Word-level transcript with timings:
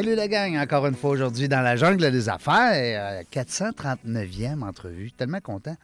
Salut 0.00 0.14
la 0.14 0.28
gang, 0.28 0.56
encore 0.56 0.86
une 0.86 0.94
fois 0.94 1.10
aujourd'hui 1.10 1.46
dans 1.46 1.60
la 1.60 1.76
jungle 1.76 2.10
des 2.10 2.30
affaires, 2.30 2.72
euh, 2.72 3.22
439e 3.30 4.62
entrevue, 4.62 5.12
tellement 5.12 5.40
content. 5.40 5.76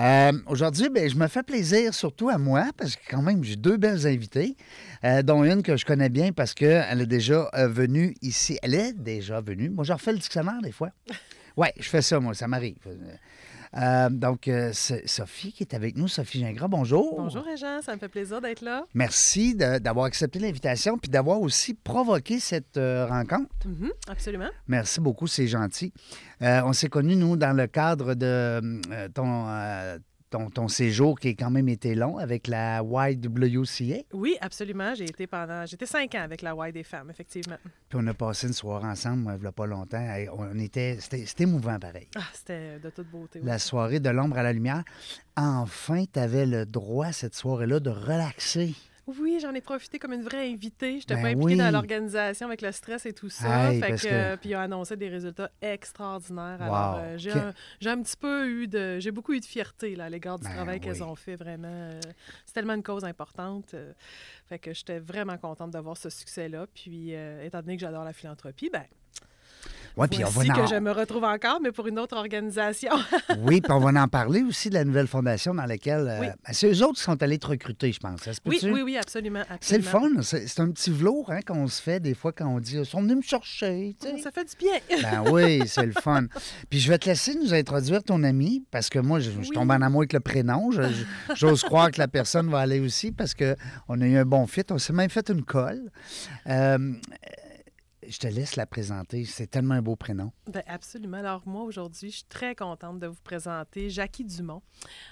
Euh, 0.00 0.32
aujourd'hui, 0.48 0.88
ben, 0.88 1.08
je 1.08 1.14
me 1.14 1.28
fais 1.28 1.44
plaisir 1.44 1.94
surtout 1.94 2.28
à 2.28 2.38
moi 2.38 2.64
parce 2.76 2.96
que 2.96 3.02
quand 3.08 3.22
même 3.22 3.44
j'ai 3.44 3.54
deux 3.54 3.76
belles 3.76 4.04
invitées, 4.04 4.56
euh, 5.04 5.22
dont 5.22 5.44
une 5.44 5.62
que 5.62 5.76
je 5.76 5.84
connais 5.84 6.08
bien 6.08 6.32
parce 6.32 6.54
qu'elle 6.54 7.00
est 7.00 7.06
déjà 7.06 7.48
euh, 7.54 7.68
venue 7.68 8.16
ici. 8.20 8.58
Elle 8.64 8.74
est 8.74 8.92
déjà 8.92 9.40
venue. 9.40 9.70
Moi, 9.70 9.84
je 9.84 9.92
refais 9.92 10.10
le 10.10 10.18
dictionnaire 10.18 10.60
des 10.60 10.72
fois. 10.72 10.90
Oui, 11.58 11.68
je 11.78 11.88
fais 11.88 12.02
ça, 12.02 12.20
moi, 12.20 12.34
ça 12.34 12.46
m'arrive. 12.48 12.76
Euh, 13.76 14.08
donc, 14.10 14.48
euh, 14.48 14.70
c'est 14.72 15.06
Sophie 15.08 15.52
qui 15.52 15.62
est 15.62 15.74
avec 15.74 15.96
nous. 15.96 16.08
Sophie 16.08 16.40
Gingras, 16.40 16.68
bonjour. 16.68 17.16
Bonjour 17.16 17.44
Régent, 17.44 17.82
ça 17.82 17.94
me 17.94 17.98
fait 17.98 18.08
plaisir 18.08 18.40
d'être 18.40 18.62
là. 18.62 18.84
Merci 18.94 19.54
d'avoir 19.54 20.06
accepté 20.06 20.38
l'invitation 20.38 20.98
puis 20.98 21.10
d'avoir 21.10 21.40
aussi 21.40 21.74
provoqué 21.74 22.40
cette 22.40 22.76
euh, 22.76 23.06
rencontre. 23.06 23.50
Mhm, 23.66 23.90
absolument. 24.08 24.50
Merci 24.68 25.00
beaucoup, 25.00 25.26
c'est 25.26 25.46
gentil. 25.46 25.92
Euh, 26.42 26.62
on 26.64 26.72
s'est 26.72 26.88
connus, 26.88 27.16
nous, 27.16 27.36
dans 27.36 27.56
le 27.56 27.66
cadre 27.66 28.14
de 28.14 28.80
ton, 29.14 29.46
ton, 30.30 30.50
ton 30.50 30.68
séjour 30.68 31.18
qui 31.18 31.28
a 31.28 31.30
quand 31.32 31.50
même 31.50 31.68
été 31.68 31.94
long 31.94 32.18
avec 32.18 32.46
la 32.48 32.82
YWCA. 32.82 34.02
Oui, 34.12 34.36
absolument. 34.40 34.94
J'ai 34.94 35.04
été 35.04 35.26
pendant. 35.26 35.64
J'étais 35.66 35.86
cinq 35.86 36.14
ans 36.14 36.22
avec 36.22 36.42
la 36.42 36.54
Y 36.54 36.72
des 36.72 36.82
femmes, 36.82 37.10
effectivement. 37.10 37.56
Puis 37.88 37.98
on 38.02 38.06
a 38.06 38.14
passé 38.14 38.46
une 38.48 38.52
soirée 38.52 38.88
ensemble, 38.88 39.32
il 39.36 39.40
n'y 39.40 39.46
a 39.46 39.52
pas 39.52 39.66
longtemps. 39.66 40.06
On 40.36 40.58
était, 40.58 40.98
c'était, 41.00 41.26
c'était 41.26 41.44
émouvant 41.44 41.78
pareil. 41.78 42.08
Ah, 42.16 42.20
c'était 42.32 42.78
de 42.78 42.90
toute 42.90 43.08
beauté. 43.10 43.40
oui. 43.40 43.46
La 43.46 43.58
soirée 43.58 44.00
de 44.00 44.10
l'ombre 44.10 44.38
à 44.38 44.42
la 44.42 44.52
lumière. 44.52 44.82
Enfin, 45.36 46.04
tu 46.12 46.18
avais 46.18 46.46
le 46.46 46.66
droit, 46.66 47.12
cette 47.12 47.34
soirée-là, 47.34 47.80
de 47.80 47.90
relaxer. 47.90 48.74
Oui, 49.06 49.38
j'en 49.40 49.54
ai 49.54 49.60
profité 49.60 50.00
comme 50.00 50.12
une 50.12 50.22
vraie 50.22 50.50
invitée. 50.50 50.92
Je 50.92 50.96
n'étais 50.96 51.14
Ben 51.14 51.22
pas 51.22 51.28
impliquée 51.28 51.44
oui. 51.52 51.56
dans 51.56 51.70
l'organisation 51.70 52.46
avec 52.48 52.60
le 52.60 52.72
stress 52.72 53.06
et 53.06 53.12
tout 53.12 53.28
ça. 53.28 53.70
Fait 53.70 53.92
que, 53.92 54.02
que- 54.02 54.36
Puis 54.36 54.50
ils 54.50 54.56
ont 54.56 54.60
annoncé 54.60 54.96
des 54.96 55.08
résultats 55.08 55.48
extraordinaires. 55.60 56.60
Alors, 56.60 56.96
euh, 56.98 57.16
j'ai, 57.16 57.30
Que- 57.30 57.38
un, 57.38 57.52
j'ai 57.80 57.90
un 57.90 58.02
petit 58.02 58.16
peu 58.16 58.48
eu 58.48 58.66
de. 58.66 58.98
J'ai 58.98 59.12
beaucoup 59.12 59.32
eu 59.32 59.38
de 59.40 59.44
fierté 59.44 59.94
là, 59.94 60.06
à 60.06 60.08
l'égard 60.08 60.38
du 60.40 60.44
Ben 60.48 60.54
travail 60.54 60.78
oui. 60.78 60.80
qu'elles 60.80 61.02
ont 61.04 61.14
fait, 61.14 61.36
vraiment. 61.36 61.68
Euh, 61.70 62.00
c'est 62.44 62.54
tellement 62.54 62.74
une 62.74 62.82
cause 62.82 63.04
importante. 63.04 63.74
euh, 63.74 63.92
fait 64.48 64.58
que 64.58 64.74
j'étais 64.74 64.98
vraiment 64.98 65.38
contente 65.38 65.70
d'avoir 65.70 65.96
ce 65.96 66.10
succès-là. 66.10 66.66
Puis, 66.74 67.12
étant 67.42 67.60
donné 67.60 67.76
que 67.76 67.80
j'adore 67.82 68.04
la 68.04 68.12
philanthropie, 68.12 68.70
ben, 68.72 68.84
Ouais, 69.96 70.08
puis 70.08 70.24
on 70.24 70.28
va 70.28 70.44
que 70.44 70.60
en- 70.60 70.66
je 70.66 70.74
me 70.76 70.90
retrouve 70.92 71.24
encore, 71.24 71.58
mais 71.62 71.72
pour 71.72 71.86
une 71.86 71.98
autre 71.98 72.16
organisation. 72.16 72.90
Oui, 73.38 73.60
puis 73.60 73.72
on 73.72 73.78
va 73.80 74.00
en 74.02 74.08
parler 74.08 74.42
aussi 74.42 74.68
de 74.70 74.74
la 74.74 74.84
nouvelle 74.84 75.06
fondation 75.06 75.54
dans 75.54 75.64
laquelle. 75.66 76.06
euh, 76.08 76.20
Oui. 76.20 76.26
ben, 76.26 76.52
c'est 76.52 76.70
eux 76.70 76.82
autres 76.84 76.96
qui 76.98 77.02
sont 77.02 77.22
allés 77.22 77.38
te 77.38 77.46
recruter, 77.46 77.92
je 77.92 77.98
pense. 78.00 78.20
Oui, 78.44 78.58
oui, 78.64 78.82
oui, 78.82 78.96
absolument. 78.96 79.42
C'est 79.60 79.76
le 79.78 79.82
fun. 79.84 80.08
C'est 80.22 80.60
un 80.60 80.70
petit 80.70 80.90
velours 80.90 81.30
hein, 81.30 81.40
qu'on 81.46 81.66
se 81.66 81.80
fait 81.80 82.00
des 82.00 82.14
fois 82.14 82.32
quand 82.32 82.46
on 82.46 82.60
dit 82.60 82.76
Ils 82.76 82.86
sont 82.86 83.00
venus 83.02 83.16
me 83.16 83.22
chercher. 83.22 83.96
sais. 84.00 84.18
Ça 84.18 84.30
fait 84.30 84.44
du 84.44 84.56
bien. 84.56 84.78
Ben 85.02 85.30
oui, 85.30 85.62
c'est 85.66 85.86
le 85.86 85.92
fun. 85.92 86.24
Puis 86.70 86.80
je 86.80 86.88
vais 86.90 86.98
te 86.98 87.08
laisser 87.08 87.34
nous 87.34 87.54
introduire 87.54 88.02
ton 88.02 88.22
ami 88.22 88.64
parce 88.70 88.88
que 88.90 88.98
moi, 88.98 89.20
je, 89.20 89.30
je 89.30 89.38
Oui. 89.38 89.50
tombe 89.52 89.70
en 89.70 89.80
amour 89.80 90.00
avec 90.02 90.12
le 90.12 90.20
prénom. 90.20 90.70
J'ose 91.34 91.62
croire 91.62 91.90
que 91.90 91.98
la 91.98 92.08
personne 92.08 92.50
va 92.50 92.60
aller 92.60 92.80
aussi 92.80 93.12
parce 93.12 93.34
qu'on 93.34 94.00
a 94.00 94.06
eu 94.06 94.16
un 94.16 94.24
bon 94.24 94.46
fit. 94.46 94.62
On 94.70 94.78
s'est 94.78 94.92
même 94.92 95.10
fait 95.10 95.28
une 95.30 95.42
colle. 95.44 95.90
Euh, 96.48 96.92
je 98.08 98.18
te 98.18 98.26
laisse 98.26 98.56
la 98.56 98.66
présenter. 98.66 99.24
C'est 99.24 99.46
tellement 99.46 99.74
un 99.74 99.82
beau 99.82 99.96
prénom. 99.96 100.32
Ben, 100.50 100.62
absolument. 100.66 101.16
Alors, 101.18 101.42
moi, 101.46 101.62
aujourd'hui, 101.62 102.10
je 102.10 102.16
suis 102.16 102.24
très 102.28 102.54
contente 102.54 102.98
de 102.98 103.06
vous 103.06 103.20
présenter 103.22 103.90
Jackie 103.90 104.24
Dumont. 104.24 104.62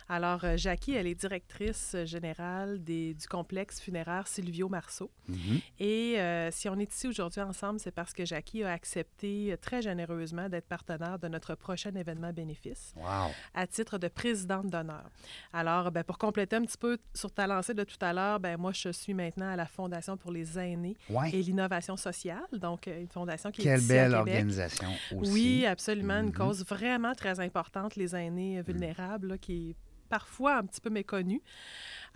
Alors, 0.09 0.45
euh, 0.45 0.57
Jackie, 0.57 0.93
elle 0.95 1.07
est 1.07 1.15
directrice 1.15 1.97
générale 2.05 2.83
des, 2.83 3.15
du 3.15 3.27
complexe 3.27 3.81
funéraire 3.81 4.27
Silvio 4.29 4.69
Marceau. 4.69 5.11
Mhm. 5.29 5.61
Et 5.79 6.21
euh, 6.21 6.51
si 6.51 6.69
on 6.69 6.79
est 6.79 6.93
ici 6.93 7.09
aujourd'hui 7.09 7.41
ensemble, 7.41 7.81
c'est 7.81 7.91
parce 7.91 8.13
que 8.13 8.25
Jackie 8.25 8.63
a 8.65 8.73
accepté 8.73 9.53
euh, 9.53 9.57
très 9.57 9.83
généreusement 9.83 10.49
d'être 10.49 10.67
partenaire 10.69 11.19
de 11.19 11.29
notre 11.29 11.55
prochain 11.55 11.95
événement 11.95 12.33
bénéfice 12.33 12.93
Wow. 12.97 13.31
à 13.55 13.67
titre 13.67 13.99
de 13.99 14.09
présidente 14.09 14.69
d'honneur. 14.69 15.11
Alors, 15.53 15.91
ben, 15.91 16.05
pour 16.05 16.19
compléter 16.19 16.57
un 16.57 16.63
petit 16.63 16.79
peu 16.79 16.99
sur 17.15 17.31
ta 17.33 17.47
lancée 17.47 17.75
de 17.75 17.85
tout 17.85 17.97
à 18.01 18.13
l'heure, 18.13 18.41
ben, 18.41 18.57
moi, 18.57 18.73
je 18.73 18.91
suis 18.91 19.15
maintenant 19.15 19.49
à 19.51 19.57
la 19.57 19.67
Fondation 19.67 20.17
pour 20.17 20.31
les 20.33 20.59
aînés 20.59 20.97
Ouais. 21.11 21.31
et 21.33 21.43
l'innovation 21.43 21.97
sociale, 21.97 22.45
donc 22.53 22.84
euh, 22.89 23.01
une 23.01 23.09
fondation 23.09 23.51
qui 23.51 23.63
est 23.63 23.65
Quelle 23.65 23.79
ici 23.81 23.89
belle 23.89 24.15
à 24.15 24.19
Québec. 24.19 24.35
organisation 24.35 24.89
aussi. 25.17 25.33
Oui, 25.33 25.67
absolument. 25.67 26.19
Une 26.21 26.27
Mhm. 26.27 26.33
cause 26.33 26.65
vraiment 26.67 27.15
très 27.15 27.41
importante, 27.41 27.97
les 27.97 28.15
aînés 28.15 28.59
euh, 28.59 28.63
vulnérables, 28.63 29.29
là, 29.29 29.39
qui 29.39 29.71
est 29.71 29.77
parfois 30.09 30.59
un 30.59 30.65
petit 30.65 30.81
peu 30.81 30.91
méconnue. 30.91 31.41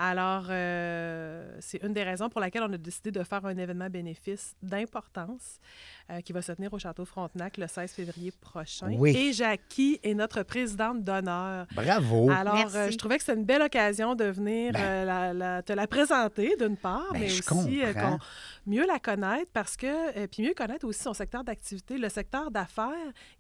Alors, 0.01 0.45
euh, 0.51 1.57
c'est 1.59 1.83
une 1.83 1.93
des 1.93 2.05
raisons 2.05 2.29
pour 2.29 2.41
laquelle 2.41 2.63
on 2.63 2.73
a 2.73 2.79
décidé 2.79 3.11
de 3.11 3.23
faire 3.25 3.45
un 3.45 3.57
événement 3.59 3.91
bénéfice 3.91 4.55
d'importance 4.63 5.59
euh, 6.11 6.21
qui 6.21 6.33
va 6.33 6.41
se 6.41 6.53
tenir 6.53 6.73
au 6.73 6.79
Château 6.79 7.05
Frontenac 7.05 7.57
le 7.57 7.67
16 7.67 7.91
février 7.93 8.33
prochain. 8.41 8.93
Oui. 8.97 9.17
Et 9.17 9.33
Jackie 9.33 9.99
est 10.05 10.15
notre 10.15 10.45
présidente 10.45 11.03
d'honneur. 11.03 11.67
Bravo. 11.75 12.31
Alors, 12.31 12.55
Merci. 12.55 12.77
euh, 12.77 12.91
je 12.93 12.97
trouvais 12.97 13.19
que 13.19 13.25
c'était 13.25 13.37
une 13.39 13.45
belle 13.45 13.63
occasion 13.63 14.15
de 14.15 14.25
venir 14.27 14.73
Ben. 14.73 14.81
euh, 14.81 15.05
la- 15.05 15.35
la- 15.35 15.63
te 15.63 15.73
la 15.73 15.87
présenter, 15.89 16.55
d'une 16.61 16.77
part, 16.77 17.13
Ben, 17.13 17.21
mais 17.21 17.29
je 17.29 17.43
aussi 17.43 17.83
euh, 17.85 17.93
qu'on- 17.93 18.19
mieux 18.67 18.87
la 18.87 19.01
connaître 19.01 19.51
parce 19.53 19.77
que, 19.77 19.87
euh, 20.17 20.27
puis 20.31 20.45
mieux 20.45 20.55
connaître 20.55 20.87
aussi 20.87 21.03
son 21.03 21.13
secteur 21.15 21.43
d'activité, 21.43 21.99
le 21.99 22.09
secteur 22.09 22.53
d'affaires 22.53 22.93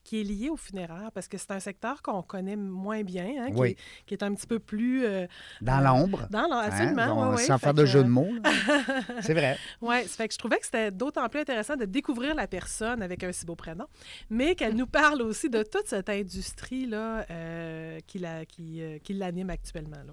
qui 0.03 0.21
est 0.21 0.25
lié 0.25 0.49
au 0.49 0.57
funéraire, 0.57 1.11
parce 1.15 1.29
que 1.29 1.39
c'est 1.39 1.53
un 1.53 1.61
secteur 1.61 2.03
qu'on 2.03 2.23
connaît 2.23 2.57
moins 2.57 3.03
bien, 3.05 3.31
hein, 3.39 3.51
qui, 3.53 3.61
Oui. 3.61 3.69
est, 3.71 3.77
qui 4.07 4.15
est 4.15 4.25
un 4.25 4.35
petit 4.35 4.47
peu 4.49 4.59
plus... 4.59 5.05
euh, 5.05 5.27
Dans 5.61 5.81
l'ombre. 5.81 6.27
Dans 6.31 6.48
Hein, 6.53 6.69
absolument. 6.71 7.37
Sans 7.37 7.59
faire 7.59 7.75
de 7.75 7.83
que, 7.83 7.87
jeu 7.89 8.03
de 8.03 8.09
mots. 8.09 8.29
c'est 9.21 9.35
vrai. 9.35 9.57
oui, 9.81 10.03
ça 10.03 10.17
fait 10.17 10.29
que 10.29 10.35
je 10.35 10.39
trouvais 10.39 10.59
que 10.59 10.65
c'était 10.65 10.91
d'autant 10.91 11.29
plus 11.29 11.41
intéressant 11.41 11.77
de 11.77 11.85
découvrir 11.85 12.35
la 12.35 12.47
personne 12.47 13.03
avec 13.03 13.23
un 13.25 13.33
si 13.33 13.45
beau 13.47 13.55
prénom, 13.57 13.87
mais 14.31 14.55
qu'elle 14.55 14.75
nous 14.75 14.87
parle 14.87 15.23
aussi 15.23 15.49
de 15.51 15.63
toute 15.63 15.87
cette 15.87 16.09
industrie-là 16.09 17.27
euh, 17.31 17.99
qui, 18.07 18.19
la- 18.19 18.45
qui, 18.45 18.83
euh, 18.83 18.99
qui 18.99 19.15
l'anime 19.15 19.51
actuellement. 19.51 19.97
là. 20.07 20.13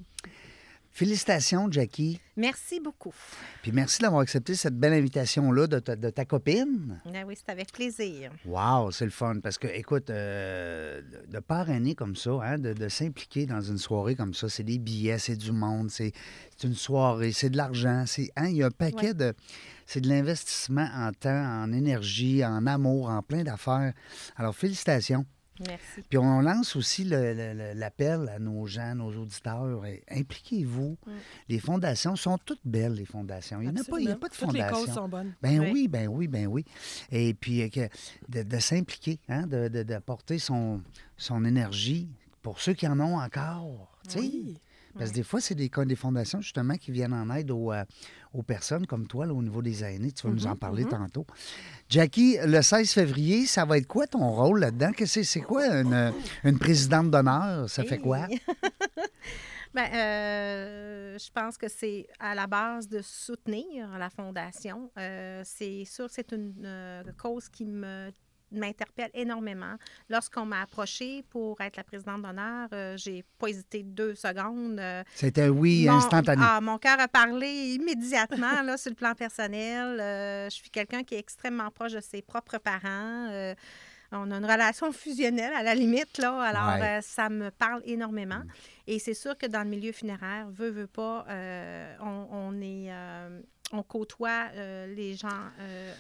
Félicitations, 1.00 1.70
Jackie. 1.70 2.22
Merci 2.38 2.80
beaucoup. 2.80 3.14
Puis 3.62 3.74
merci 3.74 4.02
d'avoir 4.02 4.22
accepté 4.22 4.56
cette 4.56 4.78
belle 4.80 4.94
invitation-là 4.94 5.68
de 5.68 5.80
ta, 5.80 5.98
de 5.98 6.10
ta 6.10 6.24
copine. 6.24 7.02
Ah 7.14 7.24
oui, 7.28 7.36
c'est 7.36 7.52
avec 7.52 7.74
plaisir. 7.74 8.32
Wow, 8.46 8.92
c'est 8.92 9.04
le 9.04 9.12
fun. 9.12 9.42
Parce 9.44 9.58
que, 9.58 9.68
écoute, 9.68 10.10
euh, 10.10 11.02
de- 11.28 11.40
parrainer 11.40 11.96
comme 11.96 12.16
ça, 12.16 12.32
hein, 12.42 12.58
de, 12.60 12.72
de 12.72 12.88
s'impliquer 12.88 13.46
dans 13.46 13.60
une 13.60 13.78
soirée 13.78 14.16
comme 14.16 14.34
ça, 14.34 14.48
c'est 14.48 14.64
des 14.64 14.78
billets, 14.78 15.18
c'est 15.20 15.36
du 15.36 15.52
monde, 15.52 15.92
c'est 15.92 16.14
une 16.64 16.76
soirée, 16.76 17.34
c'est 17.34 17.50
de 17.50 17.58
l'argent. 17.58 18.06
c'est 18.08 18.32
hein, 18.38 18.48
Il 18.48 18.56
y 18.56 18.64
a 18.64 18.68
un 18.68 18.72
paquet 18.72 19.08
Ouais. 19.08 19.14
de. 19.14 19.34
C'est 19.86 20.00
de 20.00 20.08
l'investissement 20.08 20.88
en 20.96 21.12
temps, 21.12 21.30
en 21.62 21.74
énergie, 21.74 22.44
en 22.46 22.66
amour, 22.68 23.10
en 23.10 23.22
plein 23.22 23.44
d'affaires. 23.44 23.92
Alors, 24.38 24.56
félicitations. 24.56 25.26
Merci. 25.68 26.02
Puis 26.10 26.18
on 26.18 26.42
lance 26.42 26.76
aussi 26.76 27.06
l'appel 27.06 28.30
à 28.30 28.40
nos 28.40 28.66
gens, 28.66 28.96
nos 28.96 29.12
auditeurs. 29.16 29.84
Impliquez-vous. 30.10 30.98
Mm. 31.06 31.12
Les 31.50 31.60
fondations 31.60 32.16
sont 32.16 32.38
toutes 32.38 32.62
belles, 32.66 32.94
les 32.94 33.06
fondations. 33.06 33.62
Il 33.62 33.70
n'y 33.72 33.80
a, 33.80 33.84
pas- 33.84 34.00
il 34.00 34.06
y 34.08 34.12
a 34.12 34.16
pas 34.16 34.28
de 34.28 34.34
Toutes 34.34 34.54
les 34.54 34.60
fondation. 34.62 34.86
causes 34.86 34.94
sont 34.94 35.08
bonnes. 35.10 35.34
Ben 35.42 35.60
Oui. 35.60 35.70
oui, 35.72 35.88
ben 35.88 36.08
oui, 36.08 36.28
ben 36.28 36.48
oui. 36.48 36.66
Et 37.12 37.34
puis 37.34 37.62
euh, 37.62 37.70
que- 37.70 37.90
de, 38.30 38.44
de 38.44 38.60
s'impliquer, 38.60 39.20
hein, 39.30 39.48
de- 39.48 39.68
de- 39.68 39.84
d'apporter 39.84 40.40
son, 40.40 40.82
son 41.18 41.46
énergie 41.46 42.10
pour 42.42 42.60
ceux 42.60 42.74
qui 42.74 42.88
en 42.88 43.00
ont 43.00 43.18
encore. 43.20 43.98
Oui. 44.16 44.58
Parce 44.98 45.10
que 45.10 45.16
des 45.16 45.24
fois, 45.24 45.42
c'est 45.42 45.56
des, 45.56 45.70
des 45.70 45.96
fondations 45.98 46.40
justement 46.40 46.76
qui 46.76 46.92
viennent 46.92 47.12
en 47.14 47.30
aide 47.36 47.52
aux, 47.52 47.74
euh, 47.74 47.84
aux 48.38 48.44
personnes 48.44 48.86
comme 48.86 49.08
toi 49.08 49.26
là, 49.26 49.34
au 49.34 49.42
niveau 49.42 49.62
des 49.62 49.84
aînés. 49.84 50.12
Tu 50.12 50.28
vas 50.28 50.34
nous 50.34 50.46
en 50.48 50.52
Mhm, 50.52 50.58
parler 50.58 50.84
mhm. 50.84 50.90
tantôt. 50.90 51.26
Jackie, 51.90 52.38
le 52.46 52.62
16 52.62 52.92
février, 52.92 53.46
ça 53.46 53.66
va 53.66 53.78
être 53.78 53.88
quoi 53.88 54.08
ton 54.08 54.30
rôle 54.32 54.60
là-dedans? 54.60 54.92
C'est, 55.06 55.42
quoi 55.42 55.66
une, 55.68 56.14
une 56.44 56.58
présidente 56.60 57.12
d'honneur? 57.12 57.70
Ça 57.70 57.84
fait 57.84 58.00
quoi? 58.00 58.28
Ben, 59.74 59.90
euh, 59.94 61.18
je 61.20 61.30
pense 61.34 61.58
que 61.58 61.68
c'est 61.68 62.08
à 62.18 62.34
la 62.34 62.48
base 62.48 62.88
de 62.88 63.02
soutenir 63.02 63.90
la 63.98 64.10
Fondation. 64.10 64.90
Euh, 64.98 65.42
c'est 65.44 65.84
sûr 65.84 66.06
que 66.08 66.14
c'est 66.14 66.32
une 66.32 66.54
euh, 66.64 67.04
cause 67.18 67.50
qui 67.50 67.66
me 67.66 68.10
m'interpelle 68.60 69.10
énormément. 69.14 69.76
Lorsqu'on 70.10 70.46
m'a 70.46 70.62
approché 70.62 71.24
pour 71.30 71.60
être 71.62 71.78
la 71.78 71.84
présidente 71.84 72.22
d'honneur, 72.22 72.68
euh, 72.74 72.96
j'ai 72.98 73.24
pas 73.40 73.48
hésité 73.48 73.84
deux 73.84 74.16
secondes. 74.16 74.80
Euh, 74.80 75.04
C'était 75.14 75.50
oui 75.50 75.86
mon- 75.88 75.98
instantané. 75.98 76.42
Ah, 76.46 76.60
mon 76.62 76.78
cœur 76.78 77.00
a 77.00 77.08
parlé 77.08 77.48
immédiatement 77.76 78.62
là, 78.64 78.78
sur 78.78 78.90
le 78.92 78.96
plan 78.96 79.14
personnel. 79.16 80.00
Euh, 80.00 80.46
je 80.50 80.56
suis 80.56 80.70
quelqu'un 80.70 81.04
qui 81.04 81.16
est 81.16 81.20
extrêmement 81.20 81.70
proche 81.72 81.94
de 81.94 82.02
ses 82.02 82.22
propres 82.22 82.58
parents. 82.58 83.28
Euh, 83.32 83.54
on 84.12 84.30
a 84.32 84.36
une 84.38 84.46
relation 84.46 84.92
fusionnelle 84.92 85.52
à 85.56 85.64
la 85.64 85.76
limite, 85.76 86.20
là. 86.20 86.40
Alors, 86.42 86.80
Ouais. 86.80 87.00
ça 87.02 87.28
me 87.28 87.50
parle 87.52 87.82
énormément. 87.86 88.42
Et 88.88 89.00
c'est 89.00 89.14
sûr 89.16 89.38
que 89.38 89.46
dans 89.48 89.64
le 89.64 89.70
milieu 89.70 89.92
funéraire, 89.92 90.48
veut, 90.52 90.70
veut 90.70 90.88
pas, 90.88 91.26
on, 92.02 92.28
on 92.32 92.62
est... 92.62 92.92
on 93.74 93.82
côtoie 93.84 94.46
euh, 94.54 94.86
les 94.96 95.16
gens 95.16 95.28
euh, 95.60 95.94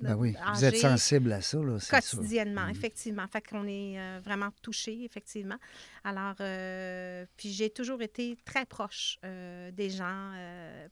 Ben 0.00 0.14
oui, 0.14 0.34
vous 0.54 0.64
êtes 0.64 0.76
sensible 0.76 1.32
à 1.32 1.40
ça, 1.40 1.58
là, 1.58 1.76
quotidiennement, 1.90 2.64
Mhm. 2.66 2.70
effectivement. 2.70 3.26
Fait 3.28 3.42
qu'on 3.46 3.66
est 3.66 3.98
euh, 4.00 4.20
vraiment 4.24 4.48
touché, 4.62 5.04
effectivement. 5.04 5.56
Alors, 6.04 6.34
euh, 6.40 7.26
puis 7.36 7.50
j'ai 7.52 7.70
toujours 7.70 8.00
été 8.00 8.36
très 8.44 8.64
proche 8.64 9.18
euh, 9.24 9.70
des 9.72 9.90
gens 9.90 10.32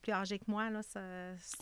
plus 0.02 0.12
âgés 0.12 0.38
que 0.38 0.44
moi. 0.48 0.68
Là, 0.70 0.80
c'est 0.82 1.00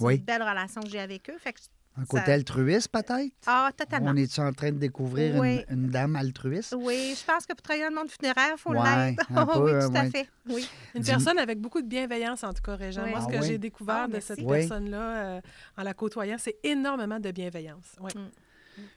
Oui. 0.01 0.17
une 0.17 0.23
belle 0.25 0.43
relation 0.43 0.81
que 0.81 0.89
j'ai 0.89 1.01
avec 1.01 1.31
eux. 1.31 1.39
Fait 1.39 1.53
que, 1.53 1.61
Un 1.99 2.05
côté 2.05 2.27
ça- 2.27 2.33
altruiste, 2.35 2.89
peut-être? 2.89 3.33
ah, 3.47 3.71
totalement. 3.77 4.11
On 4.11 4.17
est 4.17 4.39
en 4.39 4.53
train 4.53 4.71
de 4.73 4.79
découvrir 4.79 5.37
Oui. 5.37 5.61
une, 5.71 5.85
une 5.85 5.91
dame 5.91 6.15
altruiste? 6.17 6.75
Oui, 6.79 7.15
je 7.19 7.25
pense 7.25 7.47
que 7.47 7.55
pour 7.55 7.63
travailler 7.63 7.85
dans 7.85 7.91
le 7.91 7.97
monde 7.97 8.11
funéraire, 8.11 8.53
il 8.53 8.59
faut 8.59 8.71
Ouais, 8.73 9.07
l'être. 9.09 9.25
un 9.35 9.47
peu, 9.47 9.59
oui, 9.61 9.87
tout 9.87 9.97
à 9.97 10.11
fait. 10.11 10.29
Oui. 10.49 10.69
Une 10.95 11.03
personne 11.05 11.39
avec 11.39 11.59
beaucoup 11.61 11.81
de 11.81 11.89
bienveillance, 11.89 12.45
en 12.45 12.53
tout 12.53 12.63
cas, 12.63 12.77
Régent. 12.77 13.03
Oui. 13.05 13.11
Moi, 13.11 13.21
ce 13.21 13.27
Ah 13.29 13.33
que 13.33 13.41
oui? 13.43 13.47
j'ai 13.49 13.59
découvert 13.59 14.03
Ah, 14.05 14.09
de 14.09 14.21
cette 14.21 14.41
Oui. 14.43 14.59
personne-là, 14.59 15.17
euh, 15.37 15.41
en 15.79 15.83
la 15.83 15.95
côtoyant, 15.95 16.37
c'est 16.39 16.57
énormément 16.63 17.19
de 17.19 17.31
bienveillance. 17.31 17.97
Oui. 18.01 18.11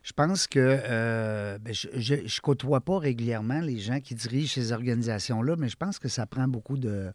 Je 0.04 0.12
pense 0.12 0.46
que 0.46 0.60
euh, 0.60 1.58
ben, 1.58 1.74
je, 1.74 1.88
je 1.96 2.42
côtoie 2.42 2.82
pas 2.82 3.00
régulièrement 3.00 3.62
les 3.62 3.78
gens 3.80 4.02
qui 4.02 4.14
dirigent 4.14 4.54
ces 4.56 4.74
organisations-là, 4.74 5.56
mais 5.58 5.70
je 5.70 5.78
pense 5.78 6.00
que 6.00 6.10
ça 6.10 6.26
prend 6.26 6.50
beaucoup 6.50 6.78
de 6.78 7.14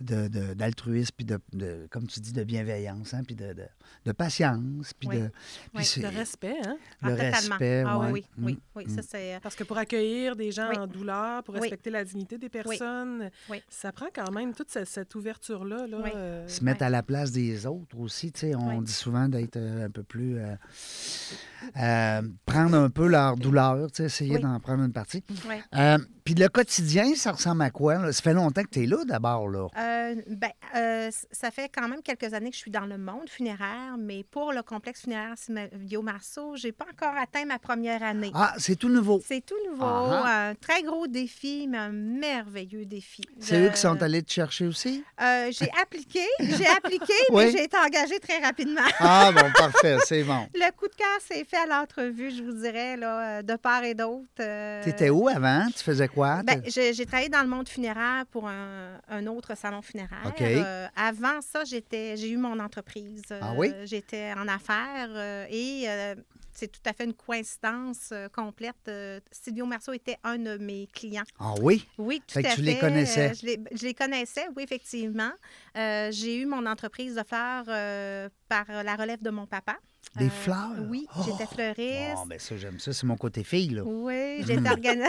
de- 0.00 0.28
de- 0.28 0.54
d'altruisme, 0.54 1.12
puis 1.16 1.24
de, 1.26 1.38
de- 1.52 1.86
comme 1.90 2.06
tu 2.06 2.20
dis, 2.20 2.32
de 2.32 2.42
bienveillance, 2.44 3.12
hein, 3.14 3.22
puis 3.24 3.34
de, 3.34 3.52
de, 3.52 3.64
de 4.06 4.12
patience, 4.12 4.92
puis 4.94 5.08
Oui. 5.08 5.16
de, 5.20 5.28
puis 5.28 5.34
Oui, 5.76 5.84
c'est- 5.84 6.00
De 6.00 6.06
respect, 6.06 6.56
hein? 6.64 6.76
le 7.02 7.08
Ah, 7.08 7.10
totalement. 7.10 7.30
respect. 7.56 7.84
Ah, 7.86 7.98
ouais. 7.98 8.10
oui, 8.12 8.24
oui, 8.38 8.44
oui, 8.44 8.52
Mm, 8.54 8.58
oui. 8.76 8.84
mm. 8.86 8.96
Ça, 8.96 9.02
c'est... 9.02 9.34
euh, 9.34 9.38
Parce 9.42 9.54
que 9.54 9.64
pour 9.64 9.76
accueillir 9.78 10.36
des 10.36 10.50
gens 10.52 10.70
Oui. 10.70 10.78
en 10.78 10.86
douleur, 10.86 11.42
pour 11.42 11.54
Oui. 11.54 11.60
respecter 11.62 11.90
la 11.90 12.04
dignité 12.04 12.38
des 12.38 12.48
personnes, 12.48 13.30
Oui. 13.50 13.62
ça 13.68 13.92
prend 13.92 14.06
quand 14.14 14.30
même 14.30 14.54
toute 14.54 14.70
cette, 14.70 14.88
cette 14.88 15.14
ouverture-là. 15.14 15.86
Là, 15.86 15.98
Oui. 16.02 16.10
euh, 16.14 16.48
se 16.48 16.64
mettre 16.64 16.82
à 16.82 16.90
la 16.90 17.02
place 17.02 17.30
des 17.32 17.66
autres 17.66 17.98
aussi. 17.98 18.32
tu 18.32 18.40
sais, 18.40 18.54
On 18.54 18.78
Oui. 18.78 18.84
dit 18.84 18.92
souvent 18.92 19.28
d'être 19.28 19.56
euh, 19.56 19.86
un 19.86 19.90
peu 19.90 20.02
plus. 20.02 20.38
euh, 20.38 20.54
euh, 21.76 22.22
prendre 22.46 22.76
un 22.76 22.90
peu 22.90 23.06
leur 23.08 23.36
douleur, 23.36 23.90
tu 23.90 23.96
sais, 23.98 24.04
essayer 24.04 24.36
Oui. 24.36 24.42
d'en 24.42 24.58
prendre 24.60 24.82
une 24.84 24.92
partie. 24.92 25.22
Euh, 26.30 26.34
Puis 26.34 26.34
le 26.34 26.48
quotidien, 26.48 27.14
ça 27.16 27.32
ressemble 27.32 27.62
à 27.62 27.70
quoi? 27.70 27.94
là? 27.96 28.12
Ça 28.12 28.22
fait 28.22 28.32
longtemps 28.34 28.62
que 28.62 28.68
tu 28.70 28.84
es 28.84 28.86
là 28.86 28.98
d'abord. 29.04 29.48
là. 29.48 29.66
Euh, 29.78 30.14
ben, 30.28 30.50
euh, 30.76 31.10
ça 31.32 31.50
fait 31.50 31.68
quand 31.68 31.88
même 31.88 32.02
quelques 32.02 32.32
années 32.34 32.50
que 32.50 32.56
je 32.56 32.60
suis 32.60 32.70
dans 32.70 32.86
le 32.86 32.98
monde 32.98 33.28
funéraire, 33.28 33.96
mais 33.98 34.24
pour 34.30 34.52
le 34.52 34.62
complexe 34.62 35.02
funéraire 35.02 35.34
Silvio 35.36 36.02
Marceau, 36.02 36.54
j'ai 36.56 36.72
pas 36.72 36.86
encore 36.92 37.16
atteint 37.16 37.44
ma 37.46 37.58
première 37.58 38.02
année. 38.02 38.30
Ah, 38.34 38.54
c'est 38.58 38.76
tout 38.76 38.88
nouveau. 38.88 39.20
C'est 39.26 39.44
tout 39.44 39.56
nouveau, 39.68 39.84
Ah 39.84 40.50
un 40.50 40.54
très 40.54 40.82
gros 40.82 41.06
défi, 41.06 41.66
mais 41.68 41.78
un 41.78 41.90
merveilleux 41.92 42.84
défi. 42.84 43.22
C'est 43.40 43.60
eux 43.60 43.70
qui 43.70 43.78
sont 43.78 44.00
allés 44.02 44.22
te 44.22 44.30
chercher 44.32 44.66
aussi? 44.66 45.02
Euh, 45.20 45.48
j'ai 45.50 45.70
appliqué, 45.82 46.24
j'ai 46.38 46.66
appliqué, 46.66 47.12
Oui. 47.30 47.44
mais 47.46 47.50
j'ai 47.52 47.64
été 47.64 47.76
engagée 47.76 48.20
très 48.20 48.38
rapidement. 48.38 48.80
Ah, 49.00 49.30
bon, 49.34 49.50
parfait, 49.56 49.96
c'est 50.04 50.22
bon. 50.22 50.46
Le 50.54 50.70
coup 50.76 50.86
de 50.86 50.94
cœur 50.94 51.18
s'est 51.26 51.44
fait 51.44 51.56
à 51.56 51.66
l'entrevue, 51.66 52.30
je 52.30 52.42
vous 52.42 52.52
dirais, 52.52 52.96
là, 52.96 53.38
euh, 53.38 53.42
de 53.42 53.56
part 53.56 53.82
et 53.84 53.94
d'autre. 53.94 54.26
euh, 54.40 54.82
Tu 54.84 54.90
étais 54.90 55.10
où 55.10 55.28
avant? 55.28 55.66
Tu 55.76 55.82
faisais 55.82 56.06
quoi? 56.08 56.19
Ben, 56.44 56.60
T'es- 56.62 56.92
j'ai 56.92 57.06
travaillé 57.06 57.28
dans 57.28 57.42
le 57.42 57.48
monde 57.48 57.68
funéraire 57.68 58.24
pour 58.30 58.48
un, 58.48 59.00
un 59.08 59.26
autre 59.26 59.56
salon 59.56 59.82
funéraire. 59.82 60.32
Euh, 60.40 60.86
avant 60.96 61.40
ça, 61.40 61.64
j'étais, 61.64 62.16
j'ai 62.16 62.30
eu 62.30 62.36
mon 62.36 62.58
entreprise. 62.58 63.22
Ah 63.40 63.52
oui? 63.56 63.70
Euh, 63.74 63.86
J'étais 63.86 64.32
en 64.32 64.46
affaires 64.48 65.08
euh, 65.10 65.46
et 65.50 65.86
c'est 66.52 66.68
tout 66.68 66.80
à 66.84 66.92
fait 66.92 67.04
une 67.04 67.14
coïncidence 67.14 68.12
complète. 68.34 68.90
Silvio 69.30 69.64
Marceau 69.66 69.92
était 69.92 70.16
un 70.24 70.36
de 70.38 70.56
mes 70.58 70.88
clients. 70.92 71.22
Ah 71.38 71.54
oui? 71.62 71.86
Oui, 71.96 72.20
tout 72.26 72.34
Fait 72.34 72.42
que 72.42 72.48
à 72.48 72.50
tu 72.50 72.56
fait. 72.56 72.62
les 72.62 72.78
connaissais. 72.78 73.32
Je, 73.34 73.46
les, 73.46 73.60
je 73.72 73.84
les 73.86 73.94
connaissais, 73.94 74.46
oui, 74.56 74.62
effectivement. 74.64 75.30
J'ai 75.74 76.36
eu 76.36 76.46
mon 76.46 76.66
entreprise 76.66 77.14
de 77.14 77.22
fleurs 77.22 77.64
par 78.48 78.64
la 78.84 78.96
relève 78.96 79.22
de 79.22 79.30
mon 79.30 79.46
papa. 79.46 79.76
Des 80.16 80.26
Euh, 80.26 80.30
fleurs? 80.30 80.70
Oui, 80.88 81.06
Oh! 81.16 81.22
j'étais 81.24 81.46
fleuriste. 81.46 82.14
Bon, 82.16 82.26
ben 82.26 82.38
ça, 82.38 82.56
j'aime 82.56 82.78
ça. 82.80 82.92
C'est 82.92 83.06
mon 83.06 83.16
côté 83.16 83.44
fille, 83.44 83.70
là. 83.70 83.82
Oui, 83.84 84.42
j'étais 84.46 84.68
organisée. 84.68 85.06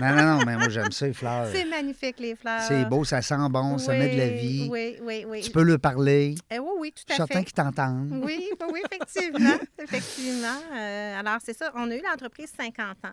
Non, 0.00 0.08
non, 0.14 0.22
non, 0.38 0.44
mais 0.44 0.56
moi, 0.56 0.68
j'aime 0.68 0.92
ça, 0.92 1.06
les 1.06 1.12
fleurs. 1.14 1.48
c'est 1.52 1.64
magnifique, 1.64 2.16
les 2.20 2.36
fleurs. 2.36 2.60
C'est 2.62 2.84
beau, 2.84 3.02
ça 3.04 3.22
sent 3.22 3.34
bon, 3.50 3.78
ça 3.78 3.92
met 3.94 4.14
de 4.14 4.18
la 4.18 4.28
vie. 4.28 4.68
Oui, 4.70 4.96
oui, 5.02 5.24
oui. 5.26 5.40
Tu 5.40 5.50
peux 5.50 5.62
leur 5.62 5.80
parler. 5.80 6.34
Eh 6.50 6.58
oui, 6.58 6.68
oui, 6.78 6.92
tout 6.94 7.20
à 7.22 7.26
fait. 7.26 7.44
qu'ils 7.44 7.52
t'entendent. 7.54 8.10
Oui, 8.24 8.48
oui, 8.60 8.66
oui, 8.72 8.80
effectivement. 8.84 9.56
effectivement. 9.82 10.60
Euh, 10.74 11.18
alors, 11.20 11.38
c'est 11.42 11.56
ça. 11.56 11.72
On 11.74 11.90
a 11.90 11.94
eu 11.96 12.02
l'entreprise 12.08 12.50
50 12.56 12.78
ans. 13.06 13.12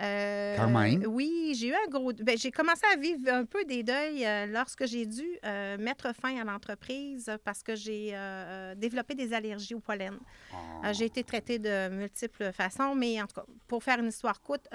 Euh, 0.00 0.56
Quand 0.56 0.68
même. 0.68 1.04
Oui, 1.06 1.56
j'ai 1.58 1.68
eu 1.68 1.74
un 1.74 1.88
gros. 1.88 2.12
ben, 2.12 2.36
j'ai 2.36 2.50
commencé 2.50 2.82
à 2.92 2.96
vivre 2.96 3.32
un 3.32 3.44
peu 3.44 3.64
des 3.64 3.82
deuils 3.82 4.26
euh, 4.26 4.46
lorsque 4.46 4.86
j'ai 4.86 5.06
dû 5.06 5.24
euh, 5.44 5.78
mettre 5.78 6.14
fin 6.14 6.36
à 6.38 6.44
l'entreprise 6.44 7.30
parce 7.44 7.62
que 7.62 7.74
j'ai 7.74 8.10
euh, 8.12 8.74
développé 8.74 9.14
des 9.14 9.32
allergies 9.32 9.74
au 9.74 9.80
pollen. 9.80 10.18
Ah. 10.52 10.92
J'ai 10.92 11.06
été 11.06 11.24
traitée 11.24 11.58
de 11.58 11.88
multiples 11.88 12.52
façons, 12.52 12.94
mais 12.94 13.20
en 13.22 13.26
tout 13.26 13.36
cas, 13.36 13.46
pour 13.66 13.82
faire 13.82 13.98
une 13.98 14.08
histoire 14.08 14.40
courte, 14.42 14.68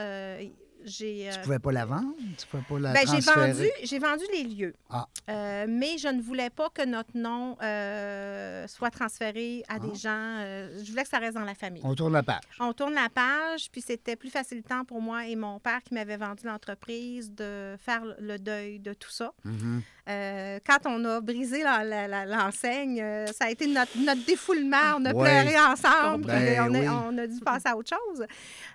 j'ai. 0.85 1.29
Tu 1.31 1.39
euh, 1.39 1.43
pouvais 1.43 1.59
pas 1.59 1.71
la 1.71 1.85
vendre? 1.85 2.13
Tu 2.37 2.47
pouvais 2.47 2.63
pas 2.67 2.79
la 2.79 2.93
ben, 2.93 3.01
j'ai 3.07 3.19
vendu, 3.19 3.69
j'ai 3.83 3.99
vendu 3.99 4.23
les 4.33 4.43
lieux. 4.43 4.73
Ah. 4.89 5.07
Euh, 5.29 5.65
mais 5.69 5.97
je 5.97 6.07
ne 6.07 6.21
voulais 6.21 6.49
pas 6.49 6.69
que 6.69 6.85
notre 6.85 7.15
nom 7.15 7.57
euh, 7.61 8.67
soit 8.67 8.89
transféré 8.91 9.63
à 9.67 9.75
Ah. 9.75 9.79
des 9.79 9.95
gens. 9.95 10.09
euh, 10.39 10.83
je 10.83 10.89
voulais 10.91 11.03
que 11.03 11.09
ça 11.09 11.19
reste 11.19 11.35
dans 11.35 11.43
la 11.43 11.55
famille. 11.55 11.81
On 11.85 11.95
tourne 11.95 12.13
la 12.13 12.23
page. 12.23 12.41
On 12.59 12.73
tourne 12.73 12.93
la 12.93 13.09
page, 13.09 13.69
puis 13.71 13.81
c'était 13.81 14.15
plus 14.15 14.29
facilitant 14.29 14.83
pour 14.85 15.01
moi 15.01 15.25
et 15.27 15.35
mon 15.35 15.59
père 15.59 15.81
qui 15.83 15.93
m'avait 15.93 16.17
vendu 16.17 16.45
l'entreprise 16.45 17.31
de 17.33 17.75
faire 17.79 18.01
le 18.19 18.37
deuil 18.37 18.79
de 18.79 18.93
tout 18.93 19.09
ça. 19.11 19.33
Mhm. 19.43 19.81
Euh, 20.09 20.59
quand 20.65 20.79
on 20.85 21.03
a 21.05 21.21
brisé 21.21 21.63
l'enseigne, 21.63 23.01
euh, 23.01 23.27
ça 23.27 23.45
a 23.45 23.49
été 23.51 23.67
notre, 23.67 23.97
notre 23.99 24.25
défoulement. 24.25 24.95
On 24.97 25.05
a 25.05 25.13
Ouais. 25.13 25.43
pleuré 25.43 25.59
ensemble, 25.59 26.25
Ben 26.25 26.59
on, 26.69 26.73
a, 26.73 26.79
oui. 26.79 26.87
on 26.89 27.17
a 27.17 27.27
dû 27.27 27.39
passer 27.39 27.67
à 27.69 27.77
autre 27.77 27.89
chose. 27.95 28.25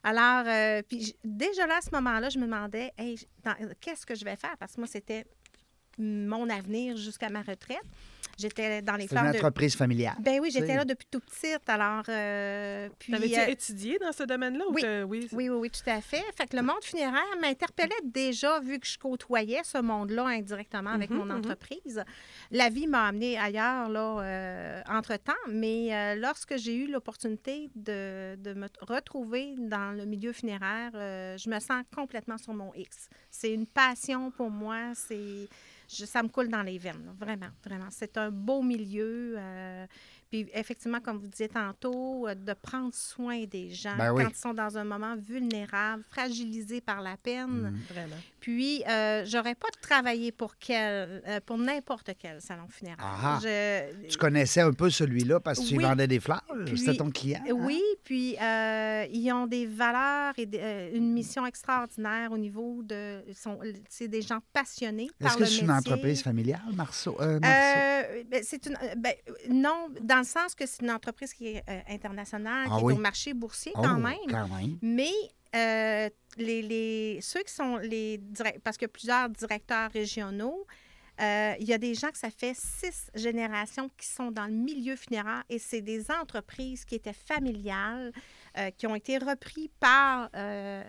Alors, 0.04 0.44
euh, 0.46 0.82
puis 0.88 1.16
déjà 1.24 1.66
là, 1.66 1.78
à 1.78 1.80
ce 1.80 1.90
moment-là, 1.92 2.28
je 2.28 2.38
me 2.38 2.44
demandais, 2.44 2.92
Hey, 2.96 3.18
qu'est-ce 3.80 4.06
que 4.06 4.14
je 4.14 4.24
vais 4.24 4.36
faire? 4.36 4.56
Parce 4.58 4.74
que 4.74 4.80
moi, 4.80 4.88
c'était 4.90 5.24
mon 5.98 6.48
avenir 6.50 6.96
jusqu'à 6.96 7.28
ma 7.30 7.40
retraite. 7.40 7.80
J'étais 8.36 8.82
dans 8.82 8.94
les 8.96 9.06
C'est 9.06 9.14
une 9.14 9.20
fleurs 9.20 9.32
de... 9.32 9.38
entreprise 9.38 9.74
familiale. 9.74 10.16
Ben 10.20 10.40
oui, 10.40 10.50
j'étais 10.52 10.76
là 10.76 10.84
depuis 10.84 11.06
tout 11.10 11.20
petite. 11.20 11.68
Alors, 11.68 12.04
euh, 12.08 12.88
puis... 12.98 13.12
T'avais-tu 13.12 13.38
euh, 13.40 13.46
étudié 13.46 13.98
dans 13.98 14.12
ce 14.12 14.24
domaine-là? 14.24 14.64
ou 14.68 14.74
oui. 14.74 14.82
oui. 15.06 15.28
oui, 15.32 15.48
oui, 15.48 15.56
oui, 15.62 15.70
tout 15.70 15.88
à 15.90 16.00
fait. 16.00 16.24
Fait 16.36 16.46
que 16.46 16.56
le 16.56 16.62
monde 16.62 16.82
funéraire 16.82 17.22
m'interpellait 17.40 17.94
déjà 18.04 18.60
vu 18.60 18.78
que 18.78 18.86
je 18.86 18.98
côtoyais 18.98 19.62
ce 19.64 19.78
monde-là 19.78 20.26
indirectement 20.26 20.90
avec 20.90 21.10
Mhm, 21.10 21.16
mon 21.18 21.24
mhm. 21.26 21.38
entreprise. 21.38 22.04
La 22.50 22.68
vie 22.68 22.86
m'a 22.86 23.06
amené 23.06 23.38
ailleurs, 23.38 23.88
là, 23.88 24.20
euh, 24.20 24.82
entre-temps, 24.88 25.32
mais 25.48 25.94
euh, 25.94 26.14
lorsque 26.16 26.56
j'ai 26.56 26.74
eu 26.74 26.86
l'opportunité 26.90 27.70
de, 27.74 28.36
de 28.36 28.54
me 28.54 28.68
retrouver 28.80 29.54
dans 29.58 29.92
le 29.96 30.04
milieu 30.04 30.32
funéraire, 30.32 30.92
euh, 30.94 31.36
je 31.38 31.48
me 31.48 31.58
sens 31.60 31.82
complètement 31.94 32.38
sur 32.38 32.54
mon 32.54 32.72
X. 32.74 33.08
C'est 33.30 33.52
une 33.52 33.66
passion 33.66 34.30
pour 34.30 34.50
moi, 34.50 34.92
c'est... 34.94 35.48
je- 35.88 36.04
ça 36.04 36.22
me 36.22 36.28
coule 36.28 36.48
dans 36.48 36.62
les 36.62 36.78
veines, 36.78 37.10
vraiment, 37.18 37.48
vraiment. 37.64 37.88
C'est 37.90 38.16
un 38.18 38.30
beau 38.30 38.62
milieu. 38.62 39.34
euh, 39.38 39.86
puis 40.30 40.48
effectivement, 40.54 41.00
comme 41.00 41.18
vous 41.18 41.28
disiez 41.28 41.48
tantôt, 41.48 42.26
euh, 42.28 42.34
de 42.34 42.52
prendre 42.54 42.92
soin 42.94 43.44
des 43.44 43.70
gens 43.70 43.96
Ben 43.96 44.12
oui. 44.12 44.24
quand 44.24 44.30
ils 44.30 44.36
sont 44.36 44.54
dans 44.54 44.76
un 44.78 44.84
moment 44.84 45.14
vulnérable, 45.16 46.02
fragilisés 46.10 46.80
par 46.80 47.00
la 47.00 47.16
peine. 47.16 47.46
Mhm. 47.48 47.80
Vraiment. 47.90 48.16
Puis, 48.40 48.82
euh, 48.88 49.24
j'aurais 49.26 49.54
pas 49.54 49.68
travaillé 49.80 50.30
pour 50.32 50.56
quel, 50.58 51.22
euh, 51.26 51.40
pour 51.44 51.58
n'importe 51.58 52.10
quel 52.18 52.40
salon 52.40 52.68
funéraire. 52.68 52.98
Ah. 53.00 53.38
Je- 53.42 54.06
Tu 54.08 54.16
connaissais 54.18 54.60
un 54.60 54.72
peu 54.72 54.88
celui-là 54.90 55.40
parce 55.40 55.58
que 55.60 55.64
tu 55.64 55.74
y 55.74 55.78
Oui. 55.78 55.84
vendais 55.84 56.06
des 56.06 56.20
fleurs. 56.20 56.44
C'était 56.76 56.94
ton 56.96 57.10
client. 57.10 57.40
hein? 57.48 57.52
Oui, 57.52 57.82
puis 58.04 58.36
euh, 58.40 59.04
ils 59.12 59.32
ont 59.32 59.46
des 59.46 59.66
valeurs 59.66 60.34
et 60.36 60.46
des- 60.46 60.60
euh, 60.60 60.90
une 60.94 61.12
mission 61.12 61.44
extraordinaire 61.46 62.30
au 62.32 62.38
niveau 62.38 62.82
de. 62.82 63.22
ils 63.28 63.34
sont- 63.34 63.58
C'est 63.88 64.08
des 64.08 64.22
gens 64.22 64.38
passionnés 64.52 65.10
Est-ce 65.20 65.36
que 65.36 65.44
c'est 65.44 65.62
une 65.62 65.70
entreprise 65.70 66.22
familiale, 66.22 66.60
Marceau? 66.74 67.16
Euh, 67.20 67.40
Marceau? 67.40 67.78
Euh, 67.78 68.22
ben, 68.30 68.42
c'est 68.44 68.66
une, 68.66 68.76
ben, 68.96 69.12
non, 69.50 69.88
dans 70.00 70.15
le 70.18 70.24
sens 70.24 70.54
que 70.54 70.66
c'est 70.66 70.82
une 70.82 70.90
entreprise 70.90 71.32
qui 71.32 71.48
est 71.48 71.64
euh, 71.68 71.80
internationale, 71.88 72.68
Ah 72.70 72.76
qui 72.78 72.84
oui? 72.84 72.92
est 72.94 72.96
au 72.96 73.00
marché 73.00 73.34
boursier 73.34 73.72
Oh, 73.76 73.80
quand 73.82 73.98
même. 73.98 74.16
Quand 74.28 74.48
même. 74.48 74.78
Mais 74.82 75.10
euh, 75.54 76.08
les, 76.36 76.62
les- 76.62 77.20
ceux 77.22 77.42
qui 77.42 77.52
sont 77.52 77.76
les 77.78 78.18
direct- 78.18 78.60
parce 78.62 78.76
que 78.76 78.86
plusieurs 78.86 79.28
directeurs 79.28 79.90
régionaux, 79.90 80.66
euh, 81.20 81.54
il 81.60 81.66
y 81.66 81.72
a 81.72 81.78
des 81.78 81.94
gens 81.94 82.10
que 82.10 82.18
ça 82.18 82.30
fait 82.30 82.54
six 82.54 83.10
générations 83.14 83.88
qui 83.96 84.06
sont 84.06 84.30
dans 84.30 84.46
le 84.46 84.52
milieu 84.52 84.96
funéraire 84.96 85.44
et 85.48 85.58
c'est 85.58 85.80
des 85.80 86.10
entreprises 86.10 86.84
qui 86.84 86.94
étaient 86.94 87.14
familiales, 87.14 88.12
euh, 88.58 88.70
qui 88.70 88.86
ont 88.86 88.94
été 88.94 89.18
repris 89.18 89.70
par 89.80 90.28
euh, 90.34 90.82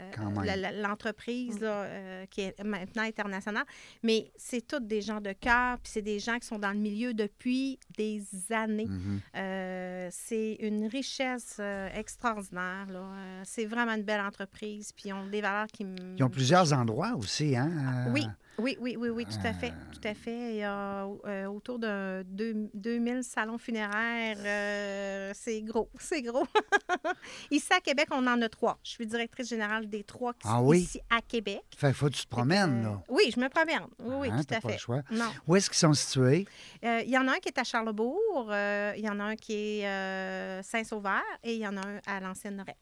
l'entreprise 0.82 1.60
euh, 1.62 2.26
qui 2.30 2.42
est 2.42 2.64
maintenant 2.64 3.04
internationale. 3.04 3.66
Mais 4.04 4.32
c'est 4.36 4.66
tous 4.66 4.80
des 4.80 5.02
gens 5.02 5.22
de 5.22 5.32
cœur, 5.34 5.78
puis 5.80 5.92
c'est 5.94 6.02
des 6.02 6.20
gens 6.20 6.40
qui 6.40 6.48
sont 6.48 6.60
dans 6.60 6.72
le 6.72 6.80
milieu 6.80 7.14
depuis 7.14 7.80
des 7.98 8.24
années. 8.52 8.86
Mhm. 8.86 9.20
Euh, 9.36 10.08
c'est 10.12 10.58
une 10.60 10.88
richesse 10.88 11.60
extraordinaire. 11.94 12.88
c'est 13.44 13.66
vraiment 13.66 13.94
une 13.94 14.04
belle 14.04 14.22
entreprise. 14.22 14.92
Puis 14.94 15.10
ils 15.10 15.14
ont 15.14 15.28
des 15.28 15.42
valeurs 15.42 15.68
qui. 15.68 15.86
Ils 16.18 16.24
ont 16.24 16.30
plusieurs 16.30 16.74
endroits 16.74 17.16
aussi, 17.18 17.56
hein? 17.56 18.08
Oui, 18.14 18.26
oui, 18.60 18.76
oui, 18.80 18.96
oui, 18.98 19.10
oui, 19.10 19.26
tout 19.26 19.46
à 19.46 19.54
fait. 19.54 19.72
Tout 19.92 20.08
à 20.08 20.14
fait. 20.14 20.52
Il 20.52 20.56
y 20.58 20.64
a 20.64 21.06
euh, 21.26 21.46
autour 21.46 21.78
de 21.80 22.24
deux- 22.28 22.70
2000 22.74 23.24
salons 23.24 23.58
funéraires. 23.58 24.38
euh, 24.40 25.32
c'est 25.36 25.62
gros, 25.62 25.90
c'est 26.00 26.22
gros. 26.24 26.46
Ici 27.52 27.72
à 27.74 27.80
Québec, 27.80 28.08
on 28.12 28.26
en 28.28 28.42
a 28.42 28.50
trois. 28.50 28.80
Je 28.84 28.92
suis 28.92 29.06
directrice 29.06 29.50
générale 29.50 29.88
des 29.88 30.04
trois 30.04 30.34
qui 30.34 30.42
Ah 30.46 30.58
sont 30.58 30.66
oui? 30.68 30.80
ici 30.80 31.00
à 31.10 31.22
Québec. 31.22 31.62
Fait 31.78 31.94
faut 31.94 32.08
que 32.08 32.14
tu 32.16 32.24
te 32.26 32.30
promènes, 32.30 32.80
Euh, 32.86 32.90
là. 32.90 33.02
oui, 33.10 33.32
je 33.34 33.40
me 33.40 33.48
promène. 33.50 33.82
Oui, 34.00 34.16
oui, 34.22 34.30
Hein, 34.32 34.44
tout 34.44 34.54
à 34.56 34.60
pas 34.62 34.68
fait. 34.70 34.74
le 34.76 34.80
choix. 34.80 35.02
Non. 35.12 35.30
Où 35.48 35.56
est-ce 35.56 35.70
qu'ils 35.70 35.78
sont 35.80 35.94
situés? 35.94 36.46
Euh, 36.84 37.02
Il 37.04 37.10
y 37.10 37.18
en 37.18 37.28
a 37.28 37.34
un 37.34 37.38
qui 37.40 37.50
est 37.50 37.58
à 37.60 37.64
Charlebourg, 37.64 38.48
euh, 38.50 38.94
il 38.98 39.04
y 39.04 39.10
en 39.10 39.20
a 39.20 39.24
un 39.24 39.36
qui 39.36 39.82
est 39.82 40.64
Saint-Sauveur 40.64 41.22
et 41.44 41.54
il 41.56 41.60
y 41.62 41.68
en 41.68 41.78
a 41.78 41.82
un 41.82 42.00
à 42.08 42.20
l'ancienne 42.20 42.56
Norette. 42.56 42.76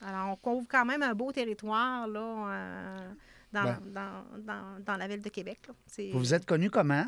Alors, 0.00 0.28
on 0.30 0.36
couvre 0.36 0.66
quand 0.68 0.84
même 0.84 1.02
un 1.02 1.14
beau 1.14 1.32
territoire 1.32 2.06
là, 2.06 2.98
dans, 3.52 3.64
Ben. 3.64 3.80
dans, 3.86 4.40
dans, 4.40 4.84
dans 4.84 4.96
la 4.96 5.08
ville 5.08 5.22
de 5.22 5.28
Québec. 5.28 5.60
Vous 6.12 6.18
vous 6.18 6.34
êtes 6.34 6.46
connus 6.46 6.70
comment? 6.70 7.06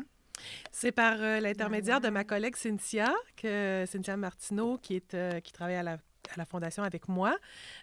C'est 0.71 0.91
par 0.91 1.21
euh, 1.21 1.39
l'intermédiaire 1.39 2.01
de 2.01 2.09
ma 2.09 2.23
collègue 2.23 2.55
Cynthia, 2.55 3.13
que, 3.35 3.85
Cynthia 3.87 4.17
Martineau, 4.17 4.77
qui, 4.77 4.95
est, 4.95 5.13
euh, 5.13 5.39
qui 5.39 5.51
travaille 5.51 5.75
à 5.75 5.83
la, 5.83 5.97
à 6.33 6.37
la 6.37 6.45
Fondation 6.45 6.83
avec 6.83 7.07
moi, 7.07 7.37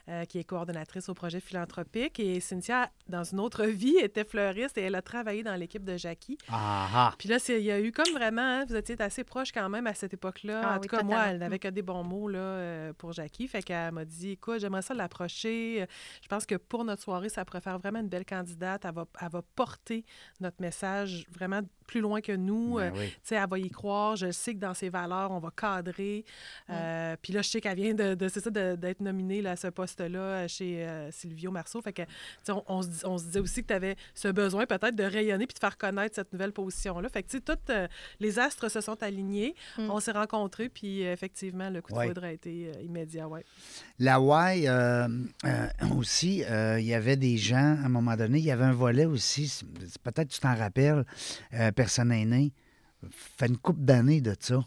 euh, 0.08 0.24
qui 0.24 0.38
est 0.38 0.44
coordonnatrice 0.44 1.08
au 1.08 1.14
projet 1.14 1.40
philanthropique. 1.40 2.18
Et 2.20 2.40
Cynthia, 2.40 2.90
dans 3.08 3.24
une 3.24 3.40
autre 3.40 3.64
vie, 3.66 3.96
était 3.98 4.24
fleuriste 4.24 4.78
et 4.78 4.82
elle 4.82 4.94
a 4.94 5.02
travaillé 5.02 5.42
dans 5.42 5.54
l'équipe 5.54 5.84
de 5.84 5.96
Jackie. 5.96 6.38
Ah! 6.48 7.12
Puis 7.18 7.28
là, 7.28 7.38
il 7.48 7.62
y 7.64 7.70
a 7.70 7.80
eu 7.80 7.92
comme 7.92 8.12
vraiment, 8.14 8.42
hein, 8.42 8.64
vous 8.66 8.76
étiez 8.76 8.96
assez 9.00 9.24
proche 9.24 9.52
quand 9.52 9.68
même 9.68 9.86
à 9.86 9.94
cette 9.94 10.14
époque-là. 10.14 10.60
Ah 10.64 10.70
en 10.72 10.80
oui, 10.80 10.88
tout 10.88 10.96
cas, 10.96 11.02
moi, 11.02 11.26
elle 11.28 11.38
n'avait 11.38 11.58
que 11.58 11.68
des 11.68 11.82
bons 11.82 12.04
mots 12.04 12.28
là, 12.28 12.38
euh, 12.38 12.92
pour 12.92 13.12
Jackie. 13.12 13.48
Fait 13.48 13.62
qu'elle 13.62 13.92
m'a 13.92 14.04
dit, 14.04 14.32
écoute, 14.32 14.60
j'aimerais 14.60 14.82
ça 14.82 14.94
l'approcher. 14.94 15.86
Je 16.22 16.28
pense 16.28 16.46
que 16.46 16.54
pour 16.54 16.84
notre 16.84 17.02
soirée, 17.02 17.28
ça 17.28 17.44
pourrait 17.44 17.60
faire 17.60 17.78
vraiment 17.78 18.00
une 18.00 18.08
belle 18.08 18.24
candidate. 18.26 18.84
Elle 18.84 18.94
va, 18.94 19.06
elle 19.20 19.28
va 19.30 19.42
porter 19.54 20.04
notre 20.40 20.60
message 20.60 21.26
vraiment 21.30 21.60
plus 21.86 22.00
loin 22.00 22.20
que 22.20 22.32
nous. 22.32 22.76
Ben 22.76 22.94
Euh, 22.94 23.04
tu 23.06 23.10
sais, 23.22 23.34
elle 23.36 23.48
va 23.48 23.58
y 23.58 23.70
croire. 23.70 24.16
Je 24.16 24.30
sais 24.30 24.54
que 24.54 24.58
dans 24.58 24.74
ses 24.74 24.88
valeurs, 24.90 25.30
on 25.30 25.38
va 25.38 25.50
cadrer. 25.50 26.24
Mm. 26.68 26.72
Euh, 26.72 27.16
Puis 27.22 27.32
là, 27.32 27.42
je 27.42 27.48
sais 27.48 27.60
qu'elle 27.60 27.76
vient 27.76 27.94
de, 27.94 28.14
de- 28.14 28.28
c'est 28.38 28.44
ça, 28.44 28.50
de- 28.50 28.76
d'être 28.76 29.00
nominée 29.00 29.42
là, 29.42 29.52
à 29.52 29.56
ce 29.56 29.66
poste-là 29.68 30.18
euh, 30.18 30.48
chez 30.48 30.86
euh, 30.86 31.10
Silvio 31.10 31.50
Marceau. 31.50 31.80
Fait 31.82 31.92
que, 31.92 32.02
on, 32.48 32.62
on 32.68 32.82
se, 32.82 33.06
on 33.06 33.18
se 33.18 33.24
disait 33.24 33.40
aussi 33.40 33.62
que 33.62 33.68
tu 33.68 33.74
avais 33.74 33.96
ce 34.14 34.28
besoin 34.28 34.66
peut-être 34.66 34.94
de 34.96 35.04
rayonner 35.04 35.46
puis 35.46 35.54
de 35.54 35.58
faire 35.58 35.76
connaître 35.76 36.14
cette 36.14 36.32
nouvelle 36.32 36.52
position-là. 36.52 37.08
Fait 37.08 37.22
que, 37.22 37.28
tu 37.28 37.36
sais, 37.38 37.42
toutes 37.42 37.70
euh, 37.70 37.88
les 38.20 38.38
astres 38.38 38.68
se 38.70 38.80
sont 38.80 39.02
alignés. 39.02 39.54
Mm. 39.78 39.90
On 39.90 40.00
s'est 40.00 40.12
rencontrés, 40.12 40.68
puis 40.68 41.04
euh, 41.06 41.12
effectivement, 41.12 41.70
le 41.70 41.82
coup 41.82 41.92
de 41.92 41.98
Ouais. 41.98 42.08
foudre 42.08 42.24
a 42.24 42.32
été 42.32 42.70
euh, 42.76 42.82
immédiat, 42.82 43.26
ouais. 43.28 43.44
La 43.98 44.18
Y 44.20 44.66
euh, 44.68 45.08
euh, 45.44 45.66
aussi, 45.96 46.44
euh, 46.44 46.78
il 46.78 46.86
y 46.86 46.94
avait 46.94 47.16
des 47.16 47.36
gens, 47.36 47.56
à 47.82 47.86
un 47.86 47.88
moment 47.88 48.16
donné, 48.16 48.38
il 48.38 48.44
y 48.44 48.50
avait 48.50 48.64
un 48.64 48.72
volet 48.72 49.04
aussi, 49.04 49.62
peut-être 50.02 50.28
tu 50.28 50.38
t'en 50.40 50.54
rappelles, 50.54 51.04
euh, 51.54 51.72
personne 51.72 52.12
aînée, 52.12 52.52
fait 53.10 53.46
une 53.46 53.56
couple 53.58 53.80
d'années 53.82 54.20
de 54.20 54.34
ça. 54.38 54.60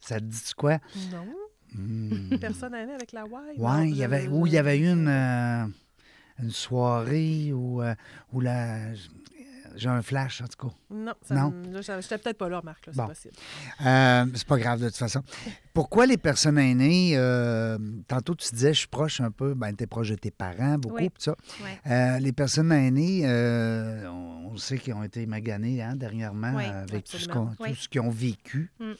Ça 0.00 0.20
te 0.20 0.24
dit 0.24 0.52
quoi? 0.56 0.78
Non. 1.10 1.26
Hmm. 1.74 2.36
Personne 2.40 2.74
aînée 2.74 2.94
avec 2.94 3.12
la 3.12 3.24
Y. 3.24 3.56
Oui, 3.58 3.90
il 3.90 3.96
y 3.96 4.04
avait, 4.04 4.28
où 4.28 4.46
il 4.46 4.52
y 4.52 4.58
avait 4.58 4.78
eu 4.78 4.90
une, 4.90 5.08
euh, 5.08 5.66
une 6.42 6.50
soirée 6.50 7.52
où, 7.52 7.82
euh, 7.82 7.94
où 8.32 8.40
la, 8.40 8.92
j'ai 9.76 9.88
un 9.88 10.02
flash, 10.02 10.40
en 10.42 10.46
tout 10.46 10.68
cas. 10.68 10.74
Non, 10.90 11.12
ça 11.22 11.34
Non? 11.34 11.52
j'étais 11.80 12.18
peut-être 12.18 12.38
pas 12.38 12.48
là, 12.48 12.60
Marc, 12.64 12.82
c'est 12.86 12.96
Bon. 12.96 13.06
possible. 13.06 13.34
Euh, 13.84 14.24
c'est 14.34 14.46
pas 14.46 14.58
grave 14.58 14.80
de 14.80 14.86
toute 14.88 14.96
façon. 14.96 15.22
Pourquoi 15.74 16.06
les 16.06 16.16
personnes 16.16 16.58
aînées, 16.58 17.12
euh, 17.16 17.78
tantôt 18.08 18.34
tu 18.34 18.48
disais, 18.52 18.72
je 18.72 18.78
suis 18.80 18.88
proche 18.88 19.20
un 19.20 19.30
peu, 19.30 19.54
ben, 19.54 19.74
tu 19.74 19.84
es 19.84 19.86
proche 19.86 20.08
de 20.10 20.14
tes 20.16 20.30
parents, 20.30 20.78
beaucoup, 20.78 20.96
Oui. 20.96 21.10
ça. 21.18 21.34
Euh, 21.86 22.18
les 22.18 22.32
personnes 22.32 22.72
aînées, 22.72 23.22
on, 24.08 24.50
on 24.52 24.56
sait 24.56 24.78
qu'ils 24.78 24.94
ont 24.94 25.02
été 25.02 25.26
maganés 25.26 25.82
hein, 25.82 25.94
dernièrement 25.96 26.54
Oui, 26.56 26.64
avec 26.64 27.04
tout 27.04 27.18
ce, 27.18 27.88
qu'ils 27.88 28.00
ont 28.00 28.10
vécu. 28.10 28.72
Mm. 28.80 28.92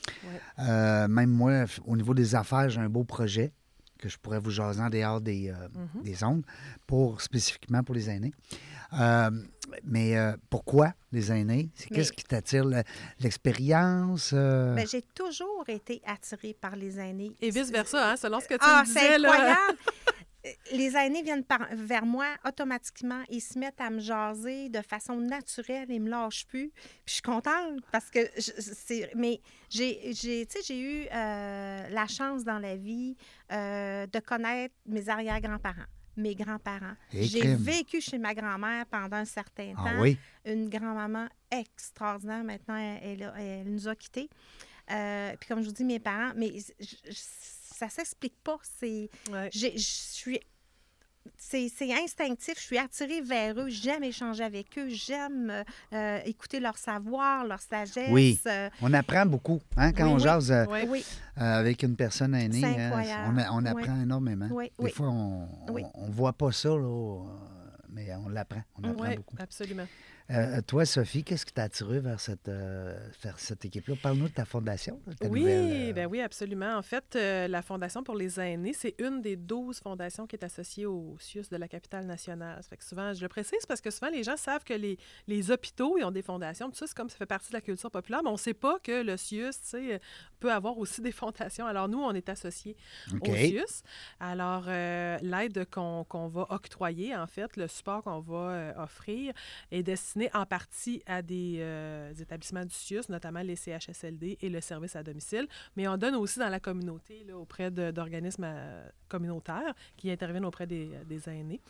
Même 1.09 1.31
moi, 1.31 1.65
au 1.87 1.97
niveau 1.97 2.15
des 2.15 2.35
affaires, 2.35 2.69
j'ai 2.69 2.81
un 2.81 2.89
beau 2.89 3.05
projet 3.05 3.53
que 3.99 4.11
je 4.11 4.19
pourrais 4.19 4.39
vous 4.39 4.51
jaser 4.51 4.83
en 4.83 4.91
dehors 4.91 5.23
des, 5.23 5.51
Mhm. 5.75 6.03
des 6.03 6.23
ondes, 6.23 6.43
pour, 6.87 7.23
spécifiquement 7.23 7.83
pour 7.83 7.95
les 7.95 8.11
aînés. 8.11 8.35
Euh, 8.93 9.31
mais 9.85 10.17
euh, 10.17 10.37
pourquoi 10.51 10.93
les 11.13 11.33
aînés? 11.33 11.71
C'est 11.75 11.89
Qu'est-ce 11.91 12.13
qui 12.13 12.25
t'attire? 12.25 12.65
Le- 12.65 12.83
L'expérience? 13.21 14.31
euh? 14.33 14.75
Ben, 14.75 14.87
j'ai 14.87 15.03
toujours 15.03 15.65
été 15.69 16.01
attirée 16.07 16.55
par 16.55 16.77
les 16.77 16.99
aînés. 16.99 17.33
Et 17.41 17.51
vice-versa, 17.51 18.13
hein, 18.13 18.17
selon 18.17 18.41
ce 18.41 18.47
que 18.49 18.55
tu 18.55 18.61
Ah, 18.63 18.83
me 18.83 18.87
c'est 18.87 18.93
disais. 19.01 19.19
là. 19.19 19.31
incroyable! 19.33 19.79
Les 20.73 20.97
aînés 20.97 21.23
viennent 21.25 21.43
par- 21.43 21.67
vers 21.73 22.07
moi 22.07 22.27
automatiquement. 22.47 23.21
Ils 23.31 23.41
se 23.41 23.59
mettent 23.59 23.81
à 23.81 23.91
me 23.91 23.99
jaser 23.99 24.69
de 24.69 24.81
façon 24.81 25.17
naturelle. 25.17 25.87
Ils 25.91 26.01
me 26.01 26.09
lâchent 26.09 26.47
plus. 26.47 26.69
Puis 26.71 26.85
je 27.05 27.13
suis 27.15 27.23
contente 27.23 27.81
parce 27.91 28.09
que 28.11 28.21
c'est. 28.39 29.11
Mais 29.17 29.41
j'ai, 29.69 30.13
j'ai, 30.13 30.47
tu 30.47 30.59
sais, 30.61 30.65
j'ai 30.65 30.79
eu 30.81 31.07
euh, 31.13 31.89
la 31.89 32.07
chance 32.07 32.45
dans 32.45 32.61
la 32.61 32.77
vie 32.77 33.17
euh, 33.51 34.07
de 34.07 34.21
connaître 34.21 34.73
mes 34.87 35.09
arrière-grands-parents, 35.09 35.83
mes 36.17 36.35
grands-parents. 36.35 36.95
Et 37.13 37.25
j'ai 37.25 37.55
vécu 37.55 38.01
chez 38.01 38.19
ma 38.19 38.35
grand-mère 38.35 38.87
pendant 38.87 39.17
un 39.19 39.25
certain 39.25 39.75
Ah 39.77 39.85
temps 39.91 40.01
oui? 40.01 40.17
une 40.45 40.69
grand-maman 40.69 41.29
extraordinaire. 41.51 42.45
Maintenant, 42.45 42.77
elle, 42.77 43.23
elle, 43.23 43.33
elle 43.39 43.73
nous 43.73 43.89
a 43.89 43.95
quittés. 43.95 44.29
Euh, 44.91 45.35
puis 45.39 45.49
comme 45.49 45.61
je 45.61 45.67
vous 45.67 45.73
dis, 45.73 45.85
mes 45.85 45.99
parents, 45.99 46.33
mais 46.37 46.53
je- 46.79 46.85
je- 47.09 47.13
ça 47.13 47.89
s'explique 47.89 48.37
pas. 48.43 48.59
C'est, 48.63 49.11
Ouais. 49.31 49.51
je 49.53 49.69
suis, 49.77 50.41
c'est, 51.37 51.69
c'est 51.75 51.93
instinctif. 51.93 52.55
Je 52.59 52.63
suis 52.65 52.79
attirée 52.79 53.21
vers 53.21 53.59
eux. 53.59 53.69
J'aime 53.69 54.05
échanger 54.05 54.45
avec 54.45 54.77
eux. 54.79 54.89
J'aime 54.89 55.51
euh, 55.51 55.65
euh, 55.93 56.19
écouter 56.25 56.61
leur 56.61 56.77
savoir, 56.79 57.45
leur 57.47 57.61
sagesse. 57.61 58.09
Oui. 58.11 58.39
Euh, 58.47 58.69
On 58.83 58.93
apprend 58.93 59.27
beaucoup 59.27 59.61
hein, 59.77 59.93
quand 59.93 60.05
Oui, 60.05 60.11
on 60.13 60.17
oui. 60.17 60.23
jase 60.23 60.53
euh, 60.53 60.65
oui, 60.89 61.05
euh, 61.39 61.41
avec 61.61 61.83
une 61.83 61.97
personne 61.97 62.35
aînée. 62.35 62.65
Hein, 62.65 63.27
on, 63.29 63.39
a- 63.39 63.51
on 63.53 63.65
apprend 63.67 64.01
énormément. 64.03 64.49
Oui, 64.51 64.67
Des 64.79 64.85
oui. 64.87 64.91
fois, 64.91 65.09
on 65.09 65.49
Oui. 65.71 65.83
ne 65.83 66.11
voit 66.13 66.33
pas 66.33 66.53
ça, 66.53 66.71
là, 66.71 67.23
mais 67.89 68.09
on 68.17 68.29
l'apprend. 68.29 68.63
On 68.83 68.85
apprend 68.89 69.09
Oui, 69.09 69.17
beaucoup. 69.17 69.37
absolument. 69.39 69.87
Euh, 70.31 70.61
toi, 70.67 70.85
Sophie, 70.85 71.23
qu'est-ce 71.23 71.47
qui 71.47 71.53
t'a 71.53 71.65
attiré 71.65 72.01
vers 72.01 72.19
cette, 72.19 72.49
euh, 72.49 72.99
vers 73.23 73.39
cette 73.39 73.65
équipe-là? 73.65 73.95
Parle-nous 74.03 74.29
de 74.29 74.35
ta 74.35 74.45
fondation. 74.45 75.01
là, 75.07 75.15
ta 75.15 75.29
Oui, 75.29 75.41
nouvelle, 75.41 75.91
euh, 75.91 75.93
ben 75.93 76.07
oui, 76.07 76.21
absolument. 76.21 76.77
En 76.77 76.83
fait, 76.83 77.15
euh, 77.15 77.47
la 77.47 77.63
Fondation 77.63 78.03
pour 78.03 78.17
les 78.17 78.41
aînés, 78.41 78.73
c'est 78.73 78.97
une 78.99 79.23
des 79.23 79.37
12 79.37 79.79
fondations 79.79 80.27
qui 80.27 80.35
est 80.35 80.45
associée 80.45 80.85
au 80.85 81.17
CIUS 81.21 81.45
de 81.49 81.57
la 81.57 81.69
capitale 81.69 82.07
nationale. 82.07 82.61
Ça 82.61 82.69
fait 82.71 82.77
que 82.77 82.85
souvent, 82.85 83.15
je 83.15 83.23
le 83.23 83.29
précise 83.29 83.65
parce 83.69 83.81
que 83.81 83.91
souvent, 83.91 84.11
les 84.11 84.25
gens 84.25 84.37
savent 84.37 84.65
que 84.65 84.75
les, 84.75 84.99
les 85.29 85.51
hôpitaux, 85.53 85.97
ils 85.97 86.05
ont 86.05 86.11
des 86.11 86.23
fondations. 86.23 86.71
Tout 86.71 86.77
ça, 86.77 86.89
c'est 86.89 86.97
comme 86.97 87.09
ça 87.09 87.17
fait 87.17 87.27
partie 87.27 87.51
de 87.51 87.55
la 87.55 87.61
culture 87.61 87.91
populaire, 87.93 88.23
mais 88.25 88.31
on 88.31 88.33
ne 88.33 88.39
sait 88.39 88.55
pas 88.55 88.81
que 88.81 89.03
le 89.03 89.17
CIUS, 89.17 89.53
peut 90.41 90.53
avoir 90.53 90.77
aussi 90.77 91.01
des 91.03 91.13
fondations. 91.13 91.67
Alors, 91.67 91.89
nous, 91.89 92.03
on 92.03 92.13
est 92.15 92.29
associés 92.29 92.77
au 93.21 93.33
CIUS. 93.33 93.85
Alors, 94.19 94.65
l'aide 94.67 95.67
qu'on 95.71 96.29
va 96.29 96.47
octroyer, 96.51 97.15
en 97.15 97.29
fait, 97.29 97.57
le 97.57 97.69
support 97.69 98.03
qu'on 98.03 98.21
va 98.21 98.75
offrir, 98.83 99.33
est 99.71 99.85
destiné 99.85 100.16
en 100.35 100.47
partie 100.47 101.03
à 101.07 101.23
des, 101.23 101.57
euh, 101.61 102.13
établissements 102.15 102.65
du 102.65 102.75
CIUS, 102.75 103.03
notamment 103.09 103.41
les 103.41 103.57
CHSLD 103.57 104.39
et 104.41 104.49
le 104.49 104.61
service 104.61 104.97
à 104.97 105.03
domicile, 105.03 105.47
mais 105.77 105.87
on 105.89 105.97
donne 105.97 106.15
aussi 106.15 106.39
dans 106.39 106.49
la 106.49 106.61
communauté, 106.61 107.25
là, 107.27 107.37
auprès 107.37 107.71
d'organismes 107.71 108.45
euh, 108.47 108.89
communautaires 109.09 109.75
qui 109.97 110.11
interviennent 110.11 110.45
auprès 110.45 110.67
des, 110.67 110.91
des 111.07 111.29
aînés. 111.29 111.61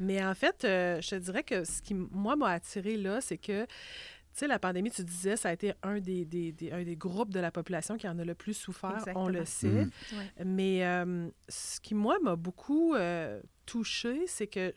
Mais 0.00 0.24
en 0.24 0.34
fait, 0.34 0.64
euh, 0.64 1.00
je 1.00 1.10
te 1.10 1.14
dirais 1.16 1.42
que 1.42 1.64
ce 1.64 1.82
qui, 1.82 1.94
moi, 1.94 2.36
m'a 2.36 2.48
attiré 2.48 2.96
là, 2.96 3.20
c'est 3.20 3.38
que 3.38 3.66
tu 4.32 4.38
sais, 4.40 4.46
la 4.46 4.58
pandémie, 4.58 4.90
tu 4.90 5.04
disais, 5.04 5.36
ça 5.36 5.50
a 5.50 5.52
été 5.52 5.74
un 5.82 6.00
des, 6.00 6.24
des- 6.24 6.52
des- 6.52 6.72
un 6.72 6.82
des 6.82 6.96
groupes 6.96 7.30
de 7.32 7.40
la 7.40 7.50
population 7.50 7.96
qui 7.98 8.08
en 8.08 8.18
a 8.18 8.24
le 8.24 8.34
plus 8.34 8.54
souffert, 8.54 8.90
on 9.16 9.28
le 9.28 9.44
sait. 9.44 9.68
Mhm. 9.68 9.90
Mais 10.46 10.86
euh, 10.86 11.28
ce 11.48 11.80
qui, 11.80 11.94
moi, 11.94 12.16
m'a 12.22 12.36
beaucoup 12.36 12.94
euh, 12.94 13.40
touchée, 13.66 14.22
c'est 14.26 14.46
que 14.46 14.72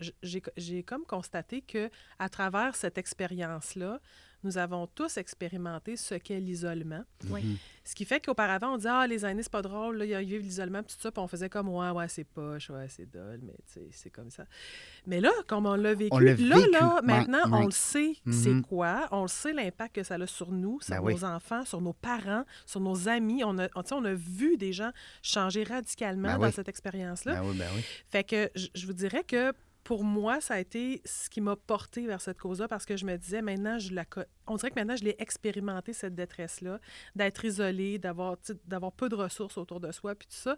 j'ai 0.57 0.83
comme 0.83 1.05
constaté 1.05 1.61
que 1.61 1.89
à 2.19 2.29
travers 2.29 2.75
cette 2.75 2.97
expérience-là, 2.97 3.99
nous 4.45 4.57
avons 4.57 4.87
tous 4.87 5.17
expérimenté 5.17 5.97
ce 5.97 6.15
qu'est 6.15 6.39
l'isolement. 6.39 7.03
Oui. 7.29 7.43
Mhm. 7.43 7.57
Ce 7.87 7.93
qui 7.93 8.03
fait 8.05 8.19
qu'auparavant, 8.23 8.73
on 8.73 8.77
disait 8.77 8.89
Ah, 8.91 9.05
les 9.05 9.25
aînés, 9.25 9.43
c'est 9.43 9.51
pas 9.51 9.61
drôle, 9.61 9.97
là, 9.97 10.05
ils 10.21 10.27
vivent 10.27 10.41
l'isolement, 10.41 10.81
puis 10.81 10.95
tout 10.95 11.01
ça, 11.01 11.11
puis 11.11 11.21
on 11.21 11.27
faisait 11.27 11.49
comme 11.49 11.69
Ouais, 11.69 11.89
ouais, 11.91 12.07
c'est 12.07 12.23
poche, 12.23 12.69
ouais, 12.71 12.87
c'est 12.89 13.05
dole, 13.11 13.41
mais 13.43 13.53
tu 13.67 13.73
sais, 13.73 13.87
c'est 13.91 14.09
comme 14.09 14.31
ça. 14.31 14.45
Mais 15.05 15.21
là, 15.21 15.29
comme 15.47 15.65
on 15.67 15.75
l'a 15.75 15.93
vécu, 15.93 16.09
On 16.15 16.17
là, 16.19 16.33
vécu. 16.33 16.49
là, 16.49 16.95
Ouais, 16.95 17.01
maintenant, 17.03 17.41
on 17.51 17.65
le 17.65 17.71
sait, 17.71 18.15
Mhm. 18.25 18.33
c'est 18.33 18.61
quoi, 18.67 19.07
on 19.11 19.23
le 19.23 19.27
sait 19.27 19.53
l'impact 19.53 19.95
que 19.95 20.03
ça 20.03 20.15
a 20.15 20.25
sur 20.27 20.51
nous, 20.51 20.79
sur 20.81 20.95
Ben 20.95 21.01
nos 21.01 21.07
oui. 21.07 21.23
enfants, 21.23 21.63
sur 21.65 21.81
nos 21.81 21.93
parents, 21.93 22.43
sur 22.65 22.79
nos 22.79 23.07
amis. 23.07 23.43
On 23.43 23.57
a, 23.59 23.67
on, 23.75 24.05
a 24.05 24.13
vu 24.13 24.57
des 24.57 24.73
gens 24.73 24.91
changer 25.21 25.63
radicalement 25.63 26.29
Ben 26.33 26.37
dans 26.39 26.45
oui. 26.47 26.53
cette 26.53 26.69
expérience-là. 26.69 27.35
Ben 27.41 27.47
oui, 27.47 27.55
ben 27.57 27.67
oui. 27.75 27.83
Fait 28.09 28.23
que 28.23 28.49
je, 28.55 28.67
je 28.73 28.87
vous 28.87 28.93
dirais 28.93 29.23
que 29.23 29.53
pour 29.85 30.03
moi, 30.03 30.41
ça 30.41 30.55
a 30.55 30.59
été 30.59 31.01
ce 31.05 31.29
qui 31.29 31.41
m'a 31.41 31.55
porté 31.55 32.07
vers 32.07 32.19
cette 32.19 32.39
cause-là 32.39 32.67
parce 32.67 32.85
que 32.87 32.97
je 32.97 33.05
me 33.05 33.15
disais, 33.17 33.43
maintenant, 33.43 33.77
je 33.77 33.93
la 33.93 34.03
on 34.47 34.55
dirait 34.57 34.71
que 34.71 34.79
maintenant, 34.79 34.95
je 34.95 35.03
l'ai 35.03 35.15
expérimenté, 35.19 35.93
cette 35.93 36.15
détresse-là, 36.15 36.79
d'être 37.15 37.45
isolé, 37.45 37.99
d'avoir, 37.99 38.37
d'avoir 38.65 38.91
peu 38.91 39.09
de 39.09 39.15
ressources 39.15 39.57
autour 39.57 39.79
de 39.79 39.91
soi, 39.91 40.15
puis 40.15 40.27
tout 40.27 40.35
ça. 40.35 40.57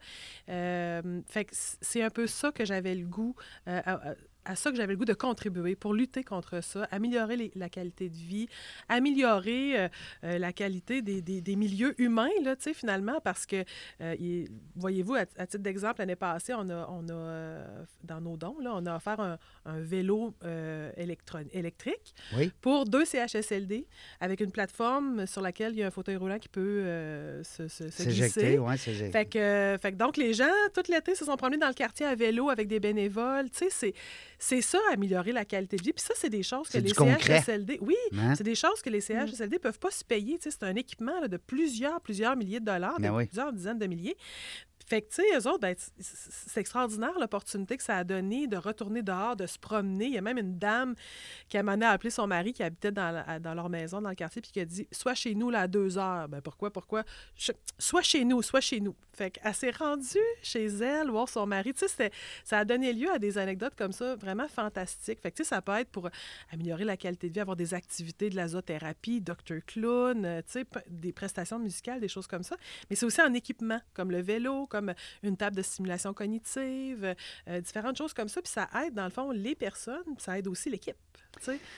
Euh, 0.50 1.22
fait 1.28 1.46
que 1.46 1.52
c'est 1.54 2.02
un 2.02 2.10
peu 2.10 2.26
ça 2.26 2.52
que 2.52 2.64
j'avais 2.66 2.96
le 2.96 3.06
goût, 3.06 3.36
euh, 3.68 3.82
à- 3.86 4.16
à 4.48 4.56
ça 4.56 4.72
que 4.72 4.78
j'avais 4.78 4.94
le 4.94 4.98
goût 4.98 5.06
de 5.06 5.14
contribuer 5.14 5.76
pour 5.76 5.94
lutter 5.94 6.24
contre 6.24 6.62
ça, 6.64 6.88
améliorer 6.92 7.36
les- 7.36 7.52
la 7.56 7.70
qualité 7.70 8.10
de 8.10 8.16
vie, 8.16 8.48
améliorer 8.90 9.80
euh, 9.80 9.88
euh, 10.24 10.38
la 10.40 10.54
qualité 10.54 11.02
des, 11.02 11.22
des- 11.22 11.42
des 11.42 11.56
milieux 11.56 11.94
humains, 12.02 12.30
là, 12.44 12.56
tu 12.56 12.64
sais, 12.64 12.74
finalement, 12.74 13.20
parce 13.22 13.46
que, 13.46 13.64
euh, 14.02 14.46
voyez-vous, 14.76 15.16
à, 15.16 15.26
à 15.38 15.46
titre 15.48 15.64
d'exemple, 15.64 16.00
l'année 16.00 16.16
passée, 16.16 16.54
on 16.56 16.70
a, 16.70 16.88
on 16.90 17.08
a 17.10 17.64
dans 18.04 18.22
nos 18.22 18.38
dons, 18.38 18.58
là, 18.62 18.72
on 18.76 18.86
a 18.86 18.96
offert 18.96 19.20
un, 19.20 19.38
un 19.66 19.80
vélo 19.80 20.34
électrique 21.54 22.14
Oui. 22.36 22.52
pour 22.62 22.86
deux 22.86 23.06
CHSLD 23.06 23.86
avec 24.20 24.40
une 24.42 24.52
plateforme 24.52 25.26
sur 25.28 25.42
laquelle 25.42 25.74
il 25.74 25.80
y 25.80 25.84
a 25.84 25.88
un 25.88 25.92
fauteuil 25.92 26.16
roulant 26.16 26.40
qui 26.40 26.50
peut 26.50 26.84
se, 27.44 27.68
se, 27.68 27.90
se 27.90 27.90
S'éjecter, 27.90 28.42
glisser. 28.42 28.60
oui, 28.60 28.78
s'éjecter. 28.78 29.12
Fait 29.12 29.26
que, 29.26 29.78
fait 29.82 29.92
que 29.92 29.98
donc, 29.98 30.18
les 30.18 30.34
gens, 30.34 30.46
tout 30.74 30.84
l'été, 30.90 31.16
se 31.16 31.26
sont 31.26 31.36
promenés 31.36 31.58
dans 31.60 31.68
le 31.68 31.74
quartier 31.74 32.06
à 32.06 32.16
vélo 32.16 32.50
avec 32.50 32.68
des 32.68 32.80
bénévoles. 32.80 33.50
Tu 33.50 33.60
sais, 33.60 33.70
c'est, 33.70 33.94
c'est 34.40 34.62
ça, 34.62 34.80
améliorer 34.92 35.32
la 35.32 35.46
qualité 35.46 35.78
de 35.78 35.84
vie. 35.84 35.94
Puis 35.94 36.04
ça, 36.06 36.14
c'est 36.16 36.30
des 36.30 36.44
choses 36.44 36.70
que 36.70 36.78
les. 36.78 36.94
CHSLD... 36.94 37.80
Oui, 37.82 37.96
Hein? 38.18 38.36
c'est 38.36 38.44
des 38.44 38.56
choses 38.56 38.82
que 38.82 38.90
les 38.90 39.02
CHSLD 39.02 39.56
ne 39.58 39.62
peuvent 39.62 39.80
pas 39.80 39.92
se 39.92 40.04
payer. 40.04 40.38
Tu 40.38 40.44
sais, 40.44 40.52
c'est 40.60 40.64
un 40.66 40.76
équipement 40.76 41.20
là, 41.20 41.28
de 41.28 41.38
plusieurs, 41.38 42.00
plusieurs 42.02 42.36
milliers 42.36 42.60
de 42.60 42.66
dollars, 42.66 43.00
Ben 43.00 43.12
de 43.12 43.18
oui. 43.18 43.26
plusieurs 43.26 43.52
dizaines 43.54 43.80
de 43.80 43.88
milliers. 43.88 44.16
Fait 44.90 45.02
que, 45.02 45.10
tu 45.10 45.16
sais, 45.16 45.24
eux 45.38 45.48
autres, 45.50 45.60
ben, 45.60 45.76
c'est 46.00 46.62
extraordinaire 46.62 47.12
l'opportunité 47.20 47.76
que 47.76 47.84
ça 47.84 47.98
a 47.98 48.04
donné 48.06 48.48
de 48.48 48.56
retourner 48.56 49.02
dehors, 49.02 49.36
de 49.36 49.46
se 49.46 49.60
promener. 49.60 50.06
Il 50.06 50.14
y 50.14 50.18
a 50.18 50.22
même 50.22 50.38
une 50.38 50.58
dame 50.58 50.96
qui 51.50 51.58
a 51.58 51.64
mené 51.64 51.86
à 51.86 51.90
appeler 51.90 52.10
son 52.10 52.26
mari 52.26 52.54
qui 52.54 52.64
habitait 52.64 52.94
dans, 52.94 53.12
la- 53.12 53.38
dans 53.40 53.54
leur 53.54 53.68
maison, 53.68 54.02
dans 54.02 54.08
le 54.10 54.16
quartier, 54.16 54.42
puis 54.42 54.52
qui 54.52 54.62
a 54.62 54.66
dit 54.66 54.88
Sois 54.94 55.14
chez 55.14 55.36
nous 55.36 55.50
là, 55.50 55.62
à 55.64 55.68
deux 55.68 55.98
heures. 55.98 56.30
Ben, 56.30 56.40
pourquoi, 56.40 56.72
pourquoi? 56.72 57.04
Je- 57.36 57.52
Sois 57.78 58.02
chez 58.02 58.24
nous, 58.24 58.42
sois 58.42 58.62
chez 58.62 58.80
nous. 58.80 58.96
Fait 59.18 59.32
qu'elle 59.32 59.54
s'est 59.56 59.72
rendue 59.72 60.20
chez 60.44 60.66
elle, 60.66 61.10
voir 61.10 61.28
son 61.28 61.48
mari. 61.48 61.74
Tu 61.74 61.88
sais, 61.88 62.12
ça 62.44 62.60
a 62.60 62.66
donné 62.66 62.94
lieu 62.94 63.10
à 63.12 63.18
des 63.18 63.40
anecdotes 63.40 63.74
comme 63.76 63.92
ça, 63.92 64.16
vraiment 64.16 64.48
fantastiques. 64.48 65.20
Fait 65.22 65.32
que, 65.32 65.38
tu 65.38 65.44
sais, 65.44 65.50
ça 65.50 65.62
peut 65.62 65.72
être 65.74 65.90
pour 65.90 66.08
améliorer 66.52 66.86
la 66.86 66.98
qualité 66.98 67.28
de 67.30 67.34
vie, 67.34 67.40
avoir 67.40 67.58
des 67.58 67.74
activités 67.74 68.30
de 68.30 68.36
la 68.36 68.50
zoothérapie, 68.50 69.22
Dr. 69.22 69.66
Clown, 69.66 70.24
euh, 70.24 70.42
tu 70.42 70.60
sais, 70.60 70.66
des 70.88 71.12
prestations 71.14 71.58
musicales, 71.58 72.00
des 72.00 72.08
choses 72.08 72.28
comme 72.28 72.44
ça. 72.44 72.58
Mais 72.90 72.96
c'est 72.96 73.08
aussi 73.08 73.22
en 73.22 73.34
équipement, 73.34 73.80
comme 73.96 74.12
le 74.12 74.22
vélo, 74.22 74.68
comme 74.68 74.94
une 75.24 75.36
table 75.36 75.56
de 75.56 75.64
stimulation 75.64 76.14
cognitive, 76.14 77.16
euh, 77.48 77.62
différentes 77.62 77.98
choses 77.98 78.14
comme 78.14 78.30
ça. 78.30 78.40
Puis 78.42 78.52
ça 78.52 78.70
aide, 78.86 78.94
dans 78.94 79.06
le 79.06 79.10
fond, 79.10 79.32
les 79.32 79.56
personnes, 79.56 80.04
ça 80.20 80.38
aide 80.38 80.48
aussi 80.48 80.70
l'équipe. 80.70 80.96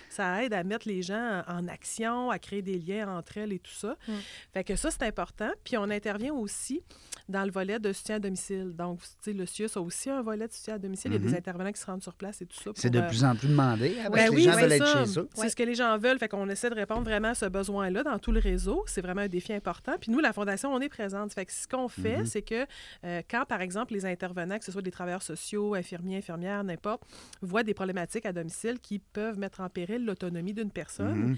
Ça 0.09 0.43
aide 0.43 0.53
à 0.53 0.63
mettre 0.63 0.87
les 0.87 1.01
gens 1.01 1.43
en 1.47 1.67
action, 1.67 2.29
à 2.31 2.39
créer 2.39 2.61
des 2.61 2.77
liens 2.77 3.07
entre 3.17 3.37
elles 3.37 3.53
et 3.53 3.59
tout 3.59 3.71
ça. 3.73 3.95
Mm. 4.07 4.11
Fait 4.53 4.63
que 4.63 4.75
ça, 4.75 4.91
c'est 4.91 5.03
important. 5.03 5.49
Puis 5.63 5.77
on 5.77 5.83
intervient 5.89 6.33
aussi 6.33 6.81
dans 7.27 7.43
le 7.45 7.51
volet 7.51 7.77
de 7.79 7.93
soutien 7.93 8.15
à 8.15 8.19
domicile. 8.19 8.73
Donc, 8.75 8.99
le 9.27 9.45
CIUS 9.45 9.69
a 9.75 9.81
aussi 9.81 10.09
un 10.09 10.21
volet 10.21 10.47
de 10.47 10.51
soutien 10.53 10.75
à 10.75 10.77
domicile. 10.79 11.11
Il 11.13 11.21
y 11.21 11.25
a 11.27 11.29
des 11.29 11.35
intervenants 11.37 11.71
qui 11.71 11.79
se 11.79 11.85
rendent 11.85 12.01
sur 12.01 12.15
place 12.15 12.41
et 12.41 12.45
tout 12.47 12.57
ça. 12.59 12.71
C'est 12.75 12.89
de 12.89 12.99
euh, 12.99 13.07
plus 13.07 13.23
en 13.23 13.35
plus 13.35 13.47
demandé. 13.47 13.95
hein, 13.99 14.09
parce 14.11 14.15
ben 14.15 14.29
que 14.29 14.31
oui, 14.35 14.37
les 14.37 14.43
gens 14.45 14.53
c'est 14.53 14.61
veulent 14.61 14.71
être 14.71 15.05
chez 15.13 15.19
eux. 15.19 15.29
C'est 15.35 15.49
ce 15.49 15.55
que 15.55 15.63
les 15.63 15.75
gens 15.75 15.97
veulent. 15.99 16.17
Fait 16.17 16.27
qu'on 16.27 16.49
essaie 16.49 16.69
de 16.71 16.75
répondre 16.75 17.03
vraiment 17.03 17.29
à 17.29 17.35
ce 17.35 17.45
besoin-là 17.45 18.03
dans 18.03 18.17
tout 18.17 18.31
le 18.31 18.39
réseau. 18.39 18.83
C'est 18.87 19.01
vraiment 19.01 19.21
un 19.21 19.27
défi 19.27 19.53
important. 19.53 19.93
Puis 20.01 20.11
nous, 20.11 20.19
la 20.19 20.33
Fondation, 20.33 20.73
on 20.73 20.79
est 20.81 20.89
présente. 20.89 21.33
Fait 21.33 21.45
que 21.45 21.51
ce 21.53 21.67
qu'on 21.67 21.87
fait, 21.87 22.17
Mhm. 22.19 22.25
c'est 22.25 22.41
que 22.41 22.65
euh, 23.05 23.21
quand, 23.29 23.45
par 23.45 23.61
exemple, 23.61 23.93
les 23.93 24.05
intervenants, 24.05 24.57
que 24.57 24.65
ce 24.65 24.71
soit 24.71 24.81
des 24.81 24.91
travailleurs 24.91 25.21
sociaux, 25.21 25.75
infirmiers, 25.75 26.17
infirmières, 26.17 26.63
n'importe, 26.63 27.03
voient 27.41 27.63
des 27.63 27.73
problématiques 27.73 28.25
à 28.25 28.33
domicile 28.33 28.79
qui 28.81 28.97
peuvent 28.99 29.37
mettre 29.37 29.48
en 29.59 29.69
péril 29.69 30.05
l'autonomie 30.05 30.53
d'une 30.53 30.71
personne, 30.71 31.15
Mhm. 31.29 31.37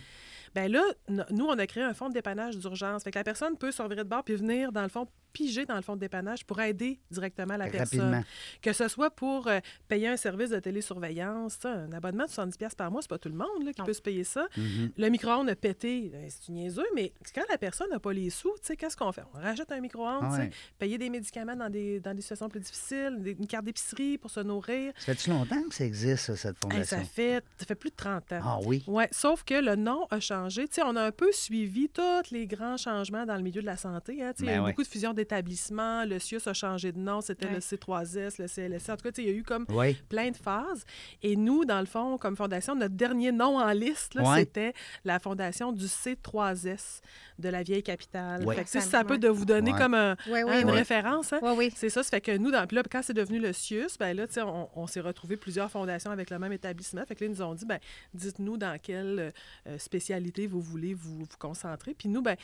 ben 0.55 0.71
là, 0.71 0.83
nous, 1.31 1.45
on 1.45 1.57
a 1.57 1.67
créé 1.67 1.83
un 1.83 1.93
fonds 1.93 2.09
de 2.09 2.13
dépannage 2.13 2.57
d'urgence. 2.57 3.03
Fait 3.03 3.11
que 3.11 3.19
la 3.19 3.23
personne 3.23 3.57
peut 3.57 3.71
se 3.71 3.81
revirer 3.81 4.03
de 4.03 4.09
bord 4.09 4.23
puis 4.23 4.35
venir, 4.35 4.71
dans 4.71 4.83
le 4.83 4.89
fond, 4.89 5.07
piger 5.33 5.65
dans 5.65 5.75
le 5.75 5.81
fonds 5.81 5.95
de 5.95 5.99
dépannage 6.01 6.45
pour 6.45 6.59
aider 6.61 6.99
directement 7.09 7.57
la 7.57 7.67
personne. 7.67 8.23
Que 8.61 8.73
ce 8.73 8.87
soit 8.87 9.09
pour 9.09 9.47
euh, 9.47 9.59
payer 9.87 10.07
un 10.07 10.17
service 10.17 10.49
de 10.49 10.59
télésurveillance, 10.59 11.57
ça, 11.61 11.71
un 11.71 11.91
abonnement 11.93 12.25
de 12.25 12.29
70$ 12.29 12.57
piastres 12.57 12.77
par 12.77 12.91
mois, 12.91 13.01
c'est 13.01 13.09
pas 13.09 13.17
tout 13.17 13.29
le 13.29 13.35
monde 13.35 13.63
là, 13.63 13.73
qui 13.73 13.79
Non. 13.81 13.85
peut 13.85 13.93
se 13.93 14.01
payer 14.01 14.23
ça. 14.23 14.47
Mhm. 14.57 14.91
Le 14.97 15.09
micro-ondes 15.09 15.49
a 15.49 15.55
pété, 15.55 16.09
ben, 16.11 16.25
c'est 16.29 16.47
une 16.49 16.55
niaiseux, 16.55 16.85
mais 16.95 17.13
quand 17.33 17.43
la 17.49 17.57
personne 17.57 17.89
n'a 17.89 17.99
pas 17.99 18.13
les 18.13 18.29
sous, 18.29 18.51
tu 18.59 18.67
sais, 18.67 18.75
qu'est-ce 18.75 18.97
qu'on 18.97 19.11
fait? 19.11 19.23
On 19.33 19.37
rachète 19.39 19.71
un 19.71 19.79
micro-ondes, 19.79 20.31
ouais. 20.37 20.49
payer 20.77 20.97
des 20.97 21.09
médicaments 21.09 21.55
dans 21.55 21.69
des, 21.69 21.99
dans 21.99 22.13
des 22.13 22.21
situations 22.21 22.49
plus 22.49 22.59
difficiles, 22.59 23.17
des- 23.19 23.31
une 23.39 23.47
carte 23.47 23.65
d'épicerie 23.65 24.17
pour 24.17 24.29
se 24.31 24.39
nourrir. 24.41 24.93
Ça 24.97 25.13
fait-tu 25.13 25.29
longtemps 25.29 25.61
que 25.69 25.75
ça 25.75 25.85
existe, 25.85 26.25
ça, 26.25 26.35
cette 26.35 26.55
Hey, 26.65 26.71
fondation? 26.71 26.97
ça, 26.97 27.03
fait, 27.03 27.43
ça 27.57 27.65
fait 27.65 27.75
plus 27.75 27.89
de 27.89 27.95
30 27.95 28.31
ans. 28.33 28.41
Ah 28.43 28.59
oui? 28.65 28.83
Oui, 28.87 29.03
sauf 29.11 29.43
que 29.43 29.53
le 29.55 29.75
nom 29.75 30.05
a 30.11 30.19
changé. 30.19 30.67
Tu 30.67 30.75
sais, 30.75 30.81
on 30.83 30.95
a 30.95 31.03
un 31.03 31.11
peu 31.11 31.31
suivi 31.31 31.89
tous 31.89 32.31
les 32.31 32.47
grands 32.47 32.77
changements 32.77 33.25
dans 33.25 33.35
le 33.35 33.41
milieu 33.41 33.61
de 33.61 33.65
la 33.65 33.77
santé. 33.77 34.23
hein. 34.23 34.33
Tu 34.35 34.45
sais, 34.45 34.45
il 34.45 34.47
y 34.47 34.49
a 34.49 34.53
Ben 34.55 34.61
eu 34.61 34.65
ouais. 34.65 34.71
beaucoup 34.71 34.83
de 34.83 34.87
fusions 34.87 35.13
d'établissements. 35.21 36.05
Le 36.05 36.19
CIUS 36.19 36.41
a 36.47 36.53
changé 36.53 36.91
de 36.91 36.99
nom. 36.99 37.21
C'était 37.21 37.47
le 37.47 37.53
Ouais. 37.55 37.59
C3S, 37.59 38.39
le 38.41 38.47
CLSC. 38.47 38.89
En 38.91 38.97
tout 38.97 39.03
cas, 39.03 39.11
il 39.17 39.25
y 39.25 39.29
a 39.29 39.33
eu 39.33 39.43
comme 39.43 39.65
plein 40.09 40.31
de 40.31 40.37
phases. 40.37 40.83
Et 41.21 41.35
nous, 41.35 41.65
dans 41.65 41.79
le 41.79 41.85
fond, 41.85 42.17
comme 42.17 42.35
fondation, 42.35 42.75
notre 42.75 42.95
dernier 42.95 43.31
nom 43.31 43.57
en 43.59 43.71
liste, 43.71 44.15
Ouais. 44.15 44.39
c'était 44.39 44.73
la 45.05 45.19
fondation 45.19 45.71
du 45.71 45.85
C3S 45.87 47.01
de 47.39 47.49
la 47.49 47.63
vieille 47.63 47.83
capitale. 47.83 48.45
Ouais. 48.45 48.55
Fait 48.55 48.61
que, 48.63 48.67
tu 48.69 48.73
sais, 48.73 48.81
Ça- 48.81 48.99
ça 48.99 49.03
peut 49.03 49.17
de 49.17 49.27
vous 49.27 49.45
donner 49.45 49.71
Ouais. 49.73 49.77
comme 49.79 49.93
un- 49.95 50.15
hein, 50.31 50.61
une 50.61 50.69
référence. 50.69 51.33
hein. 51.33 51.39
C'est 51.75 51.89
ça, 51.89 52.03
ça 52.03 52.09
fait 52.09 52.21
que 52.21 52.37
nous, 52.37 52.51
dans, 52.51 52.65
là, 52.71 52.83
quand 52.89 53.01
c'est 53.03 53.13
devenu 53.13 53.39
le 53.39 53.53
CIUS, 53.53 53.97
ben 53.99 54.15
là, 54.15 54.25
on, 54.45 54.67
on 54.75 54.87
s'est 54.87 54.99
retrouvé 55.01 55.37
plusieurs 55.37 55.69
fondations 55.71 56.11
avec 56.11 56.29
le 56.29 56.39
même 56.39 56.53
établissement. 56.53 57.03
Fait 57.05 57.15
que 57.15 57.23
là, 57.23 57.29
ils 57.31 57.33
nous 57.33 57.41
ont 57.41 57.53
dit, 57.55 57.65
ben, 57.65 57.79
dites-nous 58.13 58.57
dans 58.57 58.77
quelle 58.81 59.33
euh, 59.67 59.77
spécialité 59.77 60.47
vous 60.47 60.61
voulez 60.61 60.93
vous, 60.93 61.19
vous 61.19 61.25
concentrer. 61.39 61.93
Puis 61.93 62.09
nous, 62.09 62.21
ben, 62.21 62.35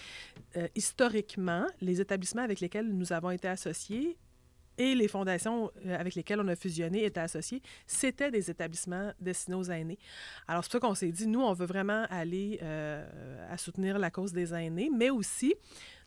euh, 0.56 0.68
historiquement, 0.76 1.66
les 1.82 2.02
établissements 2.02 2.42
avec 2.44 2.60
lesquels 2.68 2.90
nous 2.90 3.14
avons 3.14 3.32
été 3.32 3.48
associés 3.48 4.18
et 4.78 4.94
les 4.94 5.08
fondations 5.08 5.72
euh, 5.86 5.98
avec 5.98 6.16
lesquelles 6.16 6.40
on 6.40 6.48
a 6.48 6.56
fusionné 6.56 7.06
étaient 7.06 7.20
associés, 7.20 7.62
c'était 7.88 8.30
des 8.30 8.52
établissements 8.52 9.12
destinés 9.20 9.58
aux 9.58 9.72
aînés. 9.72 9.98
Alors, 10.48 10.64
c'est 10.64 10.72
pour 10.72 10.82
ça 10.82 10.88
qu'on 10.88 10.96
s'est 10.96 11.12
dit, 11.12 11.28
nous, 11.28 11.42
on 11.42 11.54
veut 11.54 11.66
vraiment 11.66 12.06
aller 12.10 12.60
euh, 12.62 13.52
à 13.52 13.58
soutenir 13.58 13.98
la 13.98 14.12
cause 14.12 14.34
des 14.34 14.54
aînés, 14.54 14.92
mais 14.96 15.10
aussi 15.10 15.56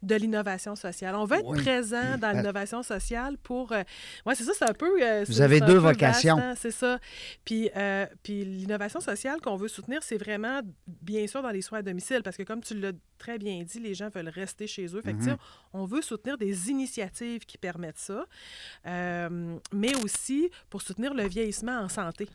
de 0.03 0.15
l'innovation 0.15 0.75
sociale. 0.77 1.15
On 1.15 1.25
veut 1.27 1.37
être 1.39 1.49
Oui. 1.49 1.61
présent 1.63 2.17
dans 2.19 2.29
Ah. 2.29 2.33
l'innovation 2.35 2.83
sociale 2.83 3.37
pour... 3.39 3.73
euh, 3.73 3.83
ouais, 4.25 4.35
c'est 4.35 4.45
ça, 4.45 4.53
c'est 4.59 4.65
un 4.69 4.73
peu... 4.73 5.03
euh, 5.03 5.25
Vous 5.29 5.43
avez 5.43 5.61
deux 5.61 5.77
vocations. 5.79 6.39
hein, 6.39 6.55
c'est 6.57 6.71
ça. 6.71 6.99
Puis, 7.45 7.71
euh, 7.77 8.07
puis 8.23 8.45
l'innovation 8.45 9.01
sociale 9.01 9.41
qu'on 9.43 9.57
veut 9.57 9.69
soutenir, 9.69 10.03
c'est 10.03 10.17
vraiment, 10.17 10.61
bien 10.87 11.27
sûr, 11.27 11.43
dans 11.43 11.51
les 11.51 11.61
soins 11.63 11.81
à 11.81 11.83
domicile, 11.83 12.23
parce 12.23 12.37
que 12.39 12.43
comme 12.45 12.63
tu 12.63 12.75
l'as 12.75 12.93
très 13.19 13.37
bien 13.39 13.63
dit, 13.63 13.79
les 13.79 13.93
gens 13.95 14.09
veulent 14.09 14.31
rester 14.31 14.67
chez 14.67 14.87
eux. 14.97 15.03
Fait 15.03 15.13
que, 15.13 15.19
tu 15.19 15.25
sais, 15.25 15.31
Mhm. 15.33 15.37
on 15.75 15.85
veut 15.85 16.01
soutenir 16.03 16.39
des 16.39 16.71
initiatives 16.71 17.45
qui 17.45 17.59
permettent 17.59 17.99
ça, 17.99 18.25
euh, 18.87 19.57
mais 19.73 19.95
aussi 19.97 20.51
pour 20.71 20.83
soutenir 20.83 21.15
le 21.15 21.27
vieillissement 21.29 21.79
en 21.79 21.89
santé. 21.89 22.27
Tu 22.27 22.33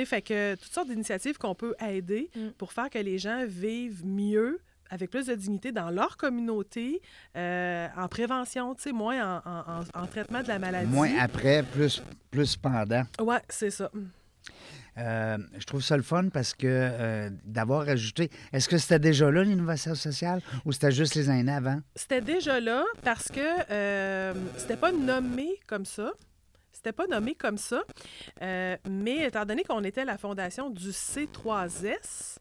sais, 0.00 0.04
fait 0.04 0.22
que 0.22 0.54
toutes 0.56 0.72
sortes 0.72 0.88
d'initiatives 0.88 1.38
qu'on 1.38 1.54
peut 1.54 1.74
aider 1.80 2.30
Mm. 2.34 2.48
pour 2.58 2.72
faire 2.72 2.90
que 2.90 2.98
les 2.98 3.18
gens 3.18 3.44
vivent 3.46 4.04
mieux 4.04 4.58
avec 4.90 5.10
plus 5.10 5.26
de 5.26 5.34
dignité 5.34 5.72
dans 5.72 5.90
leur 5.90 6.16
communauté, 6.16 7.00
euh, 7.36 7.88
en 7.96 8.08
prévention, 8.08 8.74
tu 8.74 8.82
sais, 8.84 8.92
moins 8.92 9.38
en, 9.44 9.50
en- 9.50 9.80
en- 9.80 10.02
en 10.02 10.06
traitement 10.06 10.42
de 10.42 10.48
la 10.48 10.58
maladie. 10.58 10.90
Moins 10.92 11.10
après, 11.18 11.62
plus, 11.62 12.02
plus 12.30 12.56
pendant. 12.56 13.04
Ouais, 13.20 13.40
c'est 13.48 13.70
ça. 13.70 13.90
Euh, 14.96 15.38
je 15.58 15.64
trouve 15.64 15.82
ça 15.82 15.96
le 15.96 16.04
fun 16.04 16.28
parce 16.28 16.54
que 16.54 16.66
euh, 16.68 17.30
d'avoir 17.44 17.88
ajouté. 17.88 18.30
Est-ce 18.52 18.68
que 18.68 18.78
c'était 18.78 19.00
déjà 19.00 19.28
là, 19.30 19.42
l'innovation 19.42 19.94
sociale, 19.96 20.40
ou 20.64 20.70
c'était 20.72 20.92
juste 20.92 21.16
les 21.16 21.28
aînés 21.28 21.50
avant? 21.52 21.80
C'était 21.96 22.20
déjà 22.20 22.60
là 22.60 22.84
parce 23.02 23.28
que 23.28 23.40
euh, 23.70 24.34
c'était 24.56 24.76
pas 24.76 24.92
nommé 24.92 25.48
comme 25.66 25.84
ça. 25.84 26.12
C'était 26.70 26.92
pas 26.92 27.06
nommé 27.08 27.34
comme 27.34 27.58
ça. 27.58 27.82
Mais 28.40 29.26
étant 29.26 29.44
donné 29.46 29.64
qu'on 29.64 29.82
était 29.82 30.04
la 30.04 30.18
fondation 30.18 30.70
du 30.70 30.90
C3S, 30.90 32.36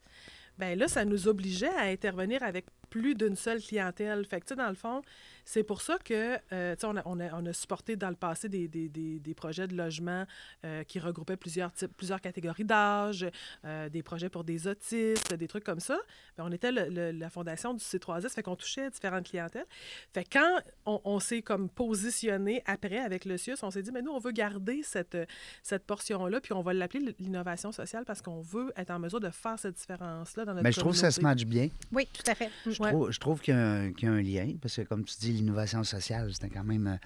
ben 0.58 0.78
là, 0.78 0.88
ça 0.88 1.06
nous 1.06 1.28
obligeait 1.28 1.74
à 1.76 1.84
intervenir 1.84 2.44
avec 2.44 2.66
plus 2.94 3.16
d'une 3.16 3.36
seule 3.36 3.60
clientèle. 3.60 4.24
Fait 4.26 4.40
que, 4.40 4.46
tu 4.46 4.50
sais, 4.50 4.56
dans 4.56 4.70
le 4.70 4.76
fond, 4.76 5.02
C'est 5.46 5.64
pour 5.64 5.82
ça 5.82 5.98
que, 5.98 6.38
euh, 6.54 6.74
tu 6.76 6.80
sais, 6.82 6.88
on 6.88 6.96
a, 6.96 7.02
on, 7.06 7.20
a, 7.20 7.34
on 7.34 7.46
a 7.48 7.52
supporté 7.54 7.98
dans 7.98 8.08
le 8.10 8.16
passé 8.16 8.48
des, 8.48 8.68
des, 8.70 8.88
des, 8.88 9.20
des 9.20 9.34
projets 9.34 9.68
de 9.68 9.76
logement 9.76 10.26
euh, 10.64 10.84
qui 10.86 11.00
regroupaient 11.00 11.36
plusieurs, 11.36 11.74
types, 11.74 11.92
plusieurs 11.98 12.22
catégories 12.22 12.64
d'âge, 12.64 13.26
euh, 13.66 13.90
des 13.90 14.04
projets 14.04 14.30
pour 14.30 14.44
des 14.46 14.68
autistes, 14.68 15.34
des 15.34 15.48
trucs 15.50 15.66
comme 15.66 15.82
ça. 15.82 15.98
Ben, 16.38 16.46
on 16.48 16.52
était 16.54 16.72
le- 16.72 16.88
le- 16.88 17.12
la 17.12 17.30
fondation 17.30 17.74
du 17.74 17.84
C3S, 17.84 18.30
fait 18.30 18.44
qu'on 18.44 18.56
touchait 18.56 18.90
différentes 18.90 19.28
clientèles. 19.28 19.66
Fait 20.14 20.24
que 20.24 20.30
quand 20.40 20.60
on, 20.86 21.02
on 21.04 21.20
s'est 21.20 21.42
comme 21.42 21.68
positionné 21.70 22.62
après 22.66 23.00
avec 23.00 23.26
le 23.26 23.38
CIUS, 23.38 23.58
on 23.64 23.72
s'est 23.72 23.82
dit, 23.82 23.92
mais 23.92 24.02
nous, 24.02 24.12
on 24.12 24.20
veut 24.20 24.32
garder 24.32 24.82
cette, 24.84 25.18
cette 25.62 25.84
portion-là, 25.86 26.40
puis 26.42 26.54
on 26.54 26.62
va 26.62 26.74
l'appeler 26.74 27.16
l'innovation 27.20 27.72
sociale 27.72 28.06
parce 28.06 28.22
qu'on 28.22 28.40
veut 28.42 28.72
être 28.78 28.92
en 28.92 29.00
mesure 29.00 29.20
de 29.20 29.30
faire 29.30 29.58
cette 29.60 29.76
différence-là 29.76 30.46
dans 30.46 30.54
notre 30.54 30.64
Mais 30.64 30.72
je 30.72 30.80
trouve 30.80 30.94
que 30.94 31.00
ça 31.00 31.12
se 31.12 31.20
matche 31.22 31.44
bien. 31.46 31.68
Oui, 31.92 32.08
tout 32.14 32.30
à 32.32 32.36
fait. 32.36 32.50
Mm. 32.66 32.72
Je 32.72 32.83
Je 33.12 33.20
trouve 33.20 33.40
qu'il 33.42 33.54
y, 33.54 33.58
a 33.58 34.12
un- 34.12 34.22
lien, 34.22 34.54
parce 34.62 34.76
que 34.78 34.82
comme 34.82 35.04
tu 35.04 35.16
dis, 35.20 35.32
l'innovation 35.32 35.84
sociale, 35.84 36.30
c'était 36.34 36.50
quand 36.50 36.64
même... 36.64 37.00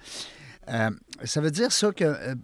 euh, 0.68 0.72
euh, 0.72 0.90
ça 1.24 1.40
veut 1.40 1.50
dire 1.50 1.72
ça 1.72 1.92
que... 1.92 2.04
euh, 2.04 2.34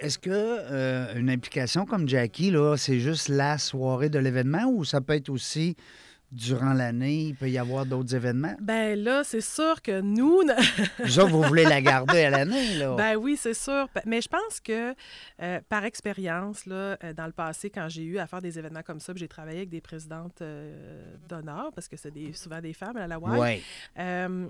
Est-ce 0.00 0.18
que 0.18 1.16
une 1.18 1.30
implication 1.30 1.86
comme 1.86 2.08
Jackie, 2.08 2.50
là, 2.50 2.76
c'est 2.76 3.00
juste 3.00 3.28
la 3.28 3.58
soirée 3.58 4.08
de 4.10 4.18
l'événement 4.18 4.64
ou 4.66 4.84
ça 4.84 5.00
peut 5.00 5.14
être 5.14 5.28
aussi 5.30 5.76
durant 6.34 6.72
l'année, 6.72 7.22
il 7.28 7.34
peut 7.34 7.48
y 7.48 7.58
avoir 7.58 7.86
d'autres 7.86 8.14
événements? 8.14 8.56
Ben 8.60 8.98
là, 8.98 9.22
c'est 9.24 9.40
sûr 9.40 9.80
que 9.80 10.00
nous, 10.00 10.42
Vous 11.04 11.18
autres, 11.20 11.30
vous 11.30 11.42
voulez 11.42 11.64
la 11.64 11.80
garder 11.80 12.24
à 12.24 12.30
l'année, 12.30 12.74
là? 12.76 12.94
Ben 12.96 13.16
oui, 13.16 13.36
c'est 13.40 13.54
sûr. 13.54 13.88
Mais 14.04 14.20
je 14.20 14.28
pense 14.28 14.60
que 14.60 14.94
euh, 15.40 15.60
par 15.68 15.84
expérience, 15.84 16.66
là, 16.66 16.96
euh, 17.04 17.12
dans 17.14 17.26
le 17.26 17.32
passé, 17.32 17.70
quand 17.70 17.88
j'ai 17.88 18.02
eu 18.04 18.18
à 18.18 18.26
faire 18.26 18.42
des 18.42 18.58
événements 18.58 18.82
comme 18.82 19.00
ça, 19.00 19.12
j'ai 19.14 19.28
travaillé 19.28 19.58
avec 19.58 19.70
des 19.70 19.80
présidentes 19.80 20.42
euh, 20.42 21.14
d'honneur, 21.28 21.70
parce 21.74 21.88
que 21.88 21.96
c'est 21.96 22.10
des, 22.10 22.32
souvent 22.32 22.60
des 22.60 22.72
femmes 22.72 22.96
à 22.96 23.06
la 23.06 23.18
WAI, 23.18 23.40
Oui. 23.40 23.62
euh, 23.98 24.48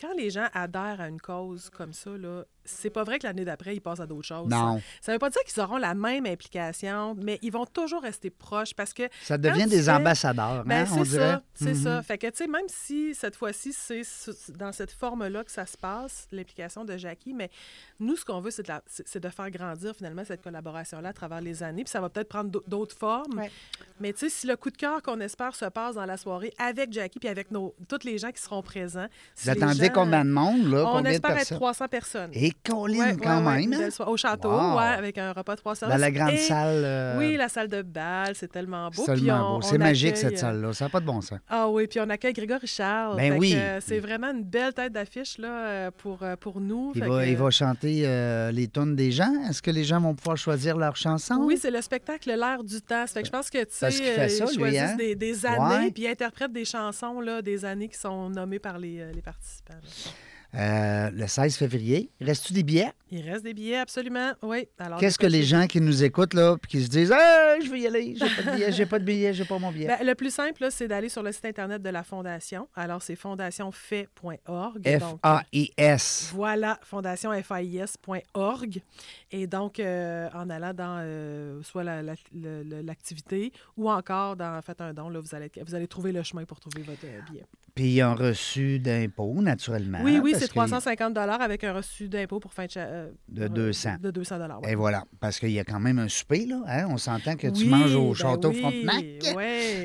quand 0.00 0.12
les 0.16 0.30
gens 0.30 0.46
adhèrent 0.52 1.00
à 1.00 1.08
une 1.08 1.20
cause 1.20 1.70
comme 1.70 1.92
ça, 1.92 2.10
là, 2.16 2.44
c'est 2.64 2.90
pas 2.90 3.04
vrai 3.04 3.18
que 3.18 3.26
l'année 3.26 3.44
d'après, 3.44 3.74
ils 3.76 3.80
passent 3.80 4.00
à 4.00 4.06
d'autres 4.06 4.26
choses. 4.26 4.48
Non. 4.48 4.80
Ça 5.00 5.12
veut 5.12 5.18
pas 5.18 5.30
dire 5.30 5.42
qu'ils 5.44 5.62
auront 5.62 5.76
la 5.76 5.94
même 5.94 6.26
implication, 6.26 7.14
mais 7.22 7.38
ils 7.42 7.52
vont 7.52 7.66
toujours 7.66 8.02
rester 8.02 8.30
proches 8.30 8.74
parce 8.74 8.92
que 8.92 9.02
Ça 9.22 9.36
devient 9.38 9.66
des 9.66 9.82
fais- 9.82 9.90
ambassadeurs, 9.90 10.64
ben, 10.64 10.84
hein, 10.86 10.88
on 10.92 11.04
c'est 11.04 11.10
dirait. 11.10 11.32
ça, 11.32 11.42
c'est 11.54 11.74
Mhm. 11.74 11.82
ça. 11.82 12.02
Fait 12.02 12.18
que, 12.18 12.26
tu 12.28 12.36
sais, 12.36 12.46
même 12.46 12.66
si 12.68 13.14
cette 13.14 13.36
fois-ci, 13.36 13.72
c'est 13.72 14.02
dans 14.56 14.72
cette 14.72 14.92
forme-là 14.92 15.44
que 15.44 15.50
ça 15.50 15.66
se 15.66 15.76
passe, 15.76 16.26
l'implication 16.32 16.84
de 16.84 16.96
Jackie, 16.96 17.34
mais 17.34 17.50
nous, 18.00 18.16
ce 18.16 18.24
qu'on 18.24 18.40
veut, 18.40 18.50
c'est 18.50 18.62
de, 18.66 19.28
faire 19.28 19.50
grandir 19.50 19.94
finalement 19.96 20.24
cette 20.24 20.42
collaboration-là 20.42 21.10
à 21.10 21.12
travers 21.12 21.40
les 21.40 21.62
années. 21.62 21.84
Puis 21.84 21.90
ça 21.90 22.00
va 22.00 22.08
peut-être 22.08 22.28
prendre 22.28 22.50
d'au- 22.50 22.64
d'autres 22.66 22.96
formes. 22.96 23.38
Ouais. 23.38 23.50
Mais 24.00 24.12
tu 24.12 24.20
sais, 24.20 24.28
si 24.30 24.46
le 24.46 24.56
coup 24.56 24.70
de 24.70 24.76
cœur 24.76 25.02
qu'on 25.02 25.20
espère 25.20 25.54
se 25.54 25.64
passe 25.66 25.94
dans 25.96 26.06
la 26.06 26.16
soirée 26.16 26.52
avec 26.58 26.92
Jackie 26.92 27.18
puis 27.18 27.28
avec 27.28 27.50
nos, 27.50 27.74
tous 27.88 28.04
les 28.04 28.18
gens 28.18 28.30
qui 28.32 28.40
seront 28.40 28.62
présents. 28.62 29.06
si 29.34 29.44
Vous 29.44 29.50
attendez 29.50 29.86
gens- 29.86 29.92
combien 29.92 30.24
de 30.24 30.30
monde, 30.30 30.70
là? 30.70 30.84
On 30.86 31.00
de 31.02 31.08
espère 31.08 31.30
être 31.32 31.36
personnes? 31.36 31.58
300 31.58 31.88
personnes. 31.88 32.30
Et 32.32 32.52
Ouais, 32.68 33.16
quand 33.22 33.44
ouais, 33.44 33.66
même. 33.66 33.72
hein? 33.74 34.04
Au 34.06 34.16
château, 34.16 34.50
Wow. 34.50 34.76
ouais, 34.78 34.84
avec 34.84 35.18
un 35.18 35.32
repas 35.32 35.56
trois 35.56 35.74
services. 35.74 35.94
Dans 35.96 36.00
la 36.00 36.10
grande 36.10 36.30
Et- 36.30 36.38
salle. 36.38 36.82
euh, 36.84 37.18
Oui, 37.18 37.36
la 37.36 37.48
salle 37.48 37.68
de 37.68 37.82
bal, 37.82 38.34
c'est 38.34 38.50
tellement 38.50 38.88
beau. 38.88 39.02
c'est 39.04 39.14
tellement 39.14 39.56
beau. 39.56 39.62
C'est 39.62 39.78
magique, 39.78 40.10
accueille, 40.10 40.22
cette 40.22 40.34
euh, 40.34 40.36
salle-là. 40.40 40.72
Ça 40.72 40.86
n'a 40.86 40.88
pas 40.88 41.00
de 41.00 41.06
bon 41.06 41.20
sens. 41.20 41.38
ah 41.48 41.68
oui, 41.68 41.86
puis 41.86 42.00
on 42.00 42.08
accueille 42.08 42.32
Grégory 42.32 42.66
Charles. 42.66 43.16
Ben 43.16 43.36
oui. 43.38 43.54
euh, 43.56 43.80
c'est 43.84 43.98
vraiment 43.98 44.30
une 44.30 44.44
belle 44.44 44.72
tête 44.72 44.92
d'affiche 44.92 45.38
là, 45.38 45.90
pour, 45.90 46.20
pour 46.40 46.60
nous. 46.60 46.92
Il 46.94 47.00
va, 47.04 47.06
que- 47.24 47.28
il 47.28 47.36
va 47.36 47.50
chanter 47.50 48.02
euh, 48.06 48.50
les 48.50 48.68
tunes 48.68 48.96
des 48.96 49.10
gens. 49.12 49.32
Est-ce 49.48 49.60
que 49.60 49.70
les 49.70 49.84
gens 49.84 50.00
vont 50.00 50.14
pouvoir 50.14 50.36
choisir 50.36 50.76
leur 50.76 50.96
chanson? 50.96 51.36
Oui, 51.40 51.58
c'est 51.60 51.70
le 51.70 51.80
spectacle 51.82 52.28
L'air 52.34 52.64
du 52.64 52.80
temps. 52.80 53.06
Ça 53.06 53.14
fait 53.14 53.20
que 53.22 53.26
je 53.26 53.32
pense 53.32 53.50
que, 53.50 53.58
tu 53.58 53.66
sais, 53.70 53.90
ils 53.90 54.40
lui, 54.46 54.54
choisissent 54.54 54.80
hein? 54.80 54.96
des, 54.96 55.14
des 55.14 55.46
années, 55.46 55.90
puis 55.90 56.04
ils 56.04 56.08
interprètent 56.08 56.52
des 56.52 56.64
chansons 56.64 57.20
là, 57.20 57.42
des 57.42 57.64
années 57.64 57.88
qui 57.88 57.98
sont 57.98 58.30
nommées 58.30 58.58
par 58.58 58.78
les, 58.78 59.12
les 59.12 59.22
participants. 59.22 59.74
là. 59.74 60.10
Euh, 60.56 61.10
le 61.12 61.26
16 61.26 61.56
février. 61.56 62.10
Reste-tu 62.20 62.52
des 62.52 62.62
billets? 62.62 62.92
Il 63.10 63.28
reste 63.28 63.42
des 63.44 63.54
billets, 63.54 63.78
absolument. 63.78 64.32
Oui. 64.42 64.68
Qu'est-ce 65.00 65.18
que 65.18 65.26
les 65.26 65.42
gens 65.42 65.66
qui 65.66 65.80
nous 65.80 66.04
écoutent, 66.04 66.34
là, 66.34 66.56
puis 66.60 66.70
qui 66.70 66.84
se 66.84 66.88
disent 66.88 67.12
Hey, 67.12 67.64
je 67.64 67.70
veux 67.70 67.78
y 67.78 67.86
aller, 67.86 68.14
j'ai 68.16 68.26
pas 68.26 68.42
de 68.42 68.50
billet, 68.56 68.72
j'ai 68.72 68.86
pas 68.86 68.98
de 68.98 69.04
billet, 69.04 69.32
j'ai 69.32 69.44
pas 69.44 69.58
mon 69.58 69.72
billet? 69.72 69.86
Ben, 69.86 70.06
le 70.06 70.14
plus 70.14 70.32
simple, 70.32 70.66
c'est 70.70 70.88
d'aller 70.88 71.08
sur 71.08 71.22
le 71.22 71.32
site 71.32 71.44
Internet 71.44 71.82
de 71.82 71.90
la 71.90 72.04
Fondation. 72.04 72.68
Alors, 72.74 73.02
c'est 73.02 73.16
fondationfait.org. 73.16 74.80
Donc, 74.80 75.18
F-A-I-S. 75.22 76.30
Voilà, 76.34 76.78
fondationfais.org. 76.82 78.82
Et 79.36 79.48
donc, 79.48 79.80
euh, 79.80 80.28
en 80.32 80.48
allant 80.48 80.72
dans 80.72 80.98
euh, 81.00 81.60
soit 81.64 81.82
la- 81.82 82.02
la- 82.02 82.14
l'activité 82.82 83.52
ou 83.76 83.90
encore 83.90 84.36
dans 84.36 84.60
Faites 84.62 84.80
un 84.80 84.94
don, 84.94 85.08
là, 85.08 85.18
vous, 85.20 85.34
allez, 85.34 85.50
vous 85.66 85.74
allez 85.74 85.88
trouver 85.88 86.12
le 86.12 86.22
chemin 86.22 86.44
pour 86.44 86.60
trouver 86.60 86.82
votre 86.82 87.04
euh, 87.04 87.20
billet. 87.28 87.44
Puis 87.74 88.00
un 88.00 88.14
reçu 88.14 88.78
d'impôt, 88.78 89.34
naturellement. 89.42 89.98
oui, 90.04 90.20
oui, 90.22 90.32
c'est 90.38 90.46
que- 90.46 90.54
350 90.54 91.18
avec 91.18 91.64
un 91.64 91.72
reçu 91.72 92.08
d'impôt 92.08 92.38
pour 92.38 92.52
fin 92.54 92.66
de... 92.66 92.70
cha- 92.70 92.82
euh, 92.86 93.10
De 93.28 93.46
euh, 93.46 93.48
200. 93.48 93.96
De 94.00 94.12
200 94.12 94.38
ouais. 94.62 94.70
Et 94.72 94.74
voilà, 94.76 95.02
parce 95.18 95.40
qu'il 95.40 95.50
y 95.50 95.58
a 95.58 95.64
quand 95.64 95.80
même 95.80 95.98
un 95.98 96.08
souper, 96.08 96.46
là. 96.46 96.62
hein? 96.68 96.86
On 96.88 96.96
s'entend 96.98 97.34
que 97.34 97.48
tu 97.48 97.64
Oui, 97.64 97.68
manges 97.68 97.96
au 97.96 98.10
ben 98.10 98.14
Château 98.14 98.50
oui, 98.50 98.60
Frontenac. 98.60 99.04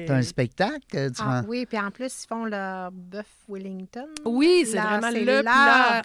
Tu 0.06 0.12
as 0.12 0.16
un 0.16 0.22
spectacle. 0.22 0.80
Tu 1.12 1.22
Ah, 1.26 1.42
oui, 1.48 1.66
puis 1.66 1.80
en 1.80 1.90
plus, 1.90 2.24
ils 2.24 2.28
font 2.28 2.46
leur 2.46 2.92
bœuf 2.92 3.26
Wellington. 3.48 4.06
Oui, 4.24 4.66
c'est 4.68 4.78
vraiment 4.80 5.10
le 5.10 5.42
plat. 5.42 6.04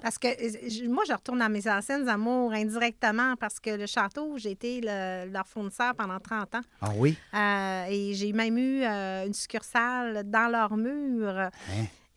parce 0.00 0.18
que 0.18 0.86
moi, 0.88 1.02
je 1.08 1.12
retourne 1.14 1.42
à 1.42 1.48
mes 1.48 1.68
anciennes 1.68 2.08
amours 2.08 2.51
indirectement 2.52 3.34
parce 3.36 3.58
que 3.60 3.70
le 3.70 3.86
château, 3.86 4.34
j'ai 4.38 4.52
été 4.52 4.80
le- 4.82 5.30
leur 5.32 5.46
fournisseur 5.46 5.94
pendant 5.94 6.18
30 6.20 6.54
ans. 6.56 6.60
Ah 6.80 6.90
oui? 6.96 7.16
Euh, 7.34 7.84
et 7.88 8.14
j'ai 8.14 8.32
même 8.32 8.56
eu 8.58 8.82
euh, 8.84 9.26
une 9.26 9.34
succursale 9.34 10.22
dans 10.30 10.48
leur 10.50 10.76
mur. 10.76 11.28
Hein? 11.38 11.50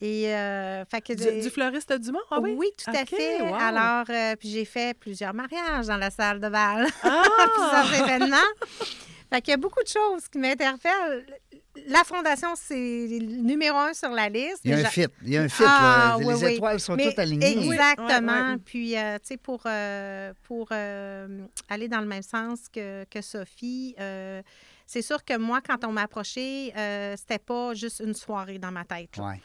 Et, 0.02 0.34
euh, 0.36 0.84
fait 0.86 1.02
que 1.02 1.14
Du, 1.14 1.42
du 1.42 1.50
fleuriste 1.50 1.94
Dumont, 1.94 2.20
ah 2.30 2.40
oui? 2.42 2.70
tout 2.78 2.92
à 2.92 3.06
fait. 3.06 3.42
wow. 3.42 3.56
Alors, 3.56 4.06
euh, 4.10 4.36
puis 4.36 4.50
j'ai 4.50 4.66
fait 4.66 4.94
plusieurs 4.98 5.34
mariages 5.34 5.88
dans 5.88 5.98
la 5.98 6.12
salle 6.12 6.40
de 6.42 6.50
bal, 6.50 6.86
Ah! 7.04 7.24
plusieurs 7.56 8.04
événements. 8.10 8.38
Fait 9.32 9.42
qu'il 9.42 9.52
y 9.52 9.54
a 9.54 9.58
beaucoup 9.58 9.82
de 9.82 9.88
choses 9.88 10.28
qui 10.28 10.38
m'interpellent. 10.38 11.26
La 11.88 12.04
fondation, 12.04 12.50
c'est 12.56 12.76
le 12.76 13.42
numéro 13.42 13.78
un 13.78 13.94
sur 13.94 14.10
la 14.10 14.30
liste. 14.30 14.62
Il 14.64 14.72
y 14.72 14.74
a 14.74 14.78
un 14.78 14.84
fit. 14.86 15.08
Il 15.24 15.30
y 15.30 15.38
a 15.38 15.42
un 15.44 15.50
fit. 15.50 15.64
Ah, 15.66 16.16
là. 16.20 16.26
oui, 16.26 16.34
Les 16.34 16.46
oui. 16.46 16.54
étoiles 16.54 16.80
sont 16.80 16.96
Mais 16.96 17.06
toutes 17.10 17.20
alignées. 17.20 17.58
Exactement. 17.66 18.52
Ouais. 18.54 18.58
Puis, 18.64 18.98
euh, 18.98 19.16
tu 19.20 19.28
sais, 19.28 19.38
pour, 19.38 19.62
euh, 19.66 20.34
pour 20.44 20.70
euh, 20.72 21.46
aller 21.70 21.88
dans 21.88 22.00
le 22.02 22.08
même 22.08 22.22
sens 22.24 22.62
que, 22.74 23.04
que 23.06 23.22
Sophie, 23.22 23.96
euh, 24.00 24.42
c'est 24.88 25.02
sûr 25.02 25.24
que 25.26 25.38
moi, 25.38 25.62
quand 25.62 25.84
on 25.86 25.92
m'a 25.92 26.04
approché, 26.04 26.72
euh, 26.78 27.16
c'était 27.18 27.40
pas 27.40 27.74
juste 27.74 28.00
une 28.06 28.14
soirée 28.14 28.60
dans 28.60 28.72
ma 28.72 28.86
tête. 28.86 29.18
Ouais. 29.18 29.42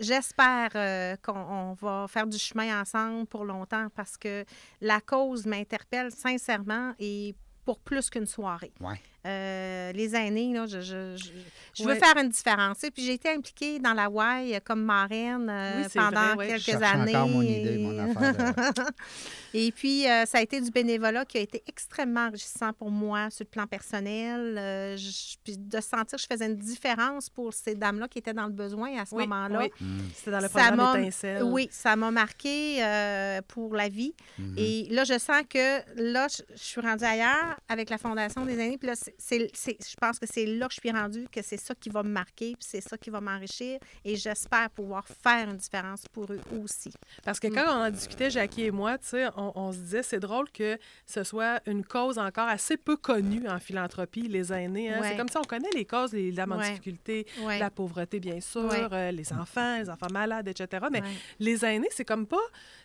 J'espère 0.00 0.70
euh, 0.74 1.16
qu'on 1.22 1.32
on 1.32 1.72
va 1.74 2.06
faire 2.08 2.26
du 2.26 2.38
chemin 2.38 2.80
ensemble 2.80 3.26
pour 3.26 3.44
longtemps 3.44 3.88
parce 3.94 4.16
que 4.16 4.44
la 4.80 5.00
cause 5.00 5.46
m'interpelle 5.46 6.12
sincèrement 6.12 6.92
et 6.98 7.34
pour 7.64 7.80
plus 7.80 8.08
qu'une 8.10 8.26
soirée. 8.26 8.72
Ouais. 8.80 9.00
Euh, 9.26 9.92
les 9.92 10.14
aînés, 10.14 10.52
là, 10.54 10.66
je, 10.66 10.80
je, 10.80 11.16
je, 11.16 11.28
je 11.74 11.84
veux 11.84 11.94
faire 11.96 12.16
une 12.16 12.28
différence. 12.28 12.78
Sais, 12.78 12.90
Puis 12.90 13.02
j'ai 13.04 13.14
été 13.14 13.28
impliquée 13.30 13.78
dans 13.78 13.92
la 13.92 14.08
WAI 14.08 14.60
comme 14.64 14.82
marraine 14.82 15.48
euh, 15.50 15.82
Oui, 15.82 15.88
pendant 15.94 16.34
vrai, 16.34 16.36
ouais. 16.36 16.46
quelques 16.60 16.78
Je 16.80 16.84
années. 16.84 17.16
encore 17.16 17.28
mon 17.28 17.42
idée, 17.42 17.78
mon 17.78 17.98
affaire 17.98 18.34
Et 19.54 19.72
puis, 19.72 20.06
euh, 20.06 20.26
ça 20.26 20.38
a 20.38 20.42
été 20.42 20.60
du 20.60 20.70
bénévolat 20.70 21.24
qui 21.24 21.38
a 21.38 21.40
été 21.40 21.62
extrêmement 21.66 22.26
enrichissant 22.26 22.72
pour 22.74 22.90
moi 22.90 23.30
sur 23.30 23.44
le 23.44 23.48
plan 23.50 23.66
personnel. 23.66 24.56
Euh, 24.58 24.96
je- 24.98 25.36
puis 25.42 25.56
de 25.56 25.80
sentir 25.80 26.16
que 26.18 26.22
je 26.22 26.26
faisais 26.30 26.46
une 26.46 26.56
différence 26.56 27.30
pour 27.30 27.54
ces 27.54 27.74
dames-là 27.74 28.06
qui 28.08 28.18
étaient 28.18 28.34
dans 28.34 28.46
le 28.46 28.52
besoin 28.52 28.98
à 29.00 29.06
ce 29.06 29.14
Oui, 29.14 29.26
moment-là. 29.26 29.60
oui. 29.60 29.70
Mm. 29.80 29.98
C'était 30.14 30.30
dans 30.30 30.40
le 30.40 30.48
Ça 30.48 30.68
programme 30.70 31.00
Étincelle. 31.00 31.42
Oui, 31.44 31.68
ça 31.70 31.96
m'a 31.96 32.10
marqué 32.10 32.84
euh, 32.84 33.40
pour 33.48 33.74
la 33.74 33.88
vie. 33.88 34.14
Mhm. 34.38 34.54
Et 34.58 34.88
là, 34.90 35.04
je 35.04 35.18
sens 35.18 35.42
que 35.48 35.80
là, 36.02 36.26
je, 36.28 36.42
je 36.54 36.62
suis 36.62 36.80
rendue 36.80 37.04
ailleurs 37.04 37.56
avec 37.68 37.88
la 37.88 37.96
Fondation 37.98 38.44
des 38.44 38.58
aînés. 38.58 38.76
Puis 38.78 38.88
là, 38.88 38.94
c'est- 39.18 39.50
je 39.88 39.94
pense 40.00 40.18
que 40.18 40.26
c'est 40.26 40.46
là 40.46 40.68
que 40.68 40.74
je 40.74 40.80
suis 40.80 40.90
rendue, 40.90 41.26
que 41.30 41.42
c'est 41.42 41.56
ça 41.56 41.74
qui 41.74 41.88
va 41.88 42.02
me 42.02 42.08
marquer, 42.10 42.52
puis 42.58 42.66
c'est 42.68 42.80
ça 42.80 42.96
qui 42.96 43.10
va 43.10 43.20
m'enrichir. 43.20 43.78
Et 44.04 44.16
j'espère 44.16 44.70
pouvoir 44.70 45.06
faire 45.06 45.48
une 45.48 45.56
différence 45.56 46.04
pour 46.12 46.30
eux 46.32 46.40
aussi. 46.62 46.92
Parce 47.24 47.40
que 47.40 47.48
quand 47.48 47.64
on 47.66 47.82
en 47.86 47.90
discutait, 47.90 48.30
Jackie 48.30 48.64
et 48.64 48.70
moi, 48.70 48.98
tu 48.98 49.08
sais, 49.08 49.26
on, 49.36 49.52
on 49.54 49.72
se 49.72 49.78
disait, 49.78 50.02
c'est 50.02 50.20
drôle 50.20 50.50
que 50.50 50.78
ce 51.06 51.24
soit 51.24 51.60
une 51.66 51.84
cause 51.84 52.18
encore 52.18 52.48
assez 52.48 52.76
peu 52.76 52.96
connue 52.96 53.48
en 53.48 53.58
philanthropie, 53.58 54.22
les 54.28 54.52
aînés. 54.52 54.92
hein. 54.92 55.00
Ouais. 55.00 55.10
C'est 55.10 55.16
comme 55.16 55.28
ça, 55.28 55.40
on 55.40 55.44
connaît 55.44 55.70
les 55.74 55.84
causes, 55.84 56.12
les 56.12 56.32
dames 56.32 56.52
en 56.52 56.58
Ouais. 56.58 56.68
difficulté, 56.70 57.26
Ouais. 57.42 57.58
la 57.58 57.70
pauvreté, 57.70 58.20
bien 58.20 58.40
sûr, 58.40 58.64
Ouais. 58.70 58.86
euh, 58.92 59.10
les 59.12 59.32
enfants, 59.32 59.78
les 59.78 59.90
enfants 59.90 60.06
malades, 60.12 60.48
etc. 60.48 60.86
Mais 60.90 61.00
Ouais. 61.02 61.08
les 61.40 61.64
aînés, 61.64 61.88
c'est 61.90 62.04
comme 62.04 62.26
pas... 62.26 62.36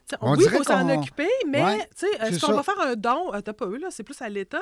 tu 0.08 0.16
sais, 0.16 0.18
On 0.22 0.36
oui, 0.36 0.44
il 0.46 0.50
faut 0.50 0.64
s'en 0.64 0.90
occuper, 0.90 1.30
mais 1.48 1.88
sais, 1.96 2.08
est-ce 2.20 2.34
c'est 2.34 2.40
qu'on 2.42 2.48
ça. 2.48 2.54
va 2.54 2.64
faire 2.64 2.80
un 2.80 2.96
don? 2.96 3.34
Euh, 3.34 3.42
T'as 3.42 3.54
pas 3.54 3.66
eu, 3.68 3.78
là, 3.78 3.88
c'est 3.92 4.04
plus 4.04 4.20
à 4.22 4.30
l'État. 4.30 4.62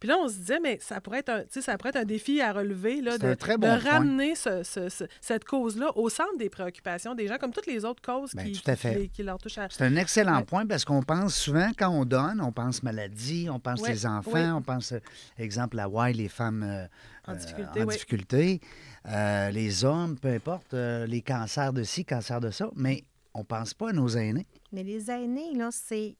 Puis 0.00 0.08
là, 0.08 0.16
on 0.18 0.28
se 0.28 0.34
disait, 0.34 0.60
mais 0.60 0.78
ça, 0.80 1.00
pourrait 1.06 1.20
être 1.20 1.28
un, 1.30 1.42
ça 1.62 1.78
pourrait 1.78 1.90
être 1.90 1.96
un 1.96 2.04
défi 2.04 2.40
à 2.40 2.52
relever, 2.52 3.00
là, 3.00 3.16
de, 3.16 3.28
un 3.28 3.36
très 3.36 3.56
bon 3.56 3.72
de 3.76 3.80
point. 3.80 3.90
ramener 3.92 4.34
ce- 4.34 4.62
ce- 4.64 4.88
ce- 4.88 5.04
cette 5.20 5.44
cause-là 5.44 5.90
au 5.96 6.08
centre 6.08 6.36
des 6.36 6.50
préoccupations 6.50 7.14
des 7.14 7.28
gens, 7.28 7.36
comme 7.38 7.52
toutes 7.52 7.66
les 7.68 7.84
autres 7.84 8.02
causes 8.02 8.32
Ben, 8.34 8.44
qui, 8.44 8.52
tout 8.60 8.68
à 8.70 8.74
qui- 8.74 8.82
fait. 8.82 9.00
qui- 9.02 9.08
qui 9.10 9.22
leur 9.22 9.38
touchent 9.38 9.58
à... 9.58 9.68
C'est 9.70 9.84
un 9.84 9.94
excellent 9.96 10.38
Ouais. 10.38 10.44
point 10.44 10.66
parce 10.66 10.84
qu'on 10.84 11.02
pense 11.02 11.34
souvent, 11.36 11.70
quand 11.78 11.90
on 11.90 12.04
donne, 12.04 12.40
on 12.40 12.50
pense 12.50 12.82
maladie, 12.82 13.48
on 13.50 13.60
pense 13.60 13.80
Ouais, 13.82 13.90
les 13.92 14.04
enfants, 14.04 14.32
ouais. 14.32 14.50
on 14.50 14.62
pense, 14.62 14.92
euh, 14.92 14.98
exemple, 15.38 15.78
à 15.78 15.84
Hawaï, 15.84 16.12
les 16.12 16.28
femmes 16.28 16.64
euh, 16.64 16.86
En 17.28 17.32
euh, 17.34 17.36
difficulté, 17.36 17.82
en 17.82 17.86
oui. 17.86 17.94
difficulté, 17.94 18.60
euh, 19.08 19.50
les 19.50 19.84
hommes, 19.84 20.18
peu 20.18 20.28
importe, 20.28 20.72
les 20.72 21.22
cancers 21.22 21.72
de 21.72 21.84
ci, 21.84 22.04
cancers 22.04 22.40
de 22.40 22.50
ça, 22.50 22.68
mais 22.74 23.04
on 23.34 23.44
pense 23.44 23.74
pas 23.74 23.90
à 23.90 23.92
nos 23.92 24.08
aînés. 24.08 24.46
Mais 24.72 24.82
les 24.82 25.10
aînés, 25.10 25.54
là, 25.54 25.68
c'est. 25.72 26.16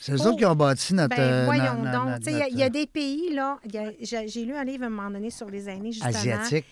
C'est 0.00 0.14
eux 0.14 0.36
qui 0.38 0.44
ont 0.46 0.54
bâti 0.56 0.94
notre... 0.94 1.14
Ben, 1.14 1.20
euh, 1.22 1.44
voyons 1.44 1.74
no- 1.82 1.92
donc. 1.92 2.06
notre- 2.06 2.18
Tu 2.24 2.32
sais, 2.32 2.46
Il 2.50 2.56
y 2.56 2.58
y, 2.58 2.62
a 2.62 2.66
notre, 2.66 2.72
des 2.80 2.86
pays, 2.86 3.34
là. 3.34 3.58
J'ai 4.00 4.44
lu 4.46 4.54
un 4.54 4.64
livre 4.64 4.84
à 4.84 4.86
un 4.86 4.90
moment 4.90 5.10
donné 5.10 5.28
sur 5.30 5.50
les 5.50 5.68
aînés, 5.68 5.90
euh, 5.90 5.92
justement. 5.92 6.08
Asiatique. 6.08 6.64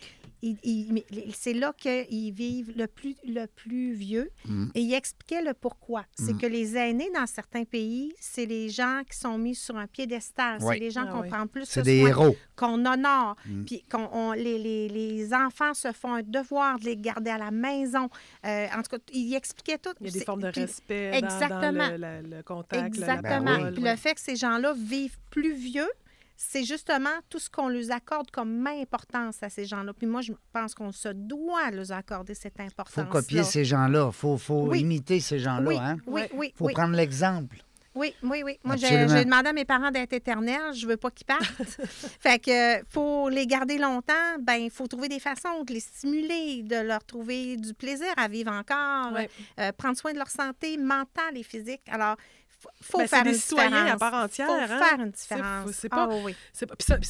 Il- 0.47 0.59
il- 0.63 0.93
mais 0.93 1.05
c'est 1.33 1.55
là 1.55 1.73
qu'ils 1.77 2.31
vivent 2.33 2.73
le 2.77 2.87
plus, 2.87 3.17
le 3.27 3.47
plus 3.47 3.95
vieux. 3.95 4.31
Mm. 4.45 4.67
Et 4.75 4.81
il 4.83 4.93
expliquait 4.93 5.41
le 5.43 5.55
pourquoi. 5.55 6.05
C'est 6.19 6.35
Mm. 6.35 6.39
que 6.39 6.47
les 6.47 6.77
aînés, 6.77 7.09
dans 7.15 7.25
certains 7.27 7.65
pays, 7.65 8.13
c'est 8.21 8.45
les 8.45 8.69
gens 8.69 9.01
qui 9.11 9.17
sont 9.17 9.39
mis 9.39 9.55
sur 9.55 9.77
un 9.77 9.87
piédestal. 9.87 10.59
Oui. 10.61 10.75
C'est 10.75 10.81
les 10.81 10.91
gens 10.91 11.05
Ah 11.09 11.13
qu'on 11.13 11.23
oui. 11.23 11.29
prend 11.31 11.47
plus 11.47 11.65
C'est 11.65 11.81
de 11.81 11.87
des 11.87 12.01
soin, 12.01 12.11
héros. 12.11 12.37
qu'on 12.57 12.85
honore. 12.85 13.37
Mm. 13.47 13.65
Puis 13.65 13.83
qu'on 13.91 14.07
on- 14.13 14.33
les, 14.33 14.59
les- 14.59 14.89
les 14.89 15.33
enfants 15.33 15.73
se 15.73 15.93
font 15.93 16.13
un 16.15 16.23
devoir 16.23 16.79
de 16.79 16.85
les 16.85 16.97
garder 16.99 17.31
à 17.31 17.39
la 17.39 17.51
maison. 17.51 18.11
Euh, 18.45 18.67
en 18.77 18.83
tout 18.83 18.99
cas, 18.99 19.03
il 19.15 19.35
expliquait 19.35 19.79
tout. 19.79 19.95
Il 20.01 20.09
y 20.09 20.11
a 20.11 20.13
des 20.13 20.25
formes 20.27 20.43
de 20.43 20.51
puis- 20.51 20.61
respect 20.61 21.11
dans- 21.13 21.27
Exactement. 21.27 21.89
dans, 21.89 22.23
le, 22.31 22.43
contact, 22.43 22.73
la- 22.99 23.07
la 23.07 23.15
Exactement. 23.15 23.45
Ben 23.45 23.57
parole, 23.57 23.73
Puis 23.75 23.83
ouais. 23.83 23.91
le 23.93 23.97
fait 23.97 24.15
que 24.15 24.21
ces 24.21 24.37
gens-là 24.37 24.75
vivent 24.77 25.19
plus 25.31 25.55
vieux, 25.55 25.89
c'est 26.37 26.65
justement 26.65 27.11
tout 27.29 27.39
ce 27.39 27.49
qu'on 27.49 27.69
leur 27.69 27.91
accorde 27.93 28.31
comme 28.31 28.67
importance 28.67 29.43
à 29.43 29.49
ces 29.51 29.65
gens-là. 29.65 29.93
Puis 29.93 30.07
moi, 30.07 30.21
je 30.21 30.33
pense 30.53 30.75
qu'on 30.75 30.93
se 30.93 31.09
doit 31.09 31.71
leur 31.71 31.93
accorder 31.93 32.35
cette 32.35 32.55
Il 32.59 32.67
importance. 32.67 32.95
faut 32.95 33.11
copier 33.11 33.45
ces 33.45 33.65
gens-là. 33.65 34.07
Il 34.09 34.13
faut, 34.13 34.37
faut 34.37 34.69
Oui. 34.69 34.81
imiter 34.81 35.21
ces 35.21 35.39
gens-là. 35.39 35.69
Oui, 35.69 35.77
hein? 35.79 35.97
oui, 36.07 36.23
oui, 36.35 36.53
faut 36.57 36.67
oui. 36.67 36.73
prendre 36.73 36.95
l'exemple. 36.95 37.59
Oui, 37.95 38.13
oui, 38.25 38.43
oui. 38.45 38.59
Moi, 38.65 38.75
j'ai 38.75 39.07
demandé 39.07 39.51
à 39.51 39.53
mes 39.53 39.65
parents 39.65 39.93
d'être 39.93 40.13
éternels. 40.13 40.75
Je 40.75 40.85
veux 40.85 40.97
pas 40.97 41.13
qu'ils 41.13 41.27
partent. 41.27 41.45
fait 42.21 42.41
que 42.41 42.83
pour 42.87 43.31
les 43.31 43.47
garder 43.47 43.79
longtemps, 43.79 44.13
ben 44.41 44.55
il 44.55 44.71
faut 44.71 44.89
trouver 44.89 45.09
des 45.09 45.21
façons 45.21 45.63
de 45.63 45.73
les 45.73 45.79
stimuler, 45.79 46.65
de 46.65 46.77
leur 46.85 47.05
trouver 47.05 47.57
du 47.57 47.73
plaisir 47.73 48.09
à 48.17 48.27
vivre 48.27 48.51
encore, 48.51 49.17
euh, 49.61 49.71
prendre 49.79 49.97
soin 49.97 50.13
de 50.13 50.19
leur 50.19 50.29
santé 50.29 50.77
mentale 50.77 51.37
et 51.37 51.45
physique. 51.45 51.83
Alors, 51.89 52.17
faut, 52.65 52.93
faut 52.93 52.99
Ben, 52.99 53.05
c'est 53.07 53.17
faire 53.17 53.25
des 53.25 53.31
une 53.31 53.37
citoyens 53.37 53.73
à 53.73 53.81
différence. 53.95 53.99
part 54.01 54.15
entière, 54.25 54.47
Faut 54.47 54.53
hein. 54.55 54.67
faire 54.79 55.01
une 55.01 55.13
C'est- 55.15 55.35
différence. 55.35 55.71
c'est 55.73 55.89
pas- 55.89 56.09
oui. 56.25 56.35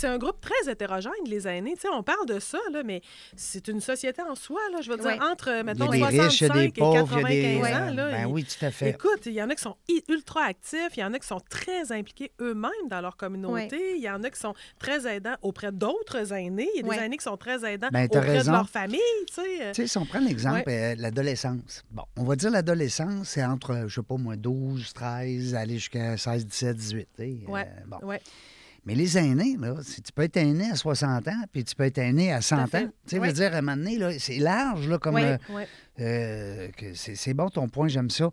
Un 0.05 0.19
groupe 0.19 0.40
très 0.40 0.71
hétérogène, 0.71 1.12
les 1.27 1.49
aînés. 1.49 1.75
Tu 1.75 1.83
sais, 1.83 1.88
on 1.93 2.03
parle 2.03 2.27
de 2.27 2.38
ça, 2.38 2.59
là, 2.73 2.83
mais 2.85 3.01
c'est 3.37 3.69
une 3.69 3.81
société 3.81 4.23
en 4.23 4.35
soi. 4.35 4.61
Là, 4.73 4.81
je 4.83 4.90
veux 4.90 4.97
dire, 4.99 5.19
entre, 5.31 5.49
Il 5.55 5.61
y 5.61 5.62
mettons, 5.64 5.88
a 5.88 5.93
des 5.93 5.99
65 5.99 6.23
riches, 6.29 6.40
il 6.40 6.47
y 6.47 6.51
a 6.51 6.55
des 6.55 6.64
et 6.64 6.69
pauvres, 6.73 7.19
il 7.19 7.23
y 7.23 7.25
a 7.25 7.29
des... 7.29 7.43
95 7.61 7.64
euh, 7.64 7.77
ans. 7.90 7.95
Là, 7.95 8.11
ben 8.11 8.21
il- 8.29 8.33
oui, 8.33 8.45
tout 8.45 8.64
à 8.64 8.71
fait. 8.71 8.90
Écoute, 8.90 9.27
il 9.27 9.33
y 9.33 9.43
en 9.43 9.49
a 9.51 9.55
qui 9.55 9.62
sont 9.62 9.77
ultra 10.09 10.43
actifs, 10.45 10.90
il 10.97 11.01
y 11.01 11.05
en 11.05 11.12
a 11.14 11.19
qui 11.19 11.27
sont 11.27 11.40
très 11.49 11.90
impliqués 11.93 12.33
eux-mêmes 12.40 12.71
dans 12.88 13.01
leur 13.01 13.17
communauté, 13.17 13.97
il 13.97 14.03
y 14.03 14.11
en 14.11 14.23
a 14.23 14.31
qui 14.31 14.38
sont 14.40 14.55
très 14.79 15.07
aidants 15.12 15.37
auprès 15.43 15.73
d'autres 15.73 16.33
aînés, 16.33 16.69
il 16.77 16.85
y 16.87 16.90
a 16.90 16.95
des 16.95 17.01
aînés 17.05 17.17
qui 17.17 17.25
sont 17.25 17.37
très 17.37 17.64
aidants 17.73 17.88
Ben, 17.93 18.05
auprès 18.07 18.21
raison. 18.21 18.53
de 18.53 18.57
leur 18.57 18.69
famille. 18.69 19.01
Tu 19.29 19.43
sais, 19.75 19.87
si 19.87 19.99
on 19.99 20.05
prend 20.07 20.21
l'exemple, 20.21 20.64
euh, 20.69 20.95
l'adolescence. 20.99 21.85
Bon, 21.90 22.03
on 22.17 22.25
va 22.25 22.37
dire 22.37 22.51
l'adolescence, 22.51 23.29
c'est 23.31 23.45
entre, 23.45 23.85
je 23.87 23.95
sais 23.95 24.03
pas 24.03 24.17
moi, 24.17 24.37
12, 24.37 24.93
13, 24.93 25.44
aller 25.53 25.75
jusqu'à 25.75 26.17
16, 26.17 26.47
17, 26.47 26.77
18. 26.77 27.09
tu 27.17 27.23
sais, 27.23 27.39
euh, 27.49 27.51
Ouais. 27.53 27.69
bon. 27.87 27.99
Ouais. 28.07 28.21
Mais 28.87 28.94
les 28.94 29.16
aînés, 29.16 29.57
là, 29.59 29.77
si 29.83 30.03
tu 30.03 30.12
peux 30.12 30.23
être 30.23 30.37
aîné 30.37 30.70
à 30.70 30.75
60 30.77 31.27
ans, 31.29 31.42
puis 31.53 31.64
tu 31.64 31.75
peux 31.75 31.85
être 31.85 31.99
aîné 31.99 32.33
à 32.33 32.40
100 32.42 32.57
ans. 32.62 32.66
Tu 32.66 32.79
sais, 33.07 33.18
Ouais. 33.18 33.29
veut 33.29 33.33
dire, 33.33 33.55
à 33.55 33.59
un 33.59 33.62
moment 33.62 33.77
donné, 33.77 33.97
là, 33.97 34.11
c'est 34.18 34.38
large, 34.38 34.88
là, 34.88 34.99
comme... 34.99 35.14
Oui. 35.14 35.23
euh, 35.23 35.64
euh, 36.01 36.68
que 36.77 36.92
c'est 36.94 37.14
c'est 37.14 37.35
bon 37.35 37.49
ton 37.51 37.68
point, 37.68 37.87
j'aime 37.87 38.11
ça. 38.11 38.29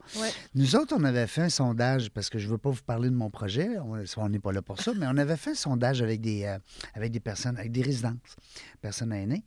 Nous 0.55 0.75
autres, 0.75 0.95
on 0.97 1.03
avait 1.03 1.27
fait 1.27 1.41
un 1.43 1.49
sondage, 1.49 2.09
parce 2.09 2.29
que 2.29 2.39
je 2.39 2.47
ne 2.47 2.51
veux 2.53 2.57
pas 2.57 2.71
vous 2.71 2.81
parler 2.81 3.09
de 3.09 3.13
mon 3.15 3.29
projet, 3.29 3.69
on 4.17 4.29
n'est 4.29 4.39
pas 4.39 4.51
là 4.51 4.61
pour 4.63 4.81
ça, 4.81 4.91
mais 4.97 5.05
on 5.07 5.15
avait 5.17 5.37
fait 5.37 5.51
un 5.51 5.55
sondage 5.55 6.01
avec 6.01 6.21
des, 6.21 6.43
euh, 6.45 6.57
avec 6.95 7.11
des 7.11 7.19
personnes, 7.19 7.55
avec 7.57 7.71
des 7.71 7.83
résidences, 7.83 8.15
personnes 8.81 9.13
aînées, 9.13 9.45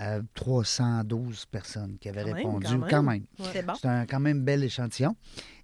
euh, 0.00 0.22
312 0.34 1.46
personnes 1.46 1.96
qui 2.00 2.08
avaient 2.08 2.20
Quand 2.22 2.26
même, 2.28 2.36
répondu, 2.36 2.66
quand 2.66 2.72
même. 2.78 2.88
quand 2.90 3.02
même. 3.02 3.22
Ouais. 3.40 3.46
C'est 3.52 3.66
bon. 3.66 3.72
C'est 3.80 3.88
un 3.88 4.06
quand 4.06 4.20
même 4.20 4.42
bel 4.42 4.62
échantillon. 4.64 5.16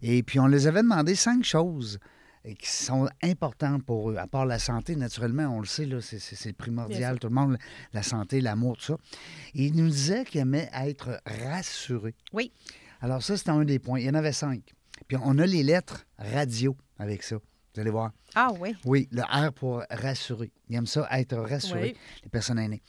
Et 0.03 0.23
puis, 0.23 0.41
on 0.41 0.47
les 0.47 0.67
avait 0.67 0.83
demandé 0.83 1.15
cinq 1.15 1.45
choses 1.45 1.99
euh, 2.47 2.55
qui 2.55 2.69
sont 2.69 3.09
importantes 3.23 3.85
pour 3.85 4.11
eux. 4.11 4.17
À 4.17 4.27
part 4.27 4.47
la 4.47 4.59
santé, 4.59 4.97
naturellement, 4.97 5.57
on 5.57 5.61
le 5.61 5.67
sait, 5.67 5.87
là, 5.87 6.01
c'est, 6.01 6.53
primordial. 6.53 7.19
Tout 7.19 7.29
le 7.29 7.35
monde, 7.35 7.59
la 7.93 8.03
santé, 8.03 8.41
l'amour, 8.41 8.77
tout 8.77 8.85
ça. 8.85 8.97
Et 9.55 9.67
ils 9.67 9.77
nous 9.77 9.89
disaient 9.89 10.25
qu'ils 10.25 10.41
aimaient 10.41 10.71
être 10.75 11.21
rassurés. 11.27 12.15
Oui. 12.33 12.53
Alors, 13.01 13.23
ça, 13.23 13.37
c'était 13.37 13.51
un 13.51 13.65
des 13.65 13.79
points. 13.79 13.99
Il 14.01 14.07
y 14.07 14.11
en 14.11 14.15
avait 14.15 14.33
cinq. 14.33 14.63
Puis, 15.09 15.17
on 15.23 15.39
a 15.39 15.47
les 15.47 15.63
lettres 15.63 16.07
radio 16.19 16.77
avec 16.99 17.23
ça. 17.23 17.37
Vous 17.75 17.81
allez 17.81 17.91
voir. 17.91 18.13
Ah 18.35 18.51
oui. 18.59 18.77
Oui, 18.85 19.09
le 19.13 19.23
R 19.23 19.53
pour 19.53 19.83
rassurer. 19.91 20.53
Ils 20.69 20.77
aiment 20.77 20.87
ça, 20.87 21.09
être 21.13 21.37
rassurés, 21.37 21.95
Oui. 21.95 21.97
les 22.23 22.29
personnes 22.29 22.59
aînées. 22.59 22.83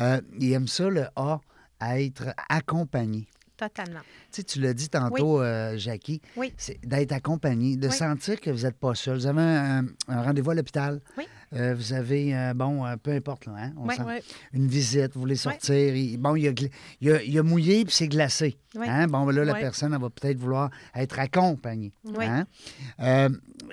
Euh, 0.00 0.20
ils 0.38 0.52
aiment 0.52 0.66
ça, 0.66 0.88
le 0.88 1.06
A, 1.16 1.40
être 1.82 2.34
accompagné. 2.48 3.28
Totalement. 3.60 4.00
Tu 4.00 4.40
sais, 4.40 4.42
tu 4.42 4.60
l'as 4.60 4.72
dit 4.72 4.88
tantôt, 4.88 5.42
euh, 5.42 5.76
Jackie, 5.76 6.22
Oui. 6.36 6.52
c'est 6.56 6.80
d'être 6.82 7.12
accompagné, 7.12 7.76
de 7.76 7.88
Oui. 7.88 7.94
sentir 7.94 8.40
que 8.40 8.50
vous 8.50 8.62
n'êtes 8.62 8.78
pas 8.78 8.94
seul. 8.94 9.18
Vous 9.18 9.26
avez 9.26 9.42
un, 9.42 9.84
un 10.08 10.22
rendez-vous 10.22 10.50
à 10.52 10.54
l'hôpital. 10.54 11.00
Oui. 11.18 11.24
Euh, 11.52 11.74
vous 11.74 11.92
avez, 11.92 12.34
euh, 12.34 12.54
bon, 12.54 12.86
euh, 12.86 12.96
peu 12.96 13.10
importe, 13.10 13.44
là, 13.46 13.52
hein, 13.58 13.72
on 13.76 13.90
sent- 13.90 14.22
une 14.54 14.66
visite, 14.68 15.12
vous 15.14 15.20
voulez 15.20 15.34
sortir. 15.36 15.92
bon, 16.18 16.36
il 16.36 16.44
y 16.44 16.48
a, 16.48 16.52
gla- 16.52 16.70
il 17.02 17.08
y 17.08 17.12
a- 17.12 17.22
il 17.22 17.32
y 17.32 17.38
a 17.38 17.42
mouillé 17.42 17.84
puis 17.84 17.92
c'est 17.92 18.08
glacé. 18.08 18.56
Hein? 18.78 19.08
Bon, 19.08 19.26
ben 19.26 19.32
là, 19.34 19.44
la 19.44 19.54
personne, 19.54 19.92
elle 19.92 20.00
va 20.00 20.10
peut-être 20.10 20.38
vouloir 20.38 20.70
être 20.94 21.18
accompagnée. 21.18 21.92
Hein. 22.18 22.46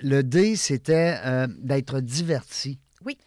Le 0.02 0.21
D, 0.23 0.56
c'était 0.56 1.15
d'être 1.60 2.02
diverti. 2.02 2.80
Oui. 3.06 3.17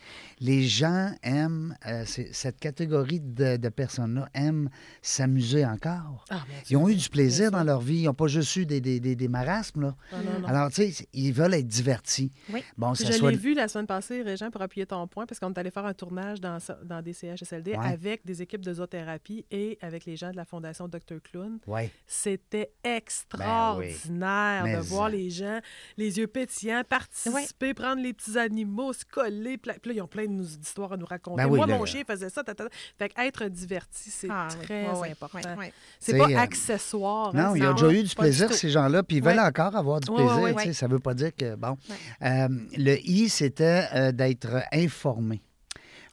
Les 0.41 0.63
gens 0.63 1.13
aiment, 1.23 1.77
euh, 1.87 2.05
cette 2.07 2.59
catégorie 2.59 3.21
de, 3.21 3.57
de 3.59 3.69
personnes-là 3.69 4.29
aiment 4.35 4.71
s'amuser 5.03 5.67
encore. 5.67 6.25
Ah, 6.31 6.43
Ils 6.71 6.77
ont 6.79 6.89
eu 6.89 6.95
du 6.97 7.09
plaisir 7.11 7.51
dans 7.51 7.63
leur 7.63 7.81
vie. 7.81 7.99
Ils 7.99 8.05
n'ont 8.07 8.15
pas 8.15 8.27
juste 8.27 8.57
eu 8.57 8.65
des, 8.65 8.81
des, 8.81 9.01
des, 9.01 9.15
des 9.17 9.29
marasmes. 9.29 9.83
Là. 9.83 9.97
Non, 10.13 10.19
non, 10.19 10.41
non. 10.41 10.49
Alors, 10.49 10.71
tu 10.71 10.91
sais, 10.93 11.07
ils 11.13 11.33
veulent 11.33 11.55
être 11.55 11.67
divertis. 11.67 12.33
Oui. 12.53 12.63
Bon, 12.79 12.95
ça 12.95 13.05
Je 13.07 13.13
soit... 13.13 13.31
l'ai 13.31 13.37
vu 13.37 13.55
la 13.55 13.69
semaine 13.69 13.87
passée, 13.87 14.23
Régent, 14.23 14.51
pour 14.51 14.63
appuyer 14.63 14.87
ton 14.87 15.07
point, 15.07 15.27
parce 15.27 15.39
qu'on 15.39 15.53
est 15.53 15.59
allé 15.59 15.71
faire 15.71 15.85
un 15.85 15.95
tournage 15.95 16.41
dans, 16.41 16.59
des 17.03 17.13
CHSLD 17.13 17.73
Ouais. 17.73 17.87
avec 17.87 18.25
des 18.25 18.41
équipes 18.43 18.63
de 18.65 18.73
zoothérapie 18.75 19.45
et 19.51 19.79
avec 19.83 20.05
les 20.07 20.17
gens 20.17 20.31
de 20.31 20.37
la 20.37 20.45
Fondation 20.45 20.89
Dr. 20.89 21.21
Clown. 21.23 21.59
Ouais. 21.67 21.91
C'était 22.07 22.73
extraordinaire 22.83 24.63
Ben 24.65 24.65
oui. 24.65 24.71
de 24.73 24.77
Mais 24.77 24.81
voir 24.83 25.11
ça. 25.11 25.17
les 25.17 25.31
gens, 25.31 25.61
les 25.97 26.19
yeux 26.19 26.27
pétillants, 26.27 26.83
participer, 26.89 27.75
prendre 27.75 28.03
les 28.03 28.13
petits 28.13 28.39
animaux, 28.39 28.93
se 28.93 29.05
coller. 29.05 29.59
Puis 29.59 29.71
là, 29.71 29.79
puis 29.81 29.91
là, 29.91 29.97
ils 29.97 30.03
ont 30.03 30.07
plein 30.09 30.27
de 30.31 30.37
nous- 30.37 30.45
d'histoires 30.45 30.93
à 30.93 30.97
nous 30.97 31.07
raconter. 31.07 31.43
Ben 31.43 31.49
oui, 31.49 31.59
Moi, 31.59 31.67
là- 31.67 31.77
mon 31.79 31.85
chien 31.85 32.03
faisait 32.07 32.31
ça. 32.31 32.43
tata. 32.43 32.65
Fait 32.99 33.09
qu'être 33.09 33.45
diverti, 33.49 34.11
c'est 34.11 34.29
Ah 34.31 34.49
très 34.63 34.87
Oui, 34.95 35.11
important. 35.11 35.39
Oui, 35.59 35.67
oui. 35.67 35.73
C'est 35.99 36.17
pas 36.17 36.31
euh, 36.31 36.37
accessoire. 36.37 37.35
Non, 37.35 37.41
hein, 37.49 37.53
ils 37.57 37.67
ont 37.67 37.75
déjà 37.75 37.93
eu 37.93 38.03
du 38.03 38.15
plaisir, 38.15 38.53
ces 38.53 38.71
gens-là, 38.71 39.03
puis 39.03 39.19
ils 39.19 39.23
veulent 39.23 39.39
encore 39.41 39.77
avoir 39.77 40.01
du 40.01 40.11
plaisir. 40.11 40.75
Ça 40.75 40.87
ne 40.89 40.93
veut 40.93 40.99
pas 41.01 41.15
dire 41.15 41.35
que, 41.37 41.55
bon. 41.57 41.77
Euh, 42.23 42.49
le 42.77 42.97
I, 43.09 43.29
c'était 43.29 43.87
euh, 43.95 44.13
d'être 44.13 44.63
informé. 44.73 45.43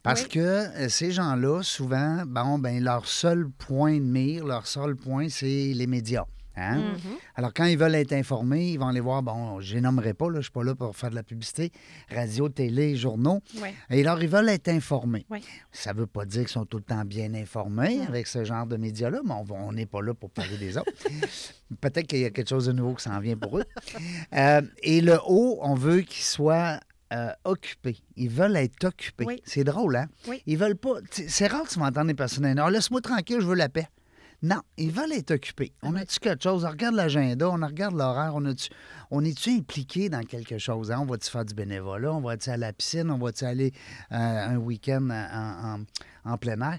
Parce 0.02 0.22
Oui. 0.22 0.28
que 0.28 0.38
euh, 0.38 0.88
ces 0.88 1.10
gens-là, 1.10 1.62
souvent, 1.62 2.22
bon, 2.26 2.58
ben, 2.58 2.82
leur 2.82 3.06
seul 3.06 3.48
point 3.50 3.94
de 3.98 4.04
mire, 4.04 4.44
leur 4.46 4.66
seul 4.66 4.94
point, 4.96 5.28
c'est 5.28 5.72
les 5.74 5.86
médias. 5.86 6.24
Hein? 6.58 6.76
Mhm. 6.78 6.98
Alors, 7.34 7.52
quand 7.54 7.64
ils 7.64 7.78
veulent 7.78 7.94
être 7.94 8.12
informés, 8.12 8.72
ils 8.72 8.78
vont 8.78 8.88
aller 8.88 9.00
voir, 9.00 9.22
bon, 9.22 9.60
je 9.60 9.74
les 9.74 9.80
nommerai 9.80 10.14
pas, 10.14 10.26
là, 10.26 10.32
je 10.34 10.36
ne 10.38 10.42
suis 10.42 10.50
pas 10.52 10.64
là 10.64 10.74
pour 10.74 10.96
faire 10.96 11.10
de 11.10 11.14
la 11.14 11.22
publicité, 11.22 11.70
radio, 12.14 12.48
télé, 12.48 12.96
journaux. 12.96 13.40
Oui. 13.62 13.68
Et 13.90 14.00
alors, 14.06 14.22
ils 14.22 14.28
veulent 14.28 14.48
être 14.48 14.68
informés. 14.68 15.24
Oui. 15.30 15.42
Ça 15.72 15.92
ne 15.92 15.98
veut 16.00 16.06
pas 16.06 16.24
dire 16.24 16.40
qu'ils 16.42 16.48
sont 16.48 16.66
tout 16.66 16.78
le 16.78 16.82
temps 16.84 17.04
bien 17.04 17.32
informés 17.34 17.96
Non. 17.98 18.06
avec 18.08 18.26
ce 18.26 18.44
genre 18.44 18.66
de 18.66 18.76
médias-là, 18.76 19.20
mais 19.24 19.34
on 19.50 19.72
n'est 19.72 19.86
pas 19.86 20.02
là 20.02 20.14
pour 20.14 20.30
parler 20.30 20.56
des 20.58 20.76
autres. 20.76 20.92
Peut-être 21.80 22.06
qu'il 22.06 22.20
y 22.20 22.24
a 22.24 22.30
quelque 22.30 22.48
chose 22.48 22.66
de 22.66 22.72
nouveau 22.72 22.94
qui 22.94 23.04
s'en 23.04 23.18
vient 23.20 23.36
pour 23.36 23.58
eux. 23.58 23.64
Euh, 24.34 24.62
et 24.82 25.00
le 25.00 25.18
haut, 25.26 25.58
on 25.62 25.74
veut 25.74 26.00
qu'ils 26.00 26.24
soient 26.24 26.80
euh, 27.12 27.30
occupés. 27.44 27.98
Ils 28.16 28.28
veulent 28.30 28.56
être 28.56 28.84
occupés. 28.84 29.24
Oui. 29.26 29.42
C'est 29.44 29.64
drôle, 29.64 29.96
hein? 29.96 30.06
Oui. 30.26 30.42
Ils 30.46 30.58
veulent 30.58 30.76
pas. 30.76 30.94
C'est 31.10 31.46
rare 31.46 31.62
que 31.64 31.68
tu 31.70 31.78
vas 31.78 31.86
entendre 31.86 32.08
des 32.08 32.14
personnes 32.14 32.44
aînées. 32.44 32.60
Ah, 32.64 32.70
laisse-moi 32.70 33.00
tranquille, 33.00 33.38
je 33.40 33.46
veux 33.46 33.54
la 33.54 33.68
paix. 33.68 33.86
Non, 34.40 34.60
ils 34.76 34.92
veulent 34.92 35.12
être 35.12 35.32
occupés. 35.32 35.72
On 35.82 35.96
a-tu 35.96 36.20
quelque 36.20 36.42
chose? 36.44 36.64
On 36.64 36.70
regarde 36.70 36.94
l'agenda, 36.94 37.48
on 37.50 37.54
regarde 37.66 37.96
l'horaire, 37.96 38.32
on, 38.36 38.44
a-tu- 38.44 38.68
on 39.10 39.24
est-tu 39.24 39.50
impliqué 39.50 40.08
dans 40.08 40.22
quelque 40.22 40.58
chose? 40.58 40.92
hein? 40.92 41.00
On 41.00 41.06
va-tu 41.06 41.28
faire 41.28 41.44
du 41.44 41.54
bénévolat? 41.54 42.12
On 42.12 42.20
va-tu 42.20 42.48
à 42.50 42.56
la 42.56 42.72
piscine? 42.72 43.10
On 43.10 43.18
va-tu 43.18 43.44
aller 43.44 43.72
euh, 44.12 44.16
un 44.16 44.56
week-end 44.58 45.08
en, 45.10 45.80
en- 46.24 46.32
en 46.32 46.38
plein 46.38 46.60
air? 46.60 46.78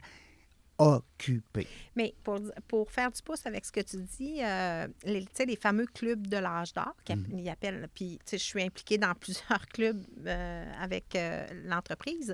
occupé. 0.82 1.68
Mais 1.98 2.14
pour, 2.24 2.40
pour 2.70 2.90
faire 2.90 3.12
du 3.12 3.22
pouce 3.22 3.46
avec 3.46 3.66
ce 3.66 3.72
que 3.74 3.82
tu 3.82 3.98
dis, 4.18 4.40
euh, 4.42 4.88
les, 5.04 5.24
tu 5.26 5.28
sais, 5.34 5.46
les 5.46 5.58
fameux 5.58 5.86
clubs 5.86 6.26
de 6.26 6.38
l'âge 6.38 6.72
d'or, 6.74 6.96
Mm. 7.10 7.24
qu'ils 7.26 7.50
appellent, 7.50 7.88
puis 7.94 8.18
je 8.32 8.38
suis 8.38 8.64
impliquée 8.64 8.98
dans 8.98 9.14
plusieurs 9.14 9.68
clubs 9.74 10.02
euh, 10.26 10.66
avec 10.80 11.16
euh, 11.16 11.46
l'entreprise 11.66 12.34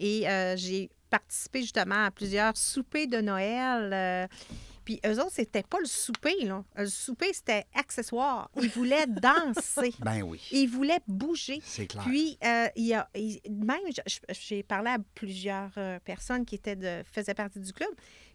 et 0.00 0.24
j'ai 0.56 0.90
participé 1.18 1.60
justement 1.62 2.04
à 2.06 2.10
plusieurs 2.10 2.56
soupers 2.56 3.06
de 3.06 3.20
Noël. 3.20 3.90
euh, 3.92 4.26
puis 4.84 5.00
eux 5.06 5.18
autres, 5.18 5.32
c'était 5.32 5.62
pas 5.62 5.78
le 5.80 5.86
souper, 5.86 6.44
là. 6.44 6.62
Le 6.76 6.86
souper, 6.86 7.32
c'était 7.32 7.64
accessoire. 7.74 8.50
Ils 8.60 8.68
voulaient 8.68 9.06
danser. 9.28 9.94
Ben 10.00 10.22
oui, 10.22 10.40
Ils 10.52 10.66
voulaient 10.68 11.00
bouger. 11.08 11.60
c'est 11.64 11.86
clair. 11.86 12.02
Puis, 12.04 12.36
euh, 12.44 12.66
il 12.76 12.84
y 12.86 12.94
a, 12.94 13.08
il- 13.14 13.40
même, 13.48 13.80
j'ai 14.28 14.62
parlé 14.62 14.90
à 14.90 14.98
plusieurs 15.14 15.70
euh, 15.78 15.98
personnes 16.04 16.44
qui 16.44 16.56
étaient 16.56 16.76
de, 16.76 17.02
faisaient 17.10 17.32
partie 17.32 17.60
du 17.60 17.72
club. 17.72 17.88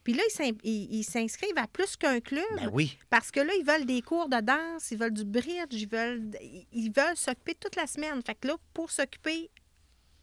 Puis 0.03 0.13
là, 0.13 0.23
ils 0.27 0.31
s'in- 0.31 0.57
ils 0.63 0.87
ils 0.99 1.03
s'inscrivent 1.03 1.57
à 1.57 1.67
plus 1.67 1.95
qu'un 1.97 2.19
club 2.19 2.43
Ben 2.55 2.69
oui. 2.73 2.97
parce 3.11 3.29
que 3.29 3.41
là, 3.41 3.53
ils 3.59 3.65
veulent 3.65 3.85
des 3.85 4.01
cours 4.01 4.27
de 4.29 4.39
danse, 4.41 4.89
ils 4.89 4.97
veulent 4.97 5.13
du 5.13 5.25
bridge, 5.25 5.73
ils 5.73 5.87
veulent 5.87 6.31
ils 6.71 6.91
veulent 6.91 7.17
s'occuper 7.17 7.53
toute 7.55 7.75
la 7.75 7.85
semaine. 7.85 8.19
Fait 8.25 8.33
que 8.33 8.47
là, 8.47 8.55
pour 8.73 8.89
s'occuper 8.89 9.51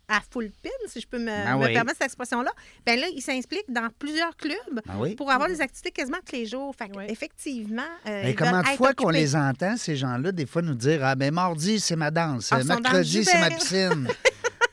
à 0.08 0.20
full 0.30 0.50
pin, 0.62 0.70
si 0.86 1.00
je 1.00 1.06
peux 1.06 1.18
me, 1.18 1.26
Ben 1.26 1.56
me 1.58 1.64
oui. 1.66 1.72
permettre 1.72 1.98
cette 1.98 2.06
expression-là, 2.06 2.50
ben 2.84 2.98
là, 3.00 3.06
ils 3.14 3.20
s'impliquent 3.22 3.70
dans 3.72 3.88
plusieurs 3.98 4.36
clubs 4.36 4.56
Ben 4.86 4.94
oui. 4.98 5.14
pour 5.16 5.30
avoir 5.30 5.48
des 5.48 5.60
activités 5.60 5.90
quasiment 5.90 6.18
tous 6.24 6.36
les 6.36 6.46
jours. 6.46 6.74
Fait 6.76 6.88
que, 6.88 6.96
Oui. 6.96 7.04
effectivement, 7.08 7.82
euh, 8.06 8.22
Et 8.22 8.32
veulent 8.34 8.62
de 8.62 8.76
fois 8.76 8.94
qu'on 8.94 9.10
les 9.10 9.34
entend, 9.34 9.76
ces 9.76 9.96
gens-là, 9.96 10.30
des 10.32 10.46
fois 10.46 10.62
nous 10.62 10.74
dire 10.74 11.00
Ah, 11.04 11.14
ben 11.16 11.32
mardi, 11.34 11.80
c'est 11.80 11.96
ma 11.96 12.10
danse. 12.10 12.50
Ah, 12.52 12.62
mercredi, 12.62 13.24
c'est 13.24 13.38
ma 13.40 13.50
piscine. 13.50 14.08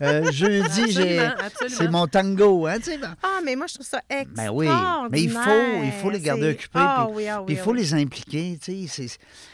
Euh, 0.02 0.30
jeudi, 0.32 0.92
j'ai. 0.92 1.30
C'est 1.70 1.90
mon 1.90 2.08
tango. 2.08 2.66
Hein, 2.66 2.78
ben- 2.86 3.16
Ah, 3.22 3.40
mais 3.46 3.56
moi, 3.56 3.68
je 3.68 3.76
trouve 3.76 3.86
ça 3.86 4.02
Ben 4.10 4.50
oui, 4.52 4.66
extraordinaire. 4.66 5.10
mais 5.12 5.22
il 5.22 5.30
faut, 5.30 5.84
il 5.86 5.92
faut 6.02 6.10
les 6.10 6.20
garder 6.20 6.50
occupés. 6.50 6.72
Ah 6.74 7.06
puis- 7.08 7.16
oui, 7.18 7.28
ah 7.28 7.40
oui, 7.40 7.46
puis 7.46 7.56
il 7.56 7.60
ah 7.60 7.64
faut 7.64 7.72
oui. 7.72 7.80
les 7.80 7.94
impliquer. 7.94 8.60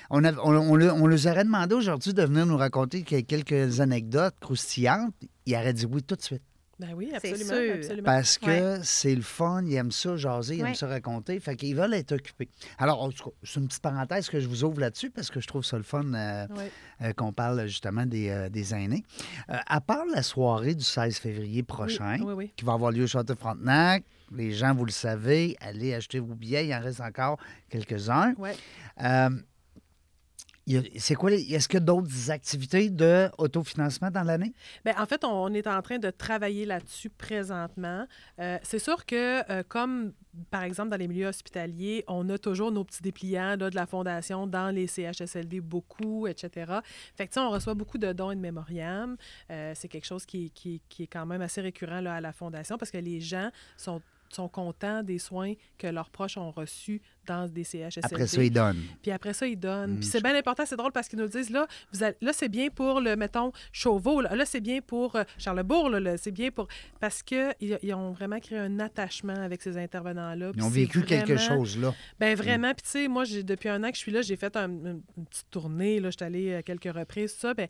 On, 0.09 0.23
a- 0.23 0.31
on, 0.41 0.55
on 0.55 0.75
le- 0.75 0.91
on 0.93 1.05
leur 1.07 1.19
aurait 1.27 1.43
demandé 1.43 1.75
aujourd'hui 1.75 2.13
de 2.13 2.23
venir 2.23 2.45
nous 2.45 2.57
raconter 2.57 3.03
que- 3.03 3.19
quelques 3.19 3.79
anecdotes 3.81 4.33
croustillantes. 4.39 5.13
Ils 5.49 5.55
auraient 5.55 5.73
dit 5.73 5.85
oui 5.85 6.03
tout 6.03 6.15
de 6.15 6.21
suite. 6.21 6.41
Ben 6.79 6.93
oui, 6.95 7.12
absolument. 7.13 7.53
sûr. 7.55 7.73
absolument. 7.75 8.05
Parce 8.05 8.38
que 8.38 8.79
c'est 8.83 9.13
le 9.13 9.21
fun, 9.21 9.63
ils 9.65 9.73
aiment 9.75 9.91
ça 9.91 10.15
jaser, 10.15 10.55
ils 10.55 10.59
aiment 10.62 10.67
Ouais. 10.67 10.73
ça 10.75 10.88
raconter. 10.88 11.38
Fait 11.41 11.57
qu'ils 11.57 11.75
veulent 11.75 11.93
être 11.93 12.13
occupés. 12.13 12.47
Alors, 12.77 13.01
en 13.03 13.09
tout 13.12 13.25
cas, 13.31 13.35
c'est 13.43 13.59
une 13.59 13.67
petite 13.67 13.81
parenthèse 13.81 14.29
que 14.29 14.39
je 14.39 14.47
vous 14.47 14.63
ouvre 14.63 14.79
là-dessus 14.79 15.09
parce 15.09 15.29
que 15.29 15.41
je 15.41 15.47
trouve 15.47 15.65
ça 15.65 15.75
le 15.75 15.83
fun 15.83 16.05
euh, 16.13 16.47
Ouais. 16.55 16.71
euh, 17.01 17.12
qu'on 17.12 17.33
parle 17.33 17.67
justement 17.67 18.05
des, 18.05 18.29
euh, 18.29 18.47
des 18.47 18.73
aînés. 18.73 19.03
Euh, 19.49 19.57
à 19.67 19.81
part 19.81 20.05
la 20.05 20.23
soirée 20.23 20.73
du 20.73 20.85
16 20.85 21.17
février 21.17 21.63
prochain, 21.63 22.17
Oui, 22.21 22.33
oui. 22.33 22.53
qui 22.55 22.63
va 22.63 22.71
avoir 22.73 22.91
lieu 22.93 23.03
au 23.03 23.07
Château-Frontenac, 23.07 24.05
les 24.33 24.53
gens, 24.53 24.73
vous 24.73 24.85
le 24.85 24.91
savez, 24.91 25.57
allez 25.59 25.93
acheter 25.93 26.19
vos 26.19 26.33
billets, 26.35 26.65
il 26.67 26.73
en 26.73 26.79
reste 26.79 27.01
encore 27.01 27.38
quelques-uns. 27.69 28.33
Ouais. 28.38 28.55
Euh, 29.03 29.29
il 29.31 29.35
y 29.35 29.35
a- 29.35 30.59
c'est 30.97 31.15
quoi, 31.15 31.32
est-ce 31.32 31.67
qu'il 31.67 31.75
y 31.75 31.82
a 31.82 31.86
d'autres 31.86 32.32
activités 32.32 32.89
d'autofinancement 32.89 34.12
dans 34.12 34.23
l'année? 34.23 34.53
Bien, 34.86 34.93
en 34.99 35.05
fait, 35.05 35.23
on 35.23 35.53
est 35.53 35.67
en 35.67 35.82
train 35.82 35.97
de 35.99 36.10
travailler 36.10 36.65
là-dessus 36.65 37.10
présentement. 37.10 38.05
Euh, 38.39 38.58
c'est 38.63 38.79
sûr 38.79 39.05
que, 39.05 39.49
euh, 39.51 39.63
comme 39.67 40.13
par 40.51 40.63
exemple 40.63 40.89
dans 40.89 40.97
les 40.97 41.08
milieux 41.08 41.27
hospitaliers, 41.27 42.03
on 42.08 42.29
a 42.29 42.38
toujours 42.38 42.71
nos 42.71 42.84
petits 42.84 43.01
dépliants 43.01 43.55
là, 43.58 43.69
de 43.69 43.75
la 43.75 43.86
Fondation 43.88 44.45
dans 44.47 44.73
les 44.73 44.88
CHSLD, 44.88 45.60
beaucoup, 45.60 46.27
etc. 46.27 46.71
Fait 47.15 47.27
que, 47.27 47.39
on 47.39 47.49
reçoit 47.49 47.73
beaucoup 47.73 47.97
de 47.97 48.13
dons 48.13 48.32
et 48.32 48.36
de 48.36 48.41
mémoriam. 48.41 49.15
Euh, 49.49 49.73
c'est 49.75 49.88
quelque 49.88 50.05
chose 50.05 50.25
qui, 50.25 50.51
qui- 50.51 50.82
qui 50.88 51.03
est 51.03 51.08
quand 51.08 51.25
même 51.25 51.41
assez 51.41 51.62
récurrent 51.62 52.01
là, 52.01 52.15
à 52.15 52.21
la 52.21 52.32
Fondation 52.34 52.77
parce 52.77 52.91
que 52.91 52.97
les 52.97 53.19
gens 53.21 53.49
sont 53.77 54.01
sont 54.32 54.47
contents 54.47 55.01
des 55.01 55.17
soins 55.17 55.53
que 55.79 55.88
leurs 55.88 56.12
proches 56.12 56.38
ont 56.38 56.51
reçus 56.51 57.01
dans 57.25 57.47
des 57.47 57.63
CHSLD. 57.63 57.99
Après 58.05 58.27
ça, 58.27 58.43
ils 58.43 58.49
donnent. 58.51 58.84
Puis 59.01 59.12
après 59.12 59.34
ça, 59.34 59.47
ils 59.47 59.55
donnent. 59.60 59.93
Mm, 59.95 59.99
Puis 59.99 60.08
c'est 60.10 60.21
bien 60.23 60.36
important, 60.36 60.63
c'est 60.65 60.75
drôle 60.75 60.91
parce 60.91 61.08
qu'ils 61.08 61.19
nous 61.19 61.27
disent 61.27 61.49
là, 61.49 61.67
vous 61.93 62.03
allez- 62.03 62.15
là 62.21 62.34
c'est 62.34 62.49
bien 62.49 62.69
pour 62.69 62.99
le, 63.01 63.15
mettons, 63.15 63.51
Chauveau, 63.71 64.21
là, 64.21 64.36
Là, 64.36 64.45
c'est 64.45 64.62
bien 64.62 64.79
pour 64.82 65.15
euh, 65.15 65.23
Charlebourg, 65.38 65.89
là, 65.89 65.99
là, 65.99 66.17
c'est 66.17 66.32
bien 66.32 66.49
pour. 66.51 66.67
Parce 66.99 67.21
qu'ils 67.23 67.53
ils 67.82 67.93
ont 67.93 68.12
vraiment 68.12 68.39
créé 68.39 68.58
un 68.58 68.79
attachement 68.79 69.34
avec 69.36 69.62
ces 69.62 69.77
intervenants-là. 69.77 70.51
Ils 70.55 70.63
ont 70.63 70.69
vécu 70.69 71.01
quelque 71.03 71.38
chose, 71.38 71.77
là. 71.77 71.93
Ben 72.19 72.36
vraiment. 72.36 72.73
Puis 72.73 72.84
tu 72.84 72.89
sais, 72.89 73.08
moi, 73.08 73.23
depuis 73.25 73.69
un 73.69 73.84
an 73.84 73.89
que 73.89 73.95
je 73.95 74.01
suis 74.01 74.12
là, 74.12 74.21
j'ai 74.21 74.36
fait 74.36 74.55
un- 74.55 74.69
une, 74.69 75.01
petite 75.29 75.49
tournée. 75.51 75.99
Là, 75.99 76.10
je 76.10 76.15
suis 76.17 76.25
allée 76.25 76.55
à 76.55 76.63
quelques 76.63 76.91
reprises, 76.93 77.34
tout 77.34 77.39
ça. 77.41 77.53
Ben, 77.53 77.67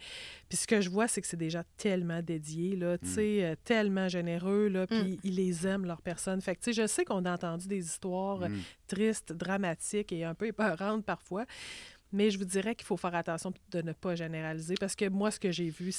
puis 0.47 0.57
ce 0.57 0.67
que 0.67 0.81
je 0.81 0.89
vois, 0.89 1.07
c'est 1.07 1.21
que 1.21 1.27
c'est 1.27 1.37
des 1.37 1.49
gens 1.49 1.63
tellement 1.77 2.21
dédiés, 2.21 2.75
là, 2.75 2.97
tu 2.97 3.07
sais, 3.07 3.43
euh, 3.43 3.55
tellement 3.63 4.07
généreux, 4.07 4.67
là, 4.67 4.85
puis 4.87 5.19
ils 5.23 5.35
les 5.35 5.65
aiment, 5.67 5.85
leur 5.85 6.01
personne. 6.01 6.41
Fait 6.41 6.55
que, 6.55 6.61
tu 6.61 6.73
sais, 6.73 6.81
je 6.81 6.87
sais 6.87 7.05
qu'on 7.05 7.25
a 7.25 7.33
entendu 7.33 7.67
des 7.67 7.83
histoires 7.85 8.43
euh, 8.43 8.49
Mm. 8.49 8.59
tristes, 8.87 9.33
dramatiques 9.39 10.11
et 10.11 10.23
un 10.23 10.35
peu 10.35 10.47
épeurantes 10.47 11.03
parfois. 11.05 11.45
Mais 12.11 12.31
je 12.31 12.37
vous 12.37 12.45
dirais 12.45 12.75
qu'il 12.75 12.85
faut 12.85 12.97
faire 12.97 13.15
attention 13.15 13.53
de 13.71 13.81
ne 13.81 13.93
pas 13.93 14.15
généraliser 14.15 14.75
parce 14.79 14.95
que 14.95 15.07
moi, 15.09 15.31
ce 15.31 15.39
que 15.39 15.51
j'ai 15.51 15.69
vu, 15.69 15.91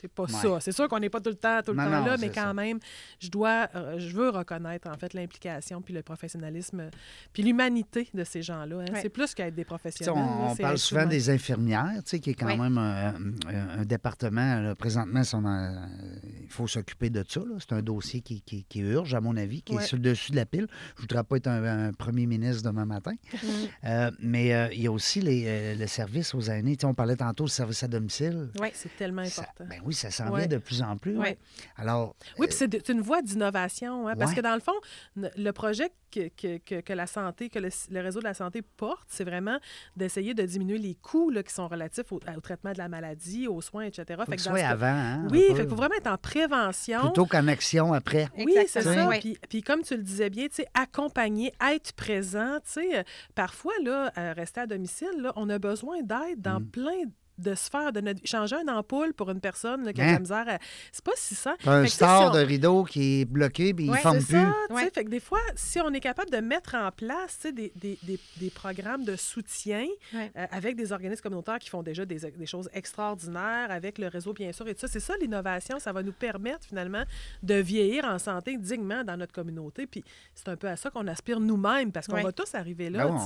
c'est 0.00 0.08
pas 0.08 0.24
Ouais. 0.24 0.28
ça. 0.32 0.60
C'est 0.60 0.72
sûr 0.72 0.88
qu'on 0.88 0.98
n'est 0.98 1.10
pas 1.10 1.20
tout 1.20 1.30
le 1.30 1.36
temps, 1.36 1.60
tout 1.64 1.72
le 1.72 1.76
Non, 1.78 1.84
temps 1.84 1.90
non, 2.00 2.06
là, 2.06 2.16
mais 2.18 2.28
ça. 2.32 2.42
quand 2.42 2.54
même, 2.54 2.78
je 3.20 3.28
dois, 3.28 3.68
euh, 3.74 3.98
je 3.98 4.14
veux 4.14 4.30
reconnaître 4.30 4.88
en 4.88 4.94
fait 4.96 5.14
l'implication 5.14 5.80
puis 5.82 5.94
le 5.94 6.02
professionnalisme 6.02 6.80
euh, 6.80 6.90
puis 7.32 7.42
l'humanité 7.42 8.08
de 8.14 8.24
ces 8.24 8.42
gens-là. 8.42 8.76
hein. 8.80 8.92
Ouais. 8.92 9.00
C'est 9.02 9.08
plus 9.08 9.34
qu'être 9.34 9.54
des 9.54 9.64
professionnels. 9.64 10.14
on, 10.16 10.20
là, 10.20 10.50
on 10.50 10.54
c'est 10.54 10.62
parle 10.62 10.78
souvent 10.78 11.00
humain. 11.02 11.10
des 11.10 11.30
infirmières, 11.30 11.92
tu 12.04 12.10
sais, 12.10 12.20
qui 12.20 12.30
est 12.30 12.34
quand 12.34 12.56
même 12.56 12.78
un, 12.78 13.14
un- 13.48 13.84
département. 13.84 14.60
là, 14.60 14.74
présentement, 14.74 15.22
il 15.22 16.48
faut 16.48 16.66
s'occuper 16.66 17.10
de 17.10 17.24
ça. 17.28 17.40
C'est 17.58 17.72
un 17.72 17.82
dossier 17.82 18.20
qui, 18.20 18.40
qui- 18.42 18.64
qui 18.64 18.80
urge, 18.80 19.14
à 19.14 19.20
mon 19.20 19.36
avis, 19.36 19.62
qui 19.62 19.74
Ouais. 19.74 19.82
est 19.82 19.86
sur 19.86 19.96
le 19.96 20.02
dessus 20.02 20.32
de 20.32 20.36
la 20.36 20.46
pile. 20.46 20.66
Je 20.96 21.02
ne 21.02 21.08
voudrais 21.08 21.24
pas 21.24 21.36
être 21.36 21.46
un, 21.48 21.88
un 21.88 21.92
premier 21.92 22.26
ministre 22.26 22.62
demain 22.62 22.84
matin. 22.84 23.12
Mm. 23.48 23.48
Euh, 23.84 24.10
mais 24.20 24.54
euh, 24.54 24.68
il 24.72 24.82
y 24.82 24.86
a 24.88 24.92
aussi 24.92 25.20
les, 25.20 25.44
euh, 25.46 25.74
le 25.74 25.86
service 25.86 26.34
aux 26.34 26.40
aînés. 26.40 26.76
Tu 26.76 26.80
sais, 26.82 26.86
on 26.86 26.94
parlait 26.94 27.16
tantôt 27.16 27.44
du 27.44 27.50
service 27.50 27.82
à 27.82 27.88
domicile. 27.88 28.50
Oui, 28.60 28.68
c'est 28.74 28.94
tellement 28.96 29.24
Ça- 29.26 29.42
important. 29.42 29.64
ben 29.70 29.80
oui, 29.88 29.94
ça 29.94 30.10
s'en 30.10 30.30
Ouais. 30.30 30.40
vient 30.40 30.46
de 30.48 30.58
plus 30.58 30.82
en 30.82 30.96
plus. 30.96 31.16
Ouais. 31.18 31.36
Alors, 31.76 32.14
Oui, 32.38 32.46
puis 32.46 32.56
c'est 32.56 32.88
une 32.88 33.00
voie 33.00 33.22
d'innovation. 33.22 34.06
hein, 34.06 34.14
Parce 34.16 34.34
que 34.34 34.40
dans 34.40 34.54
le 34.54 34.60
fond, 34.60 34.74
le 35.16 35.50
projet 35.50 35.90
que, 36.10 36.28
que- 36.28 36.56
que- 36.58 36.80
que 36.80 36.92
la 36.94 37.06
santé, 37.06 37.50
que 37.50 37.58
le, 37.58 37.68
le 37.90 38.00
réseau 38.00 38.20
de 38.20 38.24
la 38.24 38.32
santé 38.32 38.62
porte, 38.62 39.04
c'est 39.08 39.24
vraiment 39.24 39.58
d'essayer 39.96 40.32
de 40.32 40.42
diminuer 40.44 40.78
les 40.78 40.94
coûts 40.94 41.28
là, 41.28 41.42
qui 41.42 41.52
sont 41.52 41.68
relatifs 41.68 42.10
au, 42.12 42.16
au 42.16 42.40
traitement 42.40 42.72
de 42.72 42.78
la 42.78 42.88
maladie, 42.88 43.46
aux 43.46 43.60
soins, 43.60 43.84
etc. 43.84 44.04
faut 44.18 44.30
Fait 44.30 44.32
que 44.32 44.36
que 44.36 44.42
soit 44.42 44.60
avant. 44.60 44.86
hein, 44.86 45.28
Oui, 45.30 45.44
fait 45.54 45.68
faut 45.68 45.76
vraiment 45.76 45.96
être 45.96 46.06
en 46.10 46.16
prévention. 46.16 47.00
Plutôt 47.02 47.26
qu'en 47.26 47.46
action 47.48 47.92
après. 47.92 48.28
Oui, 48.38 48.54
c'est 48.68 48.80
ça. 48.82 49.06
Oui. 49.08 49.20
Puis, 49.20 49.38
puis 49.50 49.62
comme 49.62 49.82
tu 49.82 49.96
le 49.96 50.02
disais 50.02 50.30
bien, 50.30 50.48
tu 50.48 50.54
sais, 50.56 50.66
accompagner, 50.72 51.52
être 51.70 51.92
présent, 51.92 52.56
tu 52.64 52.72
sais, 52.72 52.98
euh, 52.98 53.02
parfois, 53.34 53.72
là, 53.84 54.10
à 54.16 54.32
rester 54.32 54.60
à 54.60 54.66
domicile, 54.66 55.08
là, 55.20 55.32
on 55.36 55.48
a 55.50 55.58
besoin 55.58 56.00
d'aide 56.02 56.40
dans 56.40 56.60
Mm. 56.60 56.66
plein 56.70 57.04
de 57.04 57.10
de 57.38 58.00
notre 58.00 58.20
vie. 58.20 58.26
Changer 58.26 58.56
une 58.62 58.70
ampoule 58.70 59.12
pour 59.14 59.30
une 59.30 59.40
personne 59.40 59.84
là, 59.84 59.92
qui 59.92 60.00
a 60.00 60.04
de 60.04 60.08
Hein? 60.10 60.12
la 60.14 60.18
misère, 60.20 60.44
à- 60.48 60.58
c'est 60.92 61.04
pas 61.04 61.12
si 61.16 61.34
ça. 61.34 61.54
Un 61.66 61.86
star 61.86 62.22
si 62.22 62.28
on- 62.28 62.40
de 62.40 62.44
rideau 62.44 62.84
qui 62.84 63.20
est 63.20 63.24
bloqué 63.24 63.72
puis 63.74 63.84
il 63.86 63.90
Ouais, 63.90 63.98
forme 64.00 64.20
c'est 64.20 64.26
plus. 64.26 64.36
ça, 64.36 64.54
tu 64.68 64.74
sais, 64.76 64.82
Ouais. 64.84 64.90
fait 64.92 65.04
que 65.04 65.10
des 65.10 65.20
fois, 65.20 65.38
si 65.54 65.80
on 65.80 65.92
est 65.92 66.00
capable 66.00 66.30
de 66.30 66.38
mettre 66.38 66.74
en 66.74 66.90
place 66.90 67.36
tu 67.40 67.48
sais, 67.48 67.52
des, 67.52 67.72
des, 67.76 67.98
des, 68.02 68.18
des 68.38 68.50
programmes 68.50 69.04
de 69.04 69.16
soutien 69.16 69.86
Ouais. 70.14 70.30
euh, 70.36 70.46
avec 70.50 70.76
des 70.76 70.92
organismes 70.92 71.22
communautaires 71.22 71.58
qui 71.58 71.68
font 71.70 71.82
déjà 71.82 72.04
des, 72.04 72.18
des 72.36 72.46
choses 72.46 72.68
extraordinaires, 72.72 73.70
avec 73.70 73.98
le 73.98 74.08
réseau, 74.08 74.32
bien 74.32 74.52
sûr, 74.52 74.66
et 74.68 74.74
tout 74.74 74.80
ça, 74.80 74.88
c'est 74.88 75.00
ça 75.00 75.14
l'innovation. 75.20 75.78
Ça 75.78 75.92
va 75.92 76.02
nous 76.02 76.12
permettre 76.12 76.66
finalement 76.66 77.02
de 77.42 77.54
vieillir 77.54 78.04
en 78.04 78.18
santé 78.18 78.56
dignement 78.56 79.04
dans 79.04 79.16
notre 79.16 79.32
communauté. 79.32 79.86
Puis 79.86 80.04
c'est 80.34 80.48
un 80.48 80.56
peu 80.56 80.68
à 80.68 80.76
ça 80.76 80.90
qu'on 80.90 81.06
aspire 81.06 81.40
nous-mêmes, 81.40 81.92
parce 81.92 82.06
qu'on 82.06 82.14
Ouais. 82.16 82.22
va 82.22 82.32
tous 82.32 82.54
arriver 82.54 82.90
là. 82.90 83.06
Ben 83.06 83.14
on- 83.14 83.18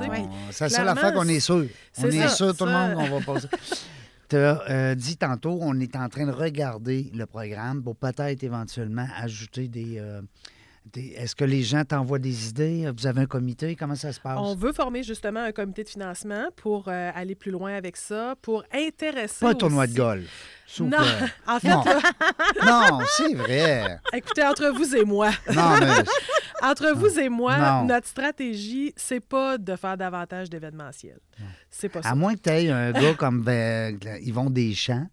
C'est 0.51 0.65
la 0.65 0.69
seule 0.71 0.89
affaire 0.89 1.13
qu'on 1.15 1.29
est 1.29 1.41
sûr. 1.41 1.55
On 1.57 1.67
c'est 2.01 2.09
est 2.15 2.21
ça, 2.23 2.29
sûr, 2.29 2.57
tout 2.57 2.65
le 2.67 2.73
monde, 2.73 2.95
qu'on 2.95 3.19
va 3.19 3.25
passer. 3.35 3.49
As 4.35 4.95
dit 4.95 5.17
tantôt, 5.17 5.59
on 5.61 5.79
est 5.81 5.97
en 5.97 6.09
train 6.09 6.27
de 6.27 6.33
regarder 6.33 7.11
le 7.15 7.27
programme 7.27 7.83
pour 7.83 7.97
peut-être 7.97 8.43
éventuellement 8.43 9.07
ajouter 9.19 9.69
des. 9.69 9.99
euh, 9.99 10.21
des- 10.21 10.27
Est-ce 10.97 11.35
que 11.37 11.45
les 11.45 11.63
gens 11.63 11.85
t'envoient 11.85 12.19
des 12.19 12.49
idées? 12.49 12.91
Vous 12.97 13.07
avez 13.07 13.21
un 13.23 13.27
comité? 13.27 13.77
Comment 13.77 13.95
ça 13.95 14.13
se 14.13 14.21
passe? 14.21 14.37
On 14.39 14.55
veut 14.55 14.73
former 14.73 15.03
justement 15.03 15.41
un 15.41 15.53
comité 15.53 15.85
de 15.85 15.89
financement 15.89 16.47
pour 16.57 16.89
euh, 16.89 17.11
aller 17.15 17.35
plus 17.35 17.51
loin 17.53 17.73
avec 17.75 17.97
ça, 17.97 18.35
pour 18.43 18.65
intéresser. 18.73 19.41
Pas 19.41 19.51
un 19.51 19.55
tournoi 19.55 19.87
de 19.87 19.95
golf. 19.95 20.27
Non, 20.81 20.99
en 21.47 21.61
fait, 21.61 21.69
Non. 21.69 21.85
Non, 22.67 22.99
c'est 23.17 23.35
vrai. 23.35 23.99
écoutez, 24.13 24.45
entre 24.45 24.71
vous 24.71 24.95
et 24.97 25.05
moi, 25.05 25.31
Non, 25.55 25.79
mais 25.81 25.87
Entre 26.63 26.93
vous 26.95 27.19
et 27.19 27.29
moi, 27.29 27.59
Non. 27.59 27.85
notre 27.87 28.07
stratégie, 28.07 28.93
c'est 28.97 29.21
pas 29.21 29.59
de 29.59 29.75
faire 29.77 29.97
davantage 29.97 30.51
d'événementiel. 30.51 31.19
C'est 31.71 31.89
pas 31.89 32.03
ça. 32.03 32.11
à 32.11 32.15
moins 32.15 32.35
que 32.35 32.41
tu 32.41 32.51
aies 32.51 32.71
un 32.71 32.93
gars 32.93 33.15
comme 33.15 33.43
ben, 33.43 33.99
Yvon 34.21 34.51
Deschamps 34.51 35.07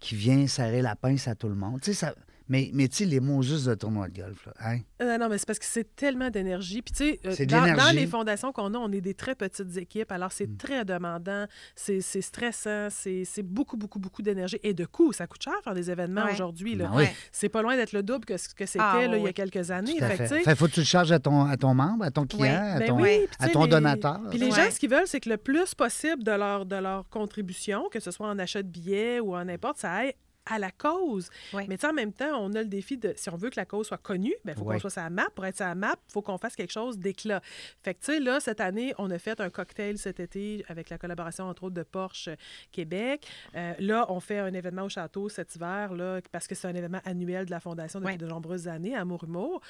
qui 0.00 0.14
vient 0.14 0.46
serrer 0.46 0.82
la 0.82 0.94
pince 0.96 1.26
à 1.28 1.34
tout 1.34 1.48
le 1.48 1.54
monde. 1.54 1.80
Tu 1.80 1.92
sais, 1.92 2.06
ça... 2.06 2.14
Mais, 2.48 2.70
mais 2.72 2.86
tu 2.88 2.96
sais, 2.98 3.04
les 3.06 3.18
mots 3.20 3.42
juste 3.42 3.66
de 3.66 3.74
tournoi 3.74 4.08
de 4.08 4.20
golf, 4.20 4.46
là, 4.46 4.52
hein? 4.60 4.78
Euh, 5.02 5.18
non, 5.18 5.28
mais 5.28 5.36
c'est 5.38 5.46
parce 5.46 5.58
que 5.58 5.64
c'est 5.64 5.96
tellement 5.96 6.30
d'énergie. 6.30 6.80
Puis, 6.80 6.92
tu 6.94 7.04
sais, 7.04 7.42
euh, 7.42 7.46
dans, 7.46 7.92
les 7.94 8.06
fondations 8.06 8.52
qu'on 8.52 8.72
a, 8.74 8.78
on 8.78 8.90
est 8.92 9.00
des 9.00 9.14
très 9.14 9.34
petites 9.34 9.76
équipes. 9.76 10.12
Alors, 10.12 10.30
c'est 10.32 10.46
Mm. 10.46 10.56
très 10.56 10.84
demandant, 10.84 11.46
c'est 11.74 12.00
c'est 12.00 12.20
stressant, 12.20 12.88
c'est 12.90 13.24
c'est 13.24 13.42
beaucoup, 13.42 13.76
beaucoup, 13.76 13.98
beaucoup 13.98 14.22
d'énergie. 14.22 14.58
Et 14.62 14.74
de 14.74 14.84
coût, 14.84 15.12
ça 15.12 15.26
coûte 15.26 15.42
cher 15.42 15.54
faire 15.64 15.74
des 15.74 15.90
événements 15.90 16.24
Ouais. 16.24 16.32
aujourd'hui. 16.32 16.76
là. 16.76 16.86
Ben 16.88 16.96
oui. 16.96 17.04
C'est 17.32 17.48
pas 17.48 17.62
loin 17.62 17.76
d'être 17.76 17.92
le 17.92 18.02
double 18.02 18.24
que 18.24 18.36
ce 18.36 18.48
que 18.48 18.64
c'était 18.64 18.78
Ah, 18.80 19.02
il 19.04 19.22
y 19.22 19.26
a 19.26 19.32
quelques 19.32 19.70
années. 19.70 19.96
Tout 19.98 20.04
à 20.04 20.10
Fait 20.10 20.26
fait. 20.44 20.54
faut 20.54 20.66
que 20.66 20.72
tu 20.72 20.80
le 20.80 20.86
charges 20.86 21.12
à 21.12 21.18
ton, 21.18 21.44
à 21.46 21.56
ton 21.56 21.74
membre, 21.74 22.04
à 22.04 22.10
ton 22.10 22.26
client, 22.26 22.62
à 22.74 22.78
Ben 22.78 22.88
ton, 22.88 22.98
tu 23.02 23.28
à 23.40 23.48
ton 23.48 23.64
les- 23.64 23.70
donateur. 23.70 24.20
Puis 24.30 24.38
les 24.38 24.46
Ouais. 24.46 24.52
gens, 24.52 24.70
ce 24.70 24.78
qu'ils 24.78 24.90
veulent, 24.90 25.06
c'est 25.06 25.20
que 25.20 25.28
le 25.30 25.36
plus 25.36 25.74
possible 25.74 26.22
de 26.22 26.30
leur, 26.32 26.64
de 26.64 26.76
leur 26.76 27.08
contribution, 27.08 27.88
que 27.90 27.98
ce 28.00 28.10
soit 28.10 28.28
en 28.28 28.38
achat 28.38 28.62
de 28.62 28.68
billets 28.68 29.20
ou 29.20 29.34
en 29.36 29.44
n'importe, 29.44 29.78
ça 29.78 29.92
aille 29.92 30.12
à 30.46 30.58
la 30.58 30.70
cause. 30.70 31.28
Ouais. 31.52 31.66
Mais 31.68 31.76
tu 31.76 31.82
sais, 31.82 31.86
en 31.88 31.92
même 31.92 32.12
temps, 32.12 32.38
on 32.40 32.54
a 32.54 32.62
le 32.62 32.68
défi 32.68 32.96
de, 32.96 33.12
si 33.16 33.28
on 33.30 33.36
veut 33.36 33.50
que 33.50 33.56
la 33.58 33.64
cause 33.66 33.86
soit 33.88 33.98
connue, 33.98 34.34
il 34.44 34.54
faut 34.54 34.62
Ouais. 34.62 34.74
qu'on 34.76 34.80
soit 34.80 34.90
sur 34.90 35.02
la 35.02 35.10
map. 35.10 35.26
Pour 35.34 35.44
être 35.46 35.56
sur 35.56 35.66
la 35.66 35.74
map, 35.74 35.94
il 36.08 36.12
faut 36.12 36.22
qu'on 36.22 36.38
fasse 36.38 36.56
quelque 36.56 36.72
chose 36.72 36.98
d'éclat. 36.98 37.40
Fait 37.82 37.94
que, 37.94 38.00
tu 38.04 38.12
sais, 38.12 38.20
là, 38.20 38.40
cette 38.40 38.60
année, 38.60 38.94
on 38.98 39.10
a 39.10 39.18
fait 39.18 39.40
un 39.40 39.50
cocktail 39.50 39.98
cet 39.98 40.20
été 40.20 40.64
avec 40.68 40.88
la 40.90 40.98
collaboration, 40.98 41.44
entre 41.48 41.64
autres, 41.64 41.74
de 41.74 41.82
Porsche 41.82 42.30
Québec. 42.72 43.26
Euh, 43.56 43.74
là, 43.78 44.06
on 44.08 44.20
fait 44.20 44.38
un 44.38 44.52
événement 44.54 44.82
au 44.84 44.88
château 44.88 45.28
cet 45.28 45.54
hiver, 45.56 45.92
là, 45.94 46.20
parce 46.32 46.46
que 46.46 46.54
c'est 46.54 46.68
un 46.68 46.74
événement 46.74 47.00
annuel 47.04 47.46
de 47.46 47.50
la 47.50 47.60
Fondation 47.60 47.98
depuis 48.00 48.12
Ouais. 48.12 48.18
de 48.18 48.26
nombreuses 48.26 48.68
années, 48.68 48.94
Amour 48.94 49.24
Humour. 49.24 49.60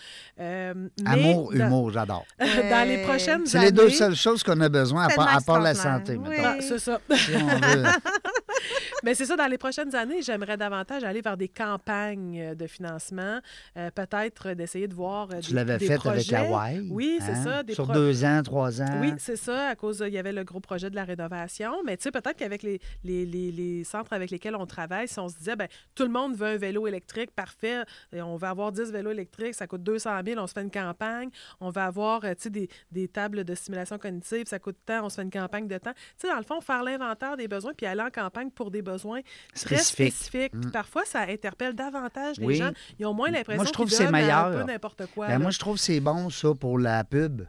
Euh, 0.40 0.88
Amour, 1.04 1.52
dans- 1.52 1.66
humour, 1.66 1.90
j'adore. 1.90 2.24
dans 2.38 2.88
les 2.88 3.02
prochaines 3.02 3.46
C'est 3.46 3.58
années... 3.58 3.66
les 3.66 3.72
deux 3.72 3.90
seules 3.90 4.14
choses 4.16 4.42
qu'on 4.42 4.60
a 4.60 4.68
besoin, 4.68 5.04
à 5.04 5.08
part, 5.08 5.16
Tellement 5.26 5.38
à 5.38 5.40
part 5.42 5.60
la 5.60 5.74
santé. 5.74 6.18
Ah, 6.44 6.56
c'est 6.60 6.78
ça. 6.78 7.00
Si 7.14 7.30
on 7.34 7.46
veut. 7.46 7.84
Mais 9.02 9.14
c'est 9.14 9.26
ça, 9.26 9.36
dans 9.36 9.46
les 9.46 9.58
prochaines 9.58 9.94
années, 9.94 10.22
j'aimerais 10.22 10.56
davantage 10.56 11.04
aller 11.04 11.20
vers 11.20 11.36
des 11.36 11.48
campagnes 11.48 12.54
de 12.54 12.66
financement, 12.66 13.40
euh, 13.76 13.90
peut-être 13.90 14.52
d'essayer 14.54 14.88
de 14.88 14.94
voir 14.94 15.28
euh, 15.32 15.40
Tu 15.40 15.50
des, 15.50 15.54
l'avais 15.56 15.78
des 15.78 15.86
fait 15.86 15.96
projets. 15.96 16.34
avec. 16.36 16.82
Oui, 16.90 17.18
c'est 17.20 17.32
hein? 17.32 17.44
ça. 17.44 17.62
Des 17.62 17.74
Sur 17.74 17.86
deux 17.88 18.24
ans, 18.24 18.42
trois 18.42 18.80
ans. 18.82 19.00
Oui, 19.00 19.12
c'est 19.18 19.36
ça, 19.36 19.68
à 19.68 19.76
cause, 19.76 20.02
il 20.06 20.12
y 20.12 20.18
avait 20.18 20.32
le 20.32 20.44
gros 20.44 20.60
projet 20.60 20.90
de 20.90 20.96
la 20.96 21.04
rénovation. 21.04 21.72
Mais 21.84 21.96
tu 21.96 22.04
sais, 22.04 22.10
peut-être 22.10 22.36
qu'avec 22.36 22.62
les, 22.62 22.80
les, 23.04 23.24
les- 23.26 23.52
les 23.52 23.84
centres 23.84 24.12
avec 24.12 24.30
lesquels 24.30 24.56
on 24.56 24.66
travaille, 24.66 25.08
si 25.08 25.18
on 25.18 25.28
se 25.28 25.36
disait, 25.38 25.56
ben 25.56 25.68
tout 25.94 26.02
le 26.04 26.10
monde 26.10 26.34
veut 26.36 26.46
un 26.46 26.56
vélo 26.56 26.86
électrique, 26.86 27.30
parfait, 27.30 27.82
et 28.12 28.22
on 28.22 28.36
va 28.36 28.50
avoir 28.50 28.72
10 28.72 28.90
vélos 28.92 29.10
électriques, 29.12 29.54
ça 29.54 29.66
coûte 29.66 29.82
200 29.82 30.10
000, 30.26 30.40
on 30.40 30.46
se 30.46 30.52
fait 30.52 30.62
une 30.62 30.70
campagne. 30.70 31.28
On 31.60 31.70
va 31.70 31.84
avoir, 31.86 32.24
euh, 32.24 32.30
tu 32.34 32.44
sais, 32.44 32.50
des, 32.50 32.68
des 32.90 33.08
tables 33.08 33.44
de 33.44 33.54
stimulation 33.54 33.98
cognitive, 33.98 34.46
ça 34.46 34.58
coûte 34.58 34.76
tant, 34.86 35.04
on 35.04 35.08
se 35.08 35.16
fait 35.16 35.22
une 35.22 35.30
campagne 35.30 35.68
de 35.68 35.78
temps. 35.78 35.92
Tu 35.94 36.26
sais, 36.26 36.28
dans 36.28 36.36
le 36.38 36.42
fond, 36.44 36.60
faire 36.60 36.82
l'inventaire 36.82 37.36
des 37.36 37.48
besoins 37.48 37.72
puis 37.76 37.86
aller 37.86 38.02
en 38.02 38.10
campagne 38.10 38.45
pour 38.50 38.70
des 38.70 38.82
besoins 38.82 39.20
très 39.54 39.76
Spécifique. 39.76 40.12
spécifiques. 40.14 40.52
Puis 40.60 40.70
parfois, 40.70 41.04
ça 41.04 41.20
interpelle 41.20 41.74
davantage 41.74 42.38
les 42.38 42.46
Oui. 42.46 42.54
gens. 42.56 42.70
Ils 42.98 43.06
ont 43.06 43.14
moins 43.14 43.30
l'impression 43.30 43.64
je 43.64 43.70
trouve 43.72 43.88
qu'ils 43.88 43.98
que 43.98 44.04
c'est 44.04 44.10
meilleur. 44.12 44.46
un 44.46 44.52
peu 44.52 44.62
n'importe 44.72 45.06
quoi. 45.14 45.28
Ben, 45.28 45.38
moi, 45.38 45.50
je 45.50 45.58
trouve 45.58 45.76
que 45.76 45.82
c'est 45.82 46.00
bon, 46.00 46.30
ça, 46.30 46.48
pour 46.58 46.78
la 46.78 47.04
pub. 47.04 47.42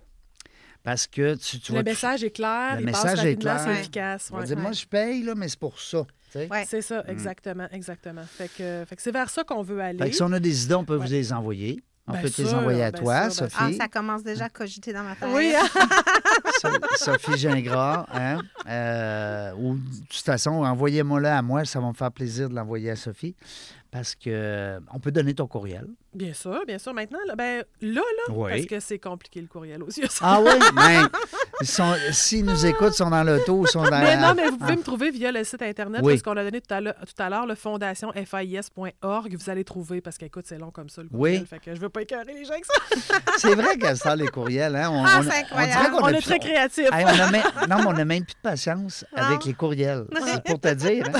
Parce 0.83 1.05
que 1.05 1.35
tu, 1.35 1.59
tu 1.59 1.73
le 1.73 1.83
message 1.83 2.23
est 2.23 2.29
clair, 2.31 2.75
le 2.77 2.83
il 2.83 2.91
passe 2.91 3.03
message 3.03 3.25
est 3.25 3.29
rapidement, 3.31 3.57
c'est 3.57 3.63
clair. 3.65 3.79
efficace. 3.79 4.31
dire, 4.45 4.57
moi, 4.57 4.71
je 4.71 4.85
paye, 4.85 5.23
là, 5.23 5.35
mais 5.35 5.49
c'est 5.49 5.59
pour 5.59 5.79
ça. 5.79 6.05
Ouais. 6.35 6.65
C'est 6.67 6.81
ça, 6.81 7.03
exactement, 7.07 7.67
exactement. 7.71 8.21
Fait 8.23 8.47
que, 8.47 8.85
fait 8.87 8.95
que 8.95 9.01
c'est 9.01 9.11
vers 9.11 9.29
ça 9.29 9.43
qu'on 9.43 9.63
veut 9.63 9.81
aller. 9.81 9.97
Fait 9.97 10.09
que 10.11 10.15
si 10.15 10.21
on 10.23 10.31
a 10.31 10.39
des 10.39 10.65
idées, 10.65 10.75
on 10.75 10.85
peut 10.85 10.95
Ouais. 10.97 11.05
vous 11.05 11.11
les 11.11 11.33
envoyer. 11.33 11.81
On 12.09 12.13
Bien 12.13 12.21
peut 12.21 12.29
te 12.29 12.41
les 12.41 12.47
sûr, 12.47 12.57
envoyer 12.59 12.83
à 12.83 12.91
toi, 12.93 13.29
sûr, 13.29 13.47
bien 13.47 13.55
Ah, 13.57 13.65
Sophie. 13.65 13.75
ça 13.77 13.87
commence 13.89 14.23
déjà 14.23 14.45
à 14.45 14.49
cogiter 14.49 14.93
dans 14.93 15.03
ma 15.03 15.15
tête. 15.15 15.27
Oui, 15.33 15.51
Sophie 16.95 17.37
Gingras. 17.37 18.05
Hein? 18.13 18.41
Euh, 18.67 19.51
ou 19.57 19.75
de 19.75 20.07
toute 20.09 20.25
façon, 20.25 20.51
envoyez-moi-le 20.51 21.27
à 21.27 21.41
moi. 21.41 21.65
Ça 21.65 21.79
va 21.79 21.87
me 21.87 21.93
faire 21.93 22.11
plaisir 22.11 22.49
de 22.49 22.55
l'envoyer 22.55 22.91
à 22.91 22.95
Sophie. 22.95 23.35
Parce 23.91 24.15
que 24.15 24.29
euh, 24.29 24.79
on 24.93 24.99
peut 24.99 25.11
donner 25.11 25.33
ton 25.33 25.47
courriel. 25.47 25.87
Bien 26.17 26.33
sûr, 26.33 26.59
bien 26.67 26.77
sûr. 26.77 26.93
Maintenant, 26.93 27.19
là, 27.25 27.35
ben, 27.35 27.63
là, 27.81 28.01
là 28.01 28.33
Oui. 28.33 28.51
parce 28.51 28.65
que 28.65 28.79
c'est 28.79 28.99
compliqué 28.99 29.39
le 29.41 29.47
courriel 29.47 29.81
aussi. 29.83 30.01
Ah 30.21 30.39
oui? 30.41 30.49
Ben, 30.75 31.09
ils 31.61 31.67
sont- 31.67 31.95
s'ils 32.11 32.43
nous 32.45 32.65
écoutent, 32.65 32.93
ils 32.93 32.97
sont 32.97 33.09
dans 33.09 33.23
l'auto, 33.23 33.63
ils 33.65 33.69
sont 33.69 33.83
dans 33.83 33.89
Mais 34.01 34.17
non, 34.17 34.33
mais 34.35 34.49
vous 34.49 34.57
pouvez 34.57 34.75
me 34.75 34.83
trouver 34.83 35.11
via 35.11 35.31
le 35.31 35.43
site 35.43 35.61
Internet, 35.61 36.01
Ah. 36.03 36.05
Oui. 36.05 36.13
parce 36.13 36.23
qu'on 36.23 36.37
a 36.39 36.43
donné 36.43 36.61
tout 36.61 36.73
à 36.73 36.81
l'heure, 36.81 36.95
tout 36.99 37.23
à 37.23 37.29
l'heure, 37.29 37.45
le 37.45 37.55
fondationfis.org. 37.55 39.35
Vous 39.39 39.49
allez 39.49 39.63
trouver, 39.63 40.01
parce 40.01 40.17
qu'écoute, 40.17 40.45
c'est 40.47 40.57
long 40.57 40.71
comme 40.71 40.89
ça, 40.89 41.01
le 41.01 41.07
Oui. 41.11 41.17
courriel. 41.31 41.45
Fait 41.47 41.59
que 41.59 41.73
je 41.75 41.79
veux 41.79 41.89
pas 41.89 42.01
écœurer 42.01 42.33
les 42.33 42.43
gens 42.45 42.51
avec 42.53 42.65
ça. 42.65 42.73
C'est 43.37 43.55
vrai 43.55 43.77
qu'à 43.77 43.95
ça, 43.95 44.15
les 44.15 44.27
courriels. 44.27 44.75
Hein? 44.75 44.89
On, 44.91 45.03
Ah, 45.05 45.21
c'est 45.23 45.39
incroyable. 45.41 45.71
dirait 45.81 45.89
qu'on 45.91 46.03
On 46.03 46.07
est 46.09 46.13
plus- 46.13 46.23
très 46.23 46.39
créatifs. 46.39 46.89
Hey, 46.91 47.05
on 47.05 47.07
a 47.07 47.31
même- 47.31 47.43
non, 47.69 47.77
mais 47.77 47.85
on 47.87 47.93
n'a 47.93 48.05
même 48.05 48.23
plus 48.25 48.33
de 48.33 48.41
patience 48.41 49.05
avec 49.15 49.45
les 49.45 49.53
courriels. 49.53 50.05
C'est 50.25 50.43
pour 50.43 50.59
te 50.59 50.73
dire. 50.73 51.05
hein. 51.13 51.19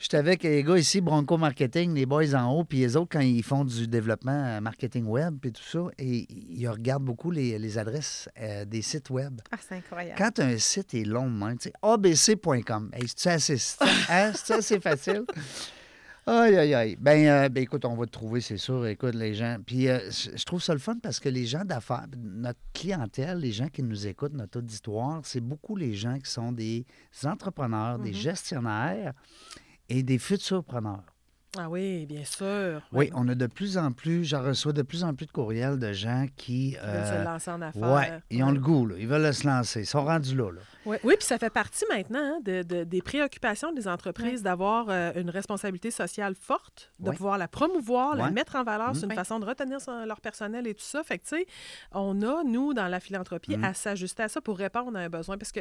J'étais 0.00 0.16
avec 0.16 0.42
les 0.42 0.62
gars 0.62 0.78
ici, 0.78 1.00
Bronco 1.00 1.36
Marketing, 1.36 1.94
les 1.94 2.06
boys 2.06 2.34
en 2.34 2.52
haut, 2.52 2.64
puis 2.64 2.78
les 2.78 2.96
autres, 2.96 3.08
quand 3.12 3.20
ils 3.20 3.42
font 3.42 3.64
du 3.64 3.86
développement 3.86 4.32
euh, 4.32 4.60
marketing 4.60 5.06
web 5.06 5.38
et 5.44 5.52
tout 5.52 5.62
ça, 5.62 5.80
et 5.98 6.26
ils 6.30 6.68
regardent 6.68 7.04
beaucoup 7.04 7.30
les, 7.30 7.58
les 7.58 7.78
adresses 7.78 8.28
euh, 8.40 8.64
des 8.64 8.82
sites 8.82 9.10
web. 9.10 9.40
Ah, 9.50 9.56
c'est 9.60 9.76
incroyable. 9.76 10.18
Quand 10.18 10.38
un 10.40 10.58
site 10.58 10.94
est 10.94 11.04
long, 11.04 11.30
même, 11.30 11.58
tu 11.58 11.70
sais, 11.70 11.72
abc.com, 11.82 12.90
hey, 12.92 13.06
c'est 13.14 13.30
assez, 13.30 13.56
hein, 14.10 14.32
c'est 14.34 14.54
assez 14.54 14.80
facile? 14.80 15.24
Aïe, 16.28 16.56
aïe, 16.56 16.74
aïe. 16.74 16.96
Ben, 16.98 17.24
euh, 17.28 17.48
ben, 17.48 17.62
écoute, 17.62 17.84
on 17.84 17.94
va 17.94 18.04
te 18.04 18.10
trouver, 18.10 18.40
c'est 18.40 18.56
sûr. 18.56 18.84
Écoute, 18.88 19.14
les 19.14 19.32
gens. 19.32 19.58
Puis, 19.64 19.88
euh, 19.88 20.10
je 20.10 20.36
je 20.36 20.44
trouve 20.44 20.60
ça 20.60 20.72
le 20.72 20.80
fun 20.80 20.96
parce 21.00 21.20
que 21.20 21.28
les 21.28 21.46
gens 21.46 21.64
d'affaires, 21.64 22.06
notre 22.16 22.58
clientèle, 22.74 23.38
les 23.38 23.52
gens 23.52 23.68
qui 23.68 23.84
nous 23.84 24.08
écoutent, 24.08 24.34
notre 24.34 24.58
auditoire, 24.58 25.20
c'est 25.22 25.40
beaucoup 25.40 25.76
les 25.76 25.94
gens 25.94 26.18
qui 26.18 26.28
sont 26.28 26.50
des 26.50 26.84
entrepreneurs, 27.22 28.00
des 28.00 28.12
gestionnaires 28.12 29.12
et 29.88 30.02
des 30.02 30.18
futurs 30.18 30.64
preneurs. 30.64 31.15
Ah 31.58 31.68
oui, 31.70 32.06
bien 32.06 32.24
sûr. 32.24 32.82
Oui, 32.92 33.10
on 33.14 33.26
a 33.28 33.34
de 33.34 33.46
plus 33.46 33.78
en 33.78 33.92
plus, 33.92 34.24
j'en 34.24 34.42
reçois 34.42 34.72
de 34.72 34.82
plus 34.82 35.04
en 35.04 35.14
plus 35.14 35.26
de 35.26 35.32
courriels 35.32 35.78
de 35.78 35.92
gens 35.92 36.26
qui. 36.36 36.70
Ils 36.70 36.76
veulent 36.78 36.84
euh, 36.86 37.20
se 37.20 37.24
lancer 37.24 37.50
en 37.50 37.62
affaires. 37.62 37.92
ouais, 37.92 38.20
ils 38.30 38.42
ont 38.42 38.48
Ouais. 38.48 38.52
le 38.54 38.60
goût, 38.60 38.86
là. 38.86 38.94
Ils 38.98 39.06
veulent 39.08 39.32
se 39.34 39.46
lancer. 39.46 39.80
Ils 39.80 39.86
sont 39.86 40.04
rendus 40.04 40.36
là. 40.36 40.50
là. 40.52 40.60
Oui, 40.84 40.96
oui, 41.02 41.14
puis 41.18 41.26
ça 41.26 41.38
fait 41.38 41.50
partie 41.50 41.84
maintenant 41.90 42.20
hein, 42.22 42.38
de, 42.44 42.62
de- 42.62 42.84
des 42.84 43.02
préoccupations 43.02 43.72
des 43.72 43.88
entreprises 43.88 44.42
d'avoir 44.42 44.86
euh, 44.88 45.12
une 45.16 45.30
responsabilité 45.30 45.90
sociale 45.90 46.34
forte, 46.38 46.92
de 47.00 47.10
pouvoir 47.10 47.38
la 47.38 47.48
promouvoir, 47.48 48.14
la 48.14 48.30
mettre 48.30 48.54
en 48.56 48.62
valeur. 48.64 48.94
C'est 48.94 49.06
une 49.06 49.12
façon 49.12 49.40
de 49.40 49.46
retenir 49.46 49.80
son- 49.80 50.04
leur 50.04 50.20
personnel 50.20 50.66
et 50.66 50.74
tout 50.74 50.84
ça. 50.84 51.02
Fait 51.02 51.18
que, 51.18 51.24
tu 51.24 51.36
sais, 51.38 51.46
on 51.92 52.22
a, 52.22 52.44
nous, 52.44 52.72
dans 52.74 52.86
la 52.88 53.00
philanthropie, 53.00 53.56
Mm. 53.56 53.64
à 53.64 53.74
s'ajuster 53.74 54.22
à 54.24 54.28
ça 54.28 54.40
pour 54.40 54.58
répondre 54.58 54.96
à 54.96 55.00
un 55.00 55.08
besoin. 55.08 55.36
Parce 55.38 55.52
que 55.52 55.60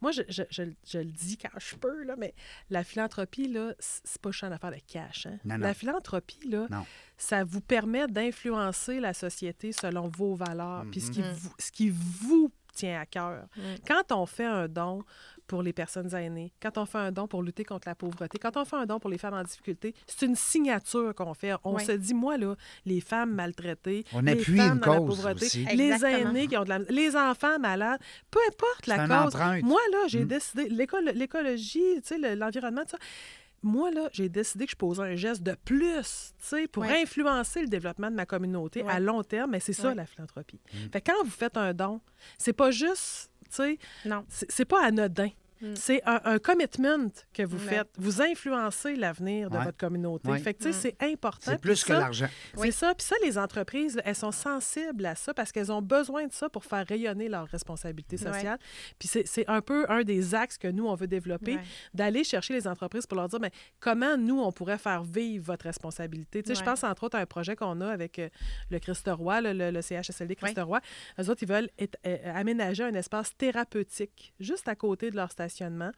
moi, 0.00 0.10
je, 0.12 0.22
je- 0.28 0.42
je- 0.50 0.62
je 0.88 0.98
le 0.98 1.04
dis 1.04 1.36
quand 1.36 1.48
je 1.58 1.74
peux, 1.76 2.02
là, 2.04 2.14
mais 2.16 2.34
la 2.70 2.82
philanthropie, 2.84 3.48
là, 3.48 3.72
c'est 3.78 4.20
pas 4.22 4.30
juste 4.30 4.44
une 4.44 4.52
affaire 4.52 4.70
de 4.70 4.76
cash. 4.86 5.26
hein. 5.26 5.31
Non, 5.44 5.56
non. 5.58 5.66
La 5.66 5.74
philanthropie, 5.74 6.48
là, 6.48 6.66
Non. 6.70 6.84
ça 7.16 7.44
vous 7.44 7.60
permet 7.60 8.06
d'influencer 8.08 9.00
la 9.00 9.14
société 9.14 9.72
selon 9.72 10.08
vos 10.08 10.34
valeurs, 10.34 10.84
puis 10.90 11.00
ce 11.00 11.10
qui, 11.10 11.20
Mhm. 11.20 11.32
vous, 11.32 11.52
ce 11.58 11.70
qui 11.72 11.90
vous 11.90 12.50
tient 12.74 13.00
à 13.00 13.06
cœur. 13.06 13.44
Mm. 13.56 13.60
Quand 13.86 14.12
on 14.12 14.24
fait 14.24 14.46
un 14.46 14.66
don 14.66 15.02
pour 15.46 15.62
les 15.62 15.74
personnes 15.74 16.14
aînées, 16.14 16.54
quand 16.62 16.78
on 16.78 16.86
fait 16.86 16.96
un 16.96 17.12
don 17.12 17.26
pour 17.28 17.42
lutter 17.42 17.64
contre 17.64 17.86
la 17.86 17.94
pauvreté, 17.94 18.38
quand 18.38 18.56
on 18.56 18.64
fait 18.64 18.76
un 18.76 18.86
don 18.86 18.98
pour 18.98 19.10
les 19.10 19.18
femmes 19.18 19.34
en 19.34 19.42
difficulté, 19.42 19.94
c'est 20.06 20.24
une 20.24 20.36
signature 20.36 21.14
qu'on 21.14 21.34
fait. 21.34 21.52
On 21.64 21.74
Oui. 21.74 21.84
se 21.84 21.92
dit, 21.92 22.14
moi, 22.14 22.38
là, 22.38 22.54
les 22.86 23.02
femmes 23.02 23.34
maltraitées, 23.34 24.04
On 24.14 24.22
les 24.22 24.38
femmes 24.38 24.54
une 24.56 24.78
dans 24.78 24.92
la 24.92 24.96
pauvreté, 25.00 25.44
aussi. 25.44 25.66
les 25.66 25.90
Exactement. 25.90 26.30
aînés 26.30 26.46
qui 26.46 26.56
ont 26.56 26.64
de 26.64 26.70
la... 26.70 26.78
les 26.78 27.14
enfants 27.14 27.58
malades, 27.58 28.00
peu 28.30 28.40
importe 28.48 28.86
la 28.86 29.06
cause. 29.06 29.34
empreinte. 29.34 29.64
Moi, 29.64 29.80
là, 29.92 29.98
j'ai 30.06 30.24
Mm. 30.24 30.28
décidé, 30.28 30.68
l'école- 30.70 31.12
l'écologie, 31.14 31.80
tu 31.96 32.00
sais, 32.04 32.18
le- 32.18 32.34
l'environnement, 32.36 32.82
tout 32.84 32.90
ça, 32.92 32.98
moi, 33.62 33.90
là, 33.90 34.08
j'ai 34.12 34.28
décidé 34.28 34.64
que 34.66 34.72
je 34.72 34.76
posais 34.76 35.02
un 35.02 35.14
geste 35.16 35.42
de 35.42 35.54
plus, 35.64 36.34
tu 36.40 36.46
sais, 36.46 36.66
pour 36.68 36.82
Ouais. 36.82 37.02
influencer 37.02 37.62
le 37.62 37.68
développement 37.68 38.10
de 38.10 38.16
ma 38.16 38.26
communauté 38.26 38.82
à 38.88 38.98
long 39.00 39.22
terme, 39.22 39.52
mais 39.52 39.60
c'est 39.60 39.72
ça, 39.72 39.88
Ouais. 39.88 39.94
la 39.94 40.06
philanthropie. 40.06 40.60
Fait 40.92 41.00
que 41.00 41.10
quand 41.12 41.22
vous 41.24 41.30
faites 41.30 41.56
un 41.56 41.72
don, 41.74 42.00
c'est 42.38 42.52
pas 42.52 42.70
juste, 42.70 43.30
tu 43.44 43.48
sais, 43.50 43.78
Non. 44.04 44.24
c'est 44.28 44.50
c'est 44.50 44.64
pas 44.64 44.84
anodin. 44.84 45.28
Mm. 45.62 45.74
C'est 45.76 46.02
un, 46.06 46.20
un 46.24 46.38
commitment 46.38 47.08
que 47.32 47.42
vous 47.44 47.56
Ouais. 47.56 47.76
faites. 47.76 47.88
Vous 47.96 48.20
influencez 48.20 48.96
l'avenir 48.96 49.48
de 49.48 49.56
Ouais. 49.56 49.64
votre 49.64 49.78
communauté. 49.78 50.28
Ouais. 50.28 50.38
Fait 50.40 50.54
que, 50.54 50.64
tu 50.64 50.72
sais, 50.72 50.94
c'est 50.98 51.02
important. 51.12 51.52
C'est 51.52 51.60
plus 51.60 51.84
que 51.84 51.92
l'argent. 51.92 52.26
c'est 52.56 52.70
ça. 52.72 52.94
Puis 52.94 53.06
ça, 53.06 53.14
les 53.24 53.38
entreprises, 53.38 54.00
elles 54.04 54.16
sont 54.16 54.32
sensibles 54.32 55.06
à 55.06 55.14
ça 55.14 55.32
parce 55.32 55.52
qu'elles 55.52 55.70
ont 55.70 55.80
besoin 55.82 56.26
de 56.26 56.32
ça 56.32 56.48
pour 56.48 56.64
faire 56.64 56.84
rayonner 56.86 57.28
leur 57.28 57.46
responsabilité 57.46 58.16
Ouais. 58.16 58.32
sociale. 58.32 58.58
Puis 58.98 59.08
c'est 59.08 59.26
c'est 59.26 59.48
un 59.48 59.60
peu 59.60 59.86
un 59.88 60.02
des 60.02 60.34
axes 60.34 60.58
que 60.58 60.68
nous, 60.68 60.86
on 60.86 60.94
veut 60.96 61.06
développer, 61.06 61.54
Ouais. 61.54 61.62
d'aller 61.94 62.24
chercher 62.24 62.54
les 62.54 62.66
entreprises 62.66 63.06
pour 63.06 63.16
leur 63.16 63.28
dire, 63.28 63.38
mais 63.40 63.52
comment 63.78 64.16
nous, 64.16 64.40
on 64.40 64.50
pourrait 64.50 64.78
faire 64.78 65.04
vivre 65.04 65.44
votre 65.44 65.66
responsabilité? 65.66 66.42
Tu 66.42 66.48
sais, 66.48 66.54
Je 66.58 66.64
pense 66.64 66.82
entre 66.82 67.04
autres 67.04 67.16
à 67.16 67.20
un 67.20 67.26
projet 67.26 67.54
qu'on 67.56 67.80
a 67.80 67.88
avec 67.88 68.18
euh, 68.18 68.28
le 68.70 68.78
Christ 68.80 69.08
Roi, 69.12 69.40
le, 69.40 69.52
le- 69.52 69.70
le 69.70 69.80
CHSLD 69.82 70.34
Christ 70.34 70.58
Roi. 70.60 70.80
Eux 71.20 71.30
autres, 71.30 71.42
ils 71.42 71.48
veulent 71.48 71.70
être- 71.78 71.98
euh, 72.06 72.18
aménager 72.34 72.82
un 72.82 72.94
espace 72.94 73.36
thérapeutique 73.36 74.34
juste 74.40 74.66
à 74.68 74.74
côté 74.74 75.10
de 75.10 75.16
leur 75.16 75.30
station 75.30 75.51
stationnement. 75.52 75.90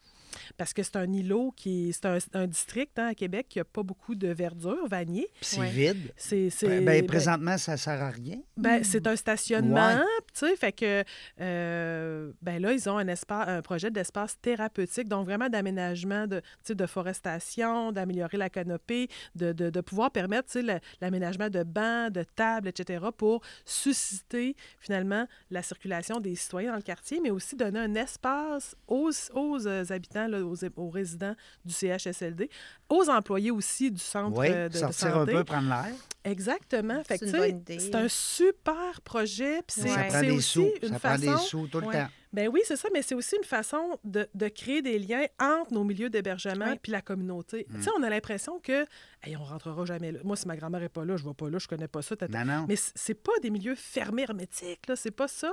Parce 0.57 0.73
que 0.73 0.83
c'est 0.83 0.97
un 0.97 1.13
îlot 1.13 1.53
qui 1.57 1.89
est- 1.91 1.93
c'est 1.93 2.07
un, 2.07 2.19
un 2.43 2.47
district 2.49 2.99
hein, 2.99 3.07
à 3.07 3.15
Québec 3.15 3.47
qui 3.49 3.59
n'a 3.61 3.65
pas 3.65 3.85
beaucoup 3.85 4.17
de 4.17 4.27
verdure, 4.29 4.89
Vanier. 4.89 5.29
Puis 5.41 5.45
c'est 5.51 5.61
Ouais. 5.61 5.71
vide. 5.71 6.13
C'est, 6.17 6.51
c'est, 6.51 6.67
Ben, 6.67 6.85
ben- 6.85 7.07
présentement, 7.07 7.57
ça 7.57 7.77
sert 7.77 8.03
à 8.03 8.11
rien. 8.11 8.41
ben, 8.57 8.83
c'est 8.83 9.07
un 9.07 9.15
stationnement, 9.15 9.95
Ouais. 9.99 10.05
tu 10.35 10.41
sais, 10.49 10.57
fait 10.57 10.73
que, 10.73 11.05
euh, 11.41 12.33
ben 12.43 12.61
là, 12.61 12.73
ils 12.73 12.89
ont 12.91 12.99
un, 12.99 13.07
espace, 13.07 13.49
un 13.49 13.63
projet 13.63 13.93
d'espace 13.93 14.37
thérapeutique, 14.41 15.09
donc 15.09 15.25
vraiment 15.27 15.49
d'aménagement 15.49 16.27
de, 16.27 16.41
tu 16.41 16.47
sais, 16.65 16.75
de 16.75 16.87
forestation, 16.87 17.93
d'améliorer 17.93 18.37
la 18.37 18.51
canopée, 18.51 19.07
de, 19.37 19.53
de, 19.53 19.71
de 19.71 19.81
pouvoir 19.81 20.11
permettre, 20.11 20.49
tu 20.51 20.59
sais, 20.59 20.63
le- 20.63 20.81
l'aménagement 21.01 21.49
de 21.49 21.63
bancs, 21.63 22.11
de 22.13 22.25
tables, 22.35 22.67
etc., 22.69 23.05
pour 23.17 23.41
susciter, 23.65 24.57
finalement, 24.81 25.27
la 25.51 25.63
circulation 25.63 26.19
des 26.19 26.35
citoyens 26.35 26.71
dans 26.71 26.77
le 26.77 26.83
quartier, 26.83 27.21
mais 27.23 27.31
aussi 27.31 27.55
donner 27.55 27.79
un 27.79 27.95
espace 27.95 28.75
aux, 28.89 29.11
aux 29.35 29.44
euh, 29.67 29.85
habitants, 29.91 30.27
là, 30.29 30.41
aux, 30.45 30.57
aux 30.77 30.91
résidents 30.91 31.35
du 31.65 31.73
CHSLD, 31.73 32.49
aux 32.89 33.09
employés 33.09 33.51
aussi 33.51 33.91
du 33.91 34.01
centre 34.01 34.37
Oui, 34.39 34.49
euh, 34.51 34.69
de, 34.69 34.75
de 34.75 34.79
sortir 34.79 35.09
un 35.09 35.21
santé. 35.21 35.33
peu, 35.33 35.45
prendre 35.45 35.69
l'air. 35.69 35.95
Exactement. 36.25 37.03
Fait 37.05 37.19
que, 37.19 37.27
C'est 37.27 37.95
un 37.95 38.09
super 38.09 39.01
projet. 39.03 39.61
puis 39.67 39.77
c'est 39.81 39.83
Ouais. 39.85 39.89
Ça 39.91 40.05
prend 40.05 40.21
des 40.23 40.31
aussi 40.31 40.49
sous. 40.51 40.71
une 40.83 40.89
Ça 40.95 40.99
prend 40.99 41.19
des 41.19 41.27
façon. 41.27 41.45
sous 41.45 41.67
tout 41.69 41.81
le 41.81 41.87
Ouais. 41.87 41.95
temps. 41.95 42.09
Ben 42.33 42.49
oui, 42.49 42.63
c'est 42.65 42.75
ça, 42.77 42.89
mais 42.93 43.03
c'est 43.03 43.15
aussi 43.15 43.37
une 43.37 43.45
façon 43.45 43.97
de, 44.03 44.27
de 44.35 44.49
créer 44.49 44.83
des 44.83 44.99
liens 44.99 45.25
entre 45.41 45.73
nos 45.73 45.85
milieux 45.85 46.11
d'hébergement 46.11 46.71
Oui. 46.71 46.79
puis 46.83 46.91
la 46.91 47.01
communauté. 47.01 47.65
Mm. 47.69 47.77
Tu 47.77 47.83
sais, 47.85 47.91
on 47.97 48.03
a 48.03 48.11
l'impression 48.11 48.59
que, 48.59 48.87
hey, 49.23 49.37
on 49.37 49.45
rentrera 49.45 49.85
jamais 49.85 50.11
là. 50.11 50.19
Moi, 50.25 50.35
si 50.35 50.49
ma 50.49 50.57
grand-mère 50.57 50.83
est 50.83 50.89
pas 50.89 51.05
là, 51.05 51.17
je 51.17 51.25
vais 51.25 51.35
pas 51.35 51.49
là, 51.49 51.59
je 51.59 51.69
connais 51.69 51.87
pas 51.87 52.03
ça. 52.03 52.17
Non, 52.29 52.45
non. 52.45 52.65
Mais 52.69 52.75
c'est 52.77 53.15
pas 53.15 53.33
des 53.41 53.51
milieux 53.51 53.77
fermés 53.77 54.23
hermétiques, 54.23 54.89
là, 54.89 54.97
c'est 54.97 55.13
pas 55.13 55.29
ça. 55.29 55.53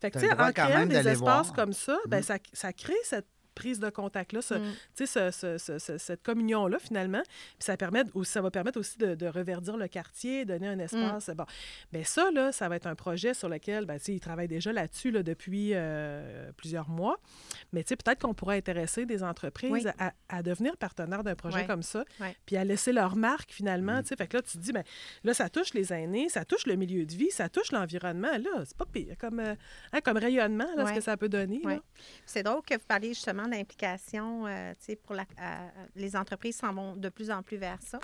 Fait 0.00 0.10
que, 0.10 0.18
tu 0.18 0.26
sais, 0.26 0.32
en 0.32 0.52
créant 0.52 0.84
des 0.84 0.96
espaces 0.96 1.18
voir. 1.18 1.52
comme 1.54 1.72
ça, 1.72 1.96
ben, 2.06 2.18
Mm. 2.20 2.22
ça, 2.24 2.36
ça 2.52 2.72
crée 2.74 2.92
cette 3.04 3.26
prise 3.58 3.80
de 3.80 3.90
contact-là, 3.90 4.40
ce- 4.42 4.54
Mm. 4.54 4.72
tu 4.96 5.06
sais, 5.06 5.30
ce- 5.30 5.30
ce- 5.30 5.58
ce- 5.58 5.78
ce- 5.78 5.98
cette 5.98 6.22
communion-là, 6.22 6.78
finalement. 6.78 7.22
Puis 7.24 7.64
ça, 7.68 7.76
permet 7.76 8.04
aussi, 8.14 8.30
ça 8.32 8.40
va 8.40 8.50
permettre 8.50 8.78
aussi 8.78 8.98
de, 8.98 9.14
de 9.14 9.26
reverdir 9.26 9.76
le 9.76 9.88
quartier, 9.88 10.44
donner 10.44 10.68
un 10.68 10.78
espace. 10.78 11.30
Bon, 11.30 11.44
bien 11.92 12.04
ça, 12.04 12.30
là, 12.30 12.52
ça 12.52 12.68
va 12.68 12.76
être 12.76 12.86
un 12.86 12.94
projet 12.94 13.34
sur 13.34 13.48
lequel, 13.48 13.84
ben, 13.84 13.98
tu 13.98 14.04
sais, 14.04 14.14
ils 14.14 14.20
travaillent 14.20 14.48
déjà 14.48 14.72
là-dessus 14.72 15.10
là, 15.10 15.22
depuis 15.22 15.70
euh, 15.74 16.50
plusieurs 16.56 16.88
mois. 16.88 17.18
Mais 17.72 17.82
tu 17.82 17.88
sais, 17.88 17.96
peut-être 17.96 18.20
qu'on 18.22 18.34
pourrait 18.34 18.56
intéresser 18.58 19.06
des 19.06 19.22
entreprises 19.22 19.70
Oui. 19.72 19.82
à, 19.98 20.12
à 20.28 20.42
devenir 20.42 20.76
partenaires 20.76 21.24
d'un 21.24 21.34
projet 21.34 21.66
comme 21.66 21.82
ça, 21.82 22.04
puis 22.46 22.56
à 22.56 22.64
laisser 22.64 22.92
leur 22.92 23.16
marque, 23.16 23.50
finalement. 23.52 24.00
Tu 24.02 24.08
sais, 24.08 24.16
fait 24.16 24.26
que 24.28 24.36
là, 24.36 24.42
tu 24.42 24.52
te 24.58 24.62
dis, 24.62 24.72
ben, 24.72 24.84
là, 25.24 25.34
ça 25.34 25.48
touche 25.48 25.74
les 25.74 25.92
aînés, 25.92 26.28
ça 26.28 26.44
touche 26.44 26.66
le 26.66 26.76
milieu 26.76 27.04
de 27.04 27.12
vie, 27.14 27.30
ça 27.30 27.48
touche 27.48 27.72
l'environnement. 27.72 28.30
Là, 28.38 28.64
c'est 28.64 28.76
pas 28.76 28.86
pire 28.86 29.16
comme, 29.18 29.40
euh, 29.40 29.54
hein, 29.92 30.00
comme 30.04 30.16
rayonnement, 30.18 30.68
là, 30.76 30.86
ce 30.86 30.92
que 30.94 31.00
ça 31.00 31.16
peut 31.16 31.28
donner. 31.28 31.60
C'est 32.26 32.42
drôle 32.42 32.62
que 32.62 32.74
vous 32.74 32.86
parliez 32.86 33.08
justement 33.14 33.47
d'implication. 33.48 34.46
euh, 34.46 34.72
tu 34.78 34.86
sais, 34.86 34.96
pour 34.96 35.14
la, 35.14 35.22
euh, 35.40 35.68
les 35.96 36.16
entreprises 36.16 36.56
s'en 36.56 36.72
vont 36.72 36.96
de 36.96 37.08
plus 37.08 37.30
en 37.30 37.42
plus 37.42 37.56
vers 37.56 37.80
ça. 37.82 38.00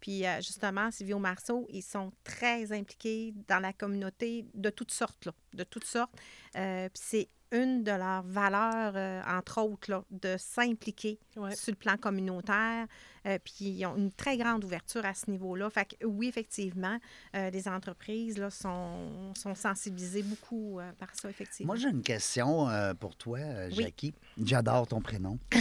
Puis 0.00 0.26
euh, 0.26 0.36
justement, 0.36 0.90
Silvio 0.90 1.18
Marceau, 1.18 1.66
ils 1.70 1.82
sont 1.82 2.12
très 2.22 2.72
impliqués 2.72 3.34
dans 3.48 3.60
la 3.60 3.72
communauté 3.72 4.46
de 4.54 4.70
toutes 4.70 4.92
sortes, 4.92 5.28
de 5.54 5.64
toutes 5.64 5.84
sortes. 5.84 6.14
Euh, 6.56 6.88
puis 6.88 7.02
c'est 7.04 7.28
une 7.52 7.84
de 7.84 7.90
leurs 7.92 8.22
valeurs, 8.24 8.92
euh, 8.96 9.20
entre 9.28 9.60
autres, 9.62 9.90
là, 9.90 10.02
de 10.10 10.36
s'impliquer 10.38 11.18
Ouais. 11.36 11.54
sur 11.54 11.72
le 11.72 11.76
plan 11.76 11.96
communautaire. 11.96 12.86
Euh, 13.26 13.38
puis 13.44 13.64
ils 13.66 13.86
ont 13.86 13.96
une 13.96 14.10
très 14.12 14.36
grande 14.36 14.64
ouverture 14.64 15.04
à 15.04 15.12
ce 15.14 15.30
niveau-là. 15.30 15.68
Fait 15.70 15.84
que 15.96 16.06
oui, 16.06 16.28
effectivement, 16.28 16.98
euh, 17.34 17.50
les 17.50 17.68
entreprises 17.68 18.38
là, 18.38 18.50
sont, 18.50 19.32
sont 19.34 19.54
sensibilisées 19.54 20.22
beaucoup 20.22 20.78
euh, 20.80 20.90
par 20.98 21.08
ça, 21.14 21.28
effectivement. 21.28 21.72
Moi, 21.74 21.80
j'ai 21.80 21.88
une 21.88 22.02
question 22.02 22.68
euh, 22.68 22.94
pour 22.94 23.16
toi, 23.16 23.38
Oui. 23.68 23.74
Jackie. 23.82 24.14
J'adore 24.42 24.86
ton 24.86 25.00
prénom. 25.00 25.38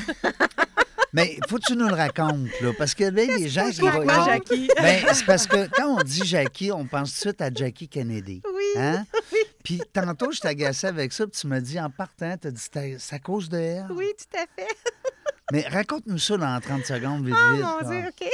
Mais 1.14 1.38
faut 1.48 1.56
que 1.58 1.64
tu 1.68 1.78
nous 1.78 1.88
le 1.88 1.94
racontes, 1.94 2.50
là, 2.62 2.74
parce 2.78 2.94
que 2.94 3.10
ben, 3.10 3.30
les 3.38 3.48
gens 3.48 3.70
qui 3.72 3.80
vont- 3.80 4.06
Jackie? 4.26 4.68
Ben, 4.76 5.06
c'est 5.14 5.26
parce 5.26 5.48
que 5.48 5.68
quand 5.70 5.98
on 6.00 6.04
dit 6.04 6.26
Jackie, 6.26 6.74
on 6.74 6.86
pense 6.86 7.10
tout 7.12 7.16
de 7.16 7.20
suite 7.30 7.42
à 7.42 7.50
Jackie 7.54 7.88
Kennedy. 7.88 8.42
Oui. 8.54 8.64
Hein? 8.76 9.06
Puis 9.66 9.82
tantôt, 9.92 10.32
je 10.32 10.40
t'agaçais 10.40 10.88
avec 10.88 11.12
ça, 11.12 11.26
puis 11.28 11.38
tu 11.42 11.48
m'as 11.48 11.60
dit 11.60 11.80
en 11.80 11.90
partant, 11.90 12.38
tu 12.38 12.48
as 12.48 12.52
dit 12.52 12.62
c'est 13.00 13.16
à 13.16 13.20
cause 13.20 13.50
de 13.50 13.58
elle. 13.58 13.88
Oui, 13.90 14.06
tout 14.18 14.38
à 14.38 14.46
fait. 14.56 14.68
Mais 15.52 15.62
raconte-nous 15.68 16.18
ça 16.18 16.38
dans 16.38 16.60
30 16.60 16.86
secondes, 16.86 17.26
vite, 17.26 17.36
Oh 17.38 17.54
vite. 17.56 17.66
mon. 17.66 17.90
Dieu, 17.90 18.08
OK. 18.10 18.30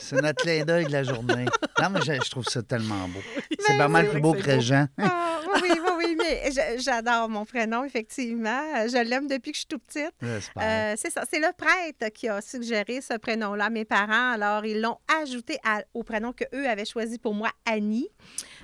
C'est- 0.00 0.20
notre 0.22 0.42
clin 0.42 0.64
d'œil 0.64 0.86
de 0.86 0.92
la 0.92 1.02
journée. 1.02 1.44
Non, 1.82 1.90
mais 1.90 2.00
je, 2.00 2.12
je 2.24 2.30
trouve 2.30 2.44
ça 2.44 2.62
tellement 2.62 3.08
beau. 3.08 3.18
C'est 3.58 3.72
Ben 3.72 3.78
pas 3.78 3.88
mal 3.88 4.04
oui. 4.06 4.10
plus 4.12 4.20
beau 4.20 4.32
que. 4.32 4.40
Régent. 4.42 4.86
Ah, 4.98 5.40
oui, 5.62 5.68
oui, 5.72 5.80
oui, 5.98 6.13
mais 6.13 6.13
je- 6.13 6.13
j'adore 6.78 7.28
mon 7.28 7.44
prénom, 7.44 7.84
effectivement. 7.84 8.86
Je 8.88 9.02
l'aime 9.02 9.26
depuis 9.26 9.52
que 9.52 9.56
je 9.56 9.60
suis 9.60 9.66
tout 9.68 9.78
petite. 9.78 10.12
Euh, 10.62 10.94
c'est 10.96 11.10
ça, 11.10 11.24
c'est 11.30 11.38
le 11.40 11.48
prêtre 11.56 12.12
qui 12.12 12.28
a 12.28 12.40
suggéré 12.40 13.00
ce 13.00 13.14
prénom-là 13.16 13.66
à 13.66 13.70
mes 13.70 13.84
parents. 13.84 14.32
Alors, 14.32 14.64
ils 14.64 14.80
l'ont 14.80 14.98
ajouté 15.22 15.58
à- 15.64 15.82
au 15.94 16.02
prénom 16.02 16.32
qu'eux 16.32 16.66
avaient 16.68 16.84
choisi 16.84 17.18
pour 17.18 17.34
moi, 17.34 17.50
Annie. 17.66 18.08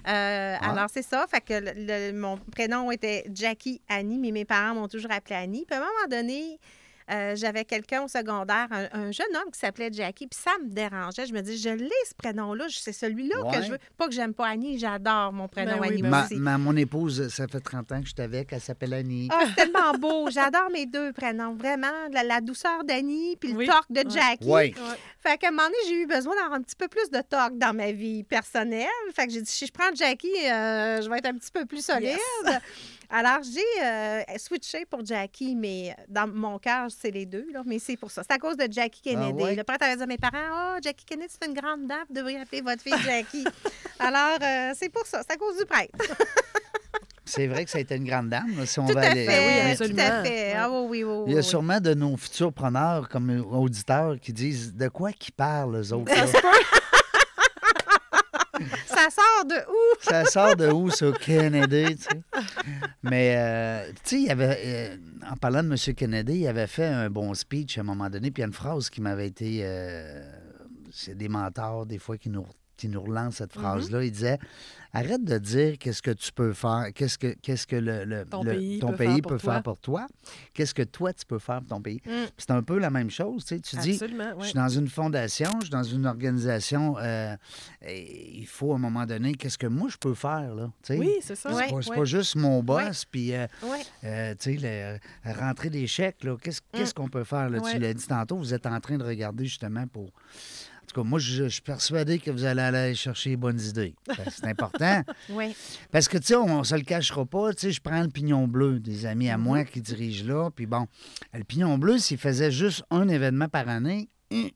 Euh, 0.09 0.57
Alors, 0.61 0.87
c'est 0.93 1.03
ça. 1.03 1.27
Fait 1.31 1.41
que 1.41 1.55
le- 1.55 1.73
le- 2.11 2.13
mon 2.19 2.37
prénom 2.37 2.91
était 2.91 3.25
Jackie 3.35 3.83
Annie, 3.89 4.19
mais 4.19 4.31
mes 4.31 4.45
parents 4.45 4.75
m'ont 4.75 4.89
toujours 4.89 5.13
appelé 5.13 5.37
Annie. 5.37 5.65
Puis 5.67 5.75
à 5.77 5.79
un 5.79 5.85
moment 5.85 6.09
donné, 6.11 6.59
euh, 7.11 7.35
j'avais 7.37 7.65
quelqu'un 7.65 8.03
au 8.03 8.09
secondaire, 8.09 8.67
un, 8.71 8.89
un 8.93 9.11
jeune 9.13 9.35
homme 9.37 9.51
qui 9.53 9.59
s'appelait 9.59 9.91
Jackie, 9.93 10.27
puis 10.27 10.39
ça 10.41 10.53
me 10.63 10.69
dérangeait. 10.69 11.27
Je 11.27 11.33
me 11.33 11.41
dis, 11.41 11.59
je 11.59 11.71
l'ai 11.71 11.91
ce 12.09 12.15
prénom-là, 12.17 12.67
c'est 12.71 12.93
celui-là 12.93 13.41
Ouais. 13.43 13.57
que 13.57 13.63
je 13.65 13.71
veux. 13.73 13.79
Pas 13.97 14.07
que 14.07 14.13
j'aime 14.15 14.35
pas 14.35 14.47
Annie, 14.49 14.79
j'adore 14.79 15.33
mon 15.33 15.49
prénom 15.49 15.73
Ben 15.73 15.81
oui, 15.81 15.89
Annie 15.89 16.03
ben 16.03 16.09
Ma, 16.11 16.25
aussi. 16.25 16.37
ma- 16.37 16.59
mon 16.59 16.77
épouse, 16.77 17.29
ça 17.29 17.47
fait 17.49 17.61
30 17.61 17.93
ans 17.93 18.01
que 18.01 18.07
je 18.09 18.13
suis 18.15 18.23
avec, 18.23 18.53
elle 18.53 18.61
s'appelle 18.61 18.95
Annie. 18.95 19.29
Ah, 19.33 19.45
c'est 19.47 19.55
tellement 19.65 19.93
beau. 19.99 20.31
J'adore 20.31 20.71
mes 20.73 20.87
deux 20.87 21.13
prénoms. 21.13 21.55
Vraiment, 21.55 21.89
la, 22.13 22.23
la 22.23 22.41
douceur 22.41 22.85
d'Annie 22.85 23.37
puis 23.37 23.51
le 23.53 23.57
Oui. 23.59 23.67
torque 23.67 23.91
de. 23.91 24.09
Jackie. 24.09 24.39
Oui. 24.45 24.51
Ouais. 24.51 24.75
Fait 25.23 25.37
qu'à 25.37 25.49
un 25.49 25.51
moment 25.51 25.65
donné, 25.65 25.77
j'ai 25.87 26.03
eu 26.03 26.07
besoin 26.07 26.35
d'avoir 26.35 26.55
un 26.55 26.63
petit 26.63 26.77
peu 26.77 26.89
plus 26.89 27.11
de 27.11 27.21
torque 27.21 27.59
dans 27.59 27.75
ma 27.75 27.93
vie 27.93 28.23
personnelle. 28.25 28.87
Fait 29.15 29.27
que 29.27 29.33
j'ai 29.33 29.43
dit, 29.43 29.51
si 29.51 29.67
je 29.67 29.73
prends 29.73 29.95
Jackie, 29.95 30.29
euh, 30.51 31.03
je 31.03 31.11
vais 31.11 31.19
être 31.19 31.27
un 31.27 31.35
petit 31.35 31.51
peu 31.53 31.67
plus 31.67 31.85
solide. 31.85 32.17
Alors, 33.13 33.41
j'ai 33.43 33.85
euh, 33.85 34.23
switché 34.39 34.87
pour 34.89 35.05
Jackie, 35.05 35.57
mais 35.57 35.97
dans 36.09 36.29
mon 36.29 36.59
cœur, 36.61 36.87
c'est 36.97 37.11
les 37.11 37.27
deux. 37.27 37.47
Là, 37.53 37.63
mais 37.67 37.81
c'est 37.81 37.97
pour 37.97 38.11
ça. 38.11 38.23
C'est 38.23 38.33
à 38.35 38.39
cause 38.39 38.57
de 38.57 38.69
Jackie 38.71 39.03
Kennedy. 39.03 39.39
Ah 39.41 39.45
ouais? 39.47 39.57
Le 39.57 39.65
prêtre 39.65 39.85
avait 39.85 39.97
dit 39.97 40.03
à 40.03 40.07
mes 40.07 40.17
parents, 40.17 40.39
«Oh, 40.77 40.79
Jackie 40.81 41.05
Kennedy, 41.05 41.33
c'est 41.41 41.49
une 41.49 41.55
grande 41.55 41.89
dame, 41.89 42.05
vous 42.09 42.15
devriez 42.15 42.39
appeler 42.41 42.61
votre 42.61 42.81
fille 42.83 42.95
Jackie.» 43.05 43.45
Alors, 43.99 44.39
euh, 44.41 44.73
c'est 44.77 44.91
pour 44.91 45.05
ça. 45.07 45.23
C'est 45.27 45.33
à 45.35 45.37
cause 45.37 45.59
du 45.59 45.65
prêtre. 45.67 45.91
C'est 47.25 47.47
vrai 47.47 47.65
que 47.65 47.71
ça 47.71 47.79
a 47.79 47.81
été 47.81 47.95
une 47.95 48.05
grande 48.07 48.29
dame. 48.29 48.57
là, 48.59 48.67
si 48.67 48.81
on 48.81 48.87
Tout 48.89 48.95
va 48.95 49.03
à 49.03 49.11
aller- 49.11 49.25
fait. 49.25 49.67
oui, 49.71 49.77
tout 49.77 50.01
à 50.01 50.25
fait. 50.25 50.29
Ouais. 50.31 50.55
Ah 50.57 50.69
oui, 50.69 51.05
oui, 51.05 51.05
oui. 51.05 51.25
Il 51.29 51.33
y 51.33 51.37
a 51.37 51.39
oui. 51.39 51.45
sûrement 51.45 51.79
de 51.79 51.95
nos 51.95 52.17
futurs 52.17 52.53
preneurs 52.53 53.09
comme 53.09 53.31
auditeurs 53.53 54.19
qui 54.21 54.33
disent 54.33 54.75
de 54.75 54.89
quoi 54.89 55.13
qu'ils 55.13 55.35
parlent, 55.35 55.77
eux 55.77 55.93
autres. 55.93 56.11
Ça 58.87 59.09
sort 59.11 59.45
de 59.47 59.55
où? 59.55 59.97
Ça 60.01 60.25
sort 60.25 60.57
de 60.57 60.69
où, 60.69 60.91
ça, 60.91 61.13
Kennedy, 61.13 61.97
tu 61.97 62.03
sais? 62.03 62.23
Mais, 63.03 63.35
euh, 63.37 63.93
tu 64.05 64.17
sais, 64.17 64.21
il 64.23 64.31
avait, 64.31 64.59
euh, 64.65 64.97
en 65.31 65.37
parlant 65.37 65.63
de 65.63 65.69
M. 65.69 65.95
Kennedy, 65.95 66.41
il 66.41 66.47
avait 66.47 66.67
fait 66.67 66.87
un 66.87 67.09
bon 67.11 67.33
speech 67.35 67.79
à 67.79 67.81
un 67.81 67.85
moment 67.85 68.11
donné, 68.11 68.31
puis 68.31 68.41
il 68.41 68.45
y 68.45 68.45
a 68.45 68.49
une 68.49 68.53
phrase 68.53 68.91
qui 68.91 69.01
m'avait 69.01 69.29
été... 69.29 69.61
euh, 69.63 70.23
c'est 70.93 71.17
des 71.17 71.29
mentors, 71.29 71.87
des 71.87 71.99
fois, 71.99 72.19
qui 72.19 72.29
nous, 72.31 72.47
qui 72.81 72.89
nous 72.89 73.03
relancent 73.03 73.37
cette 73.37 73.51
Mm-hmm. 73.55 73.61
phrase-là. 73.61 74.05
Il 74.05 74.11
disait, 74.13 74.39
arrête 74.93 75.23
de 75.25 75.39
dire 75.39 75.77
qu'est-ce 75.79 76.03
que 76.03 76.11
tu 76.11 76.33
peux 76.33 76.53
faire, 76.53 76.87
qu'est-ce 76.95 77.19
que, 77.19 77.35
qu'est-ce 77.43 77.67
que 77.67 77.77
le, 77.77 78.05
le- 78.05 78.25
Ton 78.25 78.43
le- 78.43 78.51
pays 78.53 78.79
ton 78.81 78.91
peut 78.91 78.97
pays 78.97 79.07
faire 79.09 79.17
peut 79.17 79.23
pour 79.23 79.39
toi. 79.41 79.53
faire 79.53 79.63
pour 79.63 79.79
toi, 79.79 80.07
qu'est-ce 80.55 80.75
que 80.75 80.83
toi, 80.83 81.13
tu 81.13 81.25
peux 81.27 81.39
faire 81.39 81.59
pour 81.61 81.69
ton 81.77 81.81
pays. 81.83 82.01
Mm. 82.07 82.11
C'est 82.39 82.51
un 82.51 82.63
peu 82.63 82.79
la 82.79 82.91
même 82.91 83.11
chose, 83.11 83.45
tu 83.45 83.55
sais. 83.57 83.61
Tu 83.61 83.77
dis, 83.77 83.99
je 83.99 84.45
suis 84.45 84.55
dans 84.55 84.69
une 84.69 84.89
fondation, 84.89 85.51
je 85.61 85.67
suis 85.67 85.71
dans 85.71 85.83
une 85.83 86.07
organisation. 86.07 86.97
euh, 86.99 87.37
et 87.87 88.39
il 88.39 88.47
faut 88.47 88.73
à 88.73 88.77
un 88.77 88.79
moment 88.79 89.07
donné, 89.07 89.35
qu'est-ce 89.35 89.59
que 89.59 89.67
moi 89.67 89.89
je 89.91 89.97
peux 89.97 90.15
faire 90.15 90.55
là 90.55 90.71
tu 90.83 90.95
sais? 90.95 90.99
Oui, 90.99 91.13
c'est 91.21 91.35
ça. 91.37 91.51
C'est 91.51 91.57
Ouais, 91.57 91.69
pas, 91.69 91.75
ouais. 91.91 91.97
pas 91.97 92.05
juste 92.05 92.37
mon 92.37 92.63
boss, 92.63 93.05
puis 93.05 93.35
euh, 93.35 93.47
euh, 94.05 94.35
tu 94.39 94.59
sais, 94.59 95.01
rentrer 95.25 95.71
des 95.71 95.87
chèques, 95.87 96.25
là, 96.25 96.37
qu'est-ce, 96.43 96.61
qu'est-ce 96.73 96.95
qu'on 96.95 97.09
peut 97.09 97.25
faire? 97.25 97.49
Là? 97.51 97.61
Tu 97.61 97.79
l'as 97.79 97.95
dit 97.95 98.07
tantôt, 98.07 98.37
vous 98.37 98.55
êtes 98.55 98.67
en 98.67 98.81
train 98.81 98.97
de 98.99 99.05
regarder 99.05 99.45
justement 99.45 99.87
pour. 99.87 100.11
En 100.91 100.93
tout 100.93 101.03
cas, 101.03 101.09
moi, 101.09 101.21
je, 101.21 101.45
je 101.45 101.49
suis 101.49 101.63
persuadé 101.63 102.19
que 102.19 102.33
vous 102.33 102.45
allez 102.45 102.63
aller 102.63 102.95
chercher 102.97 103.31
les 103.31 103.37
bonnes 103.37 103.61
idées. 103.61 103.95
C'est 104.29 104.47
important. 104.47 105.03
Oui. 105.31 105.55
Parce 105.93 106.09
que, 106.09 106.19
tu 106.19 106.27
sais, 106.27 106.35
on 106.35 106.59
ne 106.59 106.65
se 106.65 106.75
le 106.75 106.83
cachera 106.83 107.25
pas. 107.25 107.53
Tu 107.53 107.61
sais, 107.61 107.71
je 107.73 107.81
prends 107.81 108.03
le 108.03 108.09
pignon 108.09 108.49
bleu, 108.49 108.81
des 108.81 109.07
amis 109.07 109.29
à 109.29 109.39
moi 109.39 109.65
qui 109.65 109.81
dirigent 109.81 110.27
là. 110.27 110.51
Puis 110.51 110.67
bon, 110.67 110.87
le 111.33 111.45
pignon 111.45 111.79
bleu, 111.79 111.99
s'il 111.99 112.19
faisait 112.19 112.51
juste 112.51 112.83
un 112.91 113.09
événement 113.09 113.49
par 113.49 113.69
année, 113.69 114.09
hum, 114.33 114.51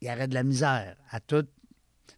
il 0.00 0.08
y 0.08 0.10
aurait 0.10 0.26
de 0.26 0.34
la 0.34 0.42
misère 0.42 0.96
à 1.10 1.20
tout. 1.20 1.46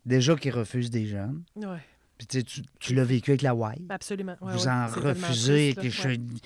Déjà 0.07 0.37
qu'ils 0.37 0.53
refusent 0.53 0.91
des 0.91 1.07
jeunes. 1.07 1.43
Ouais. 1.57 1.85
Puis 2.19 2.27
tu, 2.27 2.39
sais, 2.39 2.43
tu, 2.43 2.62
tu 2.81 2.95
l'as 2.95 3.05
vécu 3.05 3.31
avec 3.31 3.43
la 3.43 3.55
Y. 3.55 3.87
Absolument. 3.91 4.37
Ouais, 4.41 4.53
Vous 4.53 4.64
ouais, 4.64 4.71
en 4.73 4.87
refusez. 4.89 5.75
triste, 5.77 6.03
que 6.03 6.09
là. 6.09 6.14
je- 6.14 6.19
Ouais. 6.21 6.41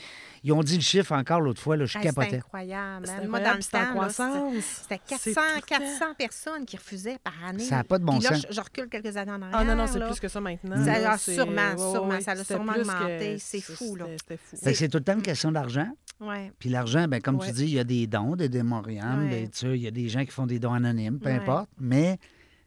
Ils 0.44 0.52
ont 0.52 0.62
dit 0.64 0.74
le 0.74 0.82
chiffre 0.82 1.12
encore 1.12 1.40
l'autre 1.40 1.60
fois, 1.62 1.76
là, 1.76 1.84
je 1.86 1.96
Hey, 1.96 2.02
c'est 2.04 2.08
capotais. 2.14 2.36
incroyable. 2.38 3.06
C'est 3.06 3.12
hein. 3.12 3.28
Moi, 3.28 3.38
dans 3.38 3.46
incroyable, 3.52 3.58
le 3.58 3.64
temps, 3.64 3.78
là, 3.78 3.84
c'était- 3.86 3.92
croissance. 3.94 4.64
c'était 4.64 5.00
C'est 5.06 5.34
400, 5.34 5.40
tout 5.40 5.54
le 5.54 5.60
temps. 5.60 5.66
400 5.78 6.04
personnes 6.18 6.66
qui 6.66 6.76
refusaient 6.76 7.18
par 7.22 7.32
année. 7.46 7.62
Ça 7.64 7.76
n'a 7.76 7.84
pas 7.84 7.98
de 7.98 8.04
bon 8.04 8.18
Puis 8.18 8.24
là, 8.28 8.34
sens. 8.34 8.46
je, 8.50 8.54
je 8.54 8.60
recule 8.60 8.88
quelques 8.88 9.16
années 9.16 9.30
en 9.32 9.40
arrière. 9.40 9.56
Ah 9.60 9.64
non, 9.64 9.76
non, 9.76 9.86
c'est 9.86 10.00
plus 10.04 10.18
que 10.20 10.26
ça 10.28 10.40
maintenant. 10.40 10.84
Ça 10.84 10.98
là, 10.98 11.12
a 11.12 11.18
c'est- 11.18 11.34
sûrement, 11.36 11.52
ouais, 11.70 11.76
sûrement, 11.92 12.08
ouais, 12.14 12.20
ça 12.20 12.32
a 12.32 12.44
sûrement 12.44 12.72
plus 12.72 12.82
que- 12.82 12.88
augmenté, 12.88 13.38
c'est 13.38 13.60
fou, 13.60 13.94
là. 13.96 14.04
c'était- 14.04 14.16
C'était 14.18 14.36
fou. 14.36 14.56
Fait 14.56 14.72
que 14.72 14.78
c'est 14.78 14.88
tout 14.88 14.98
le 14.98 15.04
temps 15.04 15.14
une 15.14 15.22
question 15.22 15.52
d'argent. 15.52 15.88
Ouais. 16.20 16.52
Puis 16.58 16.68
l'argent, 16.70 17.06
ben, 17.08 17.20
comme 17.22 17.38
tu 17.38 17.50
dis, 17.52 17.62
il 17.64 17.74
y 17.74 17.78
a 17.78 17.84
des 17.84 18.06
dons, 18.08 18.34
des 18.36 18.48
démoriums, 18.48 19.24
Ouais. 19.24 19.30
ben, 19.30 19.48
tu 19.48 19.58
sais, 19.60 19.66
il 19.78 19.82
y 19.82 19.86
a 19.86 19.90
des 19.92 20.08
gens 20.08 20.24
qui 20.24 20.32
font 20.32 20.46
des 20.46 20.58
dons 20.58 20.74
anonymes, 20.74 21.18
peu 21.20 21.30
importe, 21.30 21.70
mais 21.80 22.18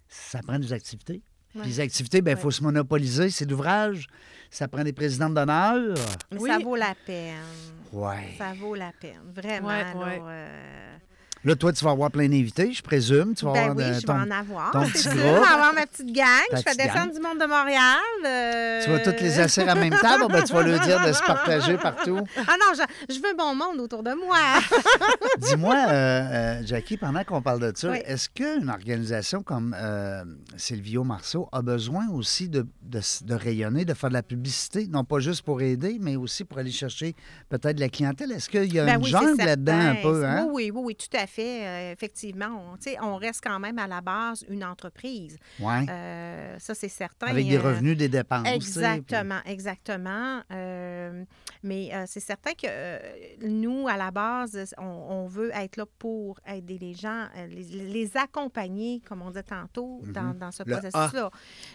ça 0.08 0.40
prend 0.42 0.58
des 0.60 0.72
activités. 0.72 1.22
Ouais. 1.56 1.62
Puis 1.62 1.70
les 1.72 1.80
activités, 1.80 2.18
il 2.18 2.22
ben, 2.22 2.36
Ouais. 2.36 2.42
faut 2.42 2.52
se 2.52 2.62
monopoliser. 2.64 3.30
C'est 3.30 3.46
d'ouvrage, 3.46 4.08
ça 4.50 4.68
prend 4.68 4.84
des 4.84 4.94
présidents 4.94 5.30
d'honneur. 5.30 5.96
Mais 6.32 6.38
Oui. 6.40 6.50
ça 6.50 6.60
vaut 6.60 6.76
la 6.76 6.94
peine. 7.06 7.36
Ouais. 7.94 8.36
Ça 8.38 8.54
vaut 8.60 8.76
la 8.76 8.92
peine. 9.00 9.22
Vraiment. 9.34 9.68
Ouais, 9.70 9.84
là, 9.84 9.96
ouais. 9.98 10.22
euh, 10.28 10.98
Là, 11.46 11.56
toi, 11.56 11.72
tu 11.72 11.86
vas 11.86 11.92
avoir 11.92 12.10
plein 12.12 12.28
d'invités, 12.28 12.74
je 12.74 12.82
présume. 12.82 13.36
Tu 13.36 13.46
vas 13.46 13.54
Ben 13.54 13.70
avoir 13.70 13.78
oui, 13.88 13.94
de- 13.96 14.00
je 14.02 14.06
ton- 14.06 14.14
vais 14.16 14.20
en 14.20 14.32
avoir. 14.32 14.86
c'est 14.94 14.98
sûr. 14.98 15.12
Je 15.12 15.18
vais 15.18 15.30
avoir 15.30 15.74
ma 15.76 15.86
petite 15.86 16.12
gang. 16.12 16.26
Ta 16.50 16.58
je 16.58 16.62
fais 16.64 16.72
petite 16.72 16.78
descendre 16.80 17.14
du 17.14 17.20
monde 17.20 17.40
de 17.40 17.46
Montréal. 17.46 18.00
euh, 18.26 18.84
Tu 18.84 18.90
vas 18.90 19.00
toutes 19.00 19.22
les 19.22 19.40
asseoir 19.40 19.70
à 19.70 19.76
même 19.76 19.96
table, 19.96 20.26
ben, 20.32 20.44
tu 20.44 20.54
vas 20.54 20.64
leur 20.64 20.80
dire 20.80 21.06
de 21.06 21.14
se 21.14 21.22
partager 21.24 21.78
partout. 21.78 22.20
Ah 22.48 22.56
non, 22.60 22.74
je, 22.76 23.14
je 23.14 23.20
veux 23.20 23.36
bon 23.38 23.54
monde 23.56 23.80
autour 23.80 24.02
de 24.04 24.12
moi. 24.14 24.38
Dis-moi, 25.40 25.76
euh, 25.76 25.92
euh, 25.92 26.62
Jackie, 26.66 26.98
pendant 26.98 27.24
qu'on 27.24 27.42
parle 27.42 27.60
de 27.60 27.72
ça, 27.76 27.90
Oui. 27.92 28.00
est-ce 28.06 28.30
qu'une 28.30 28.70
organisation 28.70 29.44
comme 29.44 29.76
euh, 29.80 30.24
Silvio 30.58 31.04
Marceau 31.04 31.48
a 31.52 31.62
besoin 31.62 32.08
aussi 32.10 32.50
de, 32.50 32.66
de 32.84 32.98
s- 33.00 33.22
de 33.24 33.34
rayonner, 33.36 33.86
de 33.86 33.94
faire 33.94 34.10
de 34.10 34.16
la 34.16 34.24
publicité, 34.24 34.88
non 34.88 35.04
pas 35.04 35.20
juste 35.20 35.42
pour 35.44 35.62
aider, 35.62 35.98
mais 36.00 36.16
aussi 36.16 36.44
pour 36.44 36.58
aller 36.60 36.72
chercher 36.72 37.16
peut-être 37.50 37.76
de 37.76 37.82
la 37.82 37.90
clientèle? 37.90 38.32
Est-ce 38.32 38.50
qu'il 38.50 38.74
y 38.74 38.80
a 38.80 38.86
Ben 38.86 38.96
une 38.98 39.04
oui, 39.04 39.12
jungle 39.12 39.44
là-dedans 39.44 39.80
un 39.80 39.96
peu? 39.96 40.26
Hein? 40.26 40.48
Oui, 40.50 40.66
oui, 40.66 40.72
oui, 40.74 40.82
oui, 40.86 40.96
tout 40.96 41.18
à 41.18 41.28
fait. 41.28 41.35
Euh, 41.42 41.92
effectivement, 41.92 42.76
on, 43.02 43.16
reste 43.16 43.42
quand 43.44 43.60
même 43.60 43.80
à 43.80 43.88
la 43.88 44.02
base 44.02 44.46
une 44.50 44.64
entreprise. 44.64 45.38
Ouais. 45.60 45.86
Euh, 45.90 46.56
ça, 46.60 46.76
c'est 46.76 46.90
certain. 46.90 47.28
Avec 47.28 47.48
des 47.48 47.58
Euh, 47.58 47.62
revenus, 47.62 47.98
des 47.98 48.10
dépenses. 48.10 48.44
puis- 48.44 48.56
Exactement, 48.56 49.40
exactement. 49.46 50.42
Mais 51.64 51.90
euh, 51.94 52.04
c'est 52.08 52.20
certain 52.20 52.52
que 52.54 52.68
euh, 52.68 53.00
nous, 53.42 53.88
à 53.88 53.98
la 53.98 54.12
base, 54.12 54.74
on, 54.78 54.84
on 54.86 55.28
veut 55.28 55.52
être 55.54 55.78
là 55.78 55.86
pour 56.00 56.40
aider 56.48 56.78
les 56.80 56.94
gens, 56.94 57.28
euh, 57.38 57.48
les, 57.48 57.64
les 57.64 58.18
accompagner, 58.18 59.02
comme 59.08 59.22
on 59.22 59.30
disait 59.30 59.44
tantôt, 59.44 60.02
dans, 60.14 60.34
dans 60.34 60.52
ce 60.52 60.64
processus-là. 60.64 61.30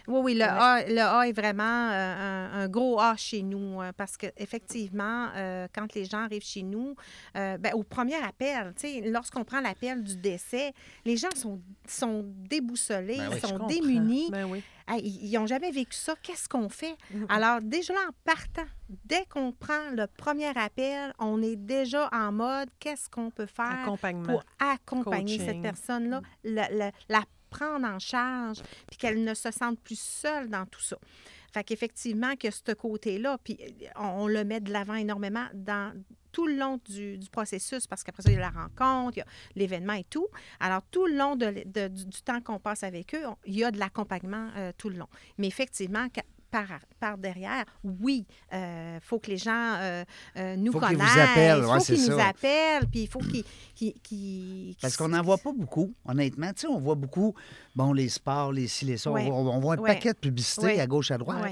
Oui, 0.07 0.19
oui, 0.23 0.33
le, 0.35 0.41
Ouais. 0.41 0.47
A, 0.47 0.85
le 0.87 0.99
A 1.01 1.27
est 1.27 1.31
vraiment 1.33 1.63
un, 1.63 2.51
un 2.63 2.67
gros 2.67 2.99
A 2.99 3.15
chez 3.15 3.41
nous, 3.41 3.79
parce 3.97 4.17
qu'effectivement, 4.17 5.29
quand 5.73 5.93
les 5.95 6.05
gens 6.05 6.23
arrivent 6.25 6.43
chez 6.43 6.63
nous, 6.63 6.95
ben, 7.33 7.71
au 7.73 7.83
premier 7.83 8.15
appel, 8.15 8.73
lorsqu'on 9.05 9.43
prend 9.43 9.61
l'appel 9.61 10.03
du 10.03 10.15
décès, 10.17 10.73
les 11.05 11.17
gens 11.17 11.33
sont, 11.35 11.61
sont 11.87 12.25
déboussolés, 12.49 13.17
Ben 13.17 13.29
oui, 13.31 13.39
Je 13.41 13.47
sont 13.47 13.67
démunis. 13.67 14.29
Ben 14.31 14.45
oui. 14.45 14.61
Ils 15.01 15.31
n'ont 15.33 15.47
jamais 15.47 15.71
vécu 15.71 15.93
ça. 15.97 16.15
Qu'est-ce 16.21 16.47
qu'on 16.49 16.69
fait? 16.69 16.95
Mhm. 17.13 17.25
Alors, 17.29 17.61
déjà 17.61 17.93
là, 17.93 17.99
en 18.09 18.13
partant, 18.23 18.65
dès 19.05 19.25
qu'on 19.25 19.51
prend 19.51 19.89
le 19.91 20.07
premier 20.07 20.55
appel, 20.57 21.13
on 21.19 21.41
est 21.41 21.55
déjà 21.55 22.09
en 22.11 22.31
mode 22.31 22.69
qu'est-ce 22.79 23.09
qu'on 23.09 23.29
peut 23.31 23.45
faire 23.45 23.83
pour 24.23 24.43
accompagner 24.59 25.37
cette 25.45 25.61
personne-là, 25.61 26.21
la, 26.43 26.69
la- 26.69 26.91
la 27.09 27.23
prendre 27.49 27.85
en 27.85 27.99
charge, 27.99 28.61
puis 28.87 28.97
qu'elle 28.97 29.23
ne 29.25 29.33
se 29.33 29.51
sente 29.51 29.77
plus 29.81 29.99
seule 29.99 30.49
dans 30.49 30.65
tout 30.65 30.79
ça. 30.81 30.97
Fait 31.53 31.65
qu'effectivement, 31.65 32.35
que 32.37 32.49
ce 32.49 32.71
côté-là, 32.71 33.37
puis 33.43 33.59
on, 33.97 34.21
on 34.23 34.27
le 34.27 34.45
met 34.45 34.61
de 34.61 34.71
l'avant 34.71 34.95
énormément 34.95 35.45
dans 35.53 35.93
tout 36.31 36.47
le 36.47 36.55
long 36.55 36.79
du, 36.85 37.17
processus, 37.31 37.87
parce 37.87 38.03
qu'après 38.03 38.23
ça, 38.23 38.29
il 38.29 38.35
y 38.35 38.37
a 38.37 38.41
la 38.41 38.49
rencontre, 38.49 39.17
il 39.17 39.19
y 39.19 39.23
a 39.23 39.25
l'événement 39.55 39.93
et 39.93 40.03
tout. 40.03 40.27
Alors, 40.59 40.81
tout 40.91 41.05
le 41.07 41.15
long 41.15 41.35
du, 41.35 41.53
temps 42.25 42.41
qu'on 42.41 42.59
passe 42.59 42.83
avec 42.83 43.13
eux, 43.15 43.23
il 43.45 43.57
y 43.57 43.63
a 43.63 43.71
de 43.71 43.79
l'accompagnement 43.79 44.49
euh, 44.57 44.71
tout 44.77 44.89
le 44.89 44.97
long. 44.97 45.07
Mais 45.37 45.47
effectivement, 45.47 46.07
par, 46.51 46.67
par 46.99 47.17
derrière, 47.17 47.63
oui, 47.83 48.25
il 48.51 48.99
faut 49.01 49.19
que 49.19 49.31
les 49.31 49.37
gens 49.37 49.75
euh, 49.79 50.03
euh, 50.37 50.55
nous 50.57 50.71
Faut 50.73 50.79
connaissent. 50.79 51.01
appellent, 51.17 51.59
Il 51.59 51.65
ouais, 51.65 51.79
faut 51.79 51.85
qu'ils 51.85 52.09
nous 52.09 52.19
appellent, 52.19 52.87
puis 52.91 53.01
il 53.03 53.07
faut 53.07 53.19
qu'ils... 53.19 54.75
Parce 54.81 54.97
qu'on 54.97 55.07
n'en 55.09 55.21
voit 55.21 55.37
pas 55.37 55.51
beaucoup, 55.53 55.93
honnêtement. 56.05 56.51
Tu 56.53 56.61
sais, 56.61 56.67
on 56.67 56.79
voit 56.79 56.95
beaucoup, 56.95 57.33
bon, 57.75 57.93
les 57.93 58.09
sports, 58.09 58.51
les 58.51 58.67
ci, 58.67 58.85
les 58.85 58.97
ça. 58.97 59.11
Ouais. 59.11 59.29
On, 59.31 59.47
on 59.47 59.59
voit 59.59 59.75
un 59.75 59.77
Ouais. 59.79 59.93
paquet 59.95 60.13
de 60.13 60.17
publicités 60.19 60.79
à 60.79 60.87
gauche, 60.87 61.11
à 61.11 61.17
droite. 61.17 61.43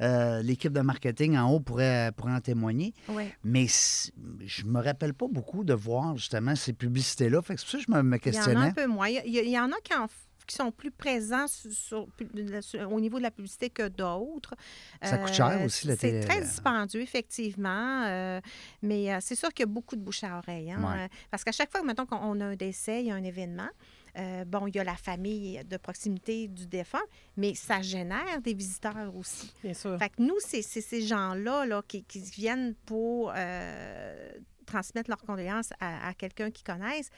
Euh, 0.00 0.40
L'équipe 0.42 0.72
de 0.72 0.80
marketing 0.80 1.36
en 1.36 1.50
haut 1.50 1.60
pourrait, 1.60 2.12
pourrait 2.16 2.32
en 2.32 2.40
témoigner. 2.40 2.94
Mais 3.42 3.66
je 3.66 4.64
me 4.64 4.80
rappelle 4.80 5.14
pas 5.14 5.26
beaucoup 5.30 5.64
de 5.64 5.74
voir 5.74 6.16
justement 6.16 6.54
ces 6.54 6.72
publicités-là. 6.72 7.42
Fait 7.42 7.54
que 7.54 7.60
c'est 7.60 7.64
pour 7.66 7.72
ça 7.72 7.78
que 7.78 7.84
je 7.86 7.90
me, 7.96 8.02
me 8.02 8.04
Il 8.04 8.08
y 8.08 8.14
en 8.14 8.14
a 8.14 8.18
questionnais. 8.18 8.66
un 8.68 8.72
peu 8.72 8.86
moins. 8.86 9.08
Il 9.08 9.14
y, 9.32 9.38
a- 9.38 9.42
il 9.42 9.58
en 9.58 9.70
a 9.72 9.76
qui, 9.82 9.94
en 9.94 10.06
qui 10.46 10.54
sont 10.56 10.70
plus 10.70 10.90
présents 10.90 11.46
sur- 11.48 11.72
sur- 11.72 12.06
sur- 12.60 12.92
au 12.92 13.00
niveau 13.00 13.18
de 13.18 13.22
la 13.22 13.30
publicité 13.30 13.70
que 13.70 13.88
d'autres. 13.88 14.54
Ça 15.02 15.18
coûte 15.18 15.32
cher 15.32 15.46
Euh, 15.48 15.66
aussi, 15.66 15.86
la 15.86 15.96
C'est 15.96 16.10
télé- 16.12 16.20
très 16.26 16.40
dispendieux, 16.42 17.00
effectivement. 17.00 18.04
euh, 18.06 18.40
mais 18.82 19.12
euh, 19.12 19.18
c'est 19.20 19.34
sûr 19.34 19.48
qu'il 19.52 19.64
y 19.66 19.68
a 19.68 19.72
beaucoup 19.72 19.96
de 19.96 20.00
bouche 20.02 20.24
à 20.24 20.38
oreille. 20.38 20.70
hein, 20.72 20.82
Ouais. 20.82 21.04
euh, 21.04 21.08
parce 21.30 21.44
qu'à 21.44 21.52
chaque 21.52 21.70
fois, 21.70 21.82
mettons 21.82 22.06
qu'on 22.06 22.40
a 22.40 22.44
un 22.44 22.56
décès, 22.56 23.00
il 23.00 23.06
y 23.06 23.10
a 23.10 23.14
un 23.14 23.24
événement. 23.24 23.68
euh, 24.16 24.44
bon, 24.44 24.68
il 24.68 24.76
y 24.76 24.78
a 24.78 24.84
la 24.84 24.94
famille 24.94 25.60
de 25.64 25.76
proximité 25.76 26.46
du 26.46 26.68
défunt, 26.68 27.02
mais 27.36 27.54
ça 27.56 27.82
génère 27.82 28.40
des 28.42 28.54
visiteurs 28.54 29.12
aussi. 29.16 29.52
Bien 29.64 29.74
sûr. 29.74 29.98
Fait 29.98 30.08
que 30.10 30.22
nous, 30.22 30.36
c'est 30.38 30.62
c'est 30.62 30.80
ces 30.80 31.02
gens-là 31.02 31.66
là, 31.66 31.82
qui, 31.88 32.04
qui 32.04 32.20
viennent 32.20 32.76
pour 32.86 33.32
euh, 33.34 34.30
transmettre 34.66 35.10
leurs 35.10 35.22
condoléances 35.22 35.70
à, 35.80 36.08
à 36.08 36.14
quelqu'un 36.14 36.50
qu'ils 36.52 36.64
connaissent. 36.64 37.10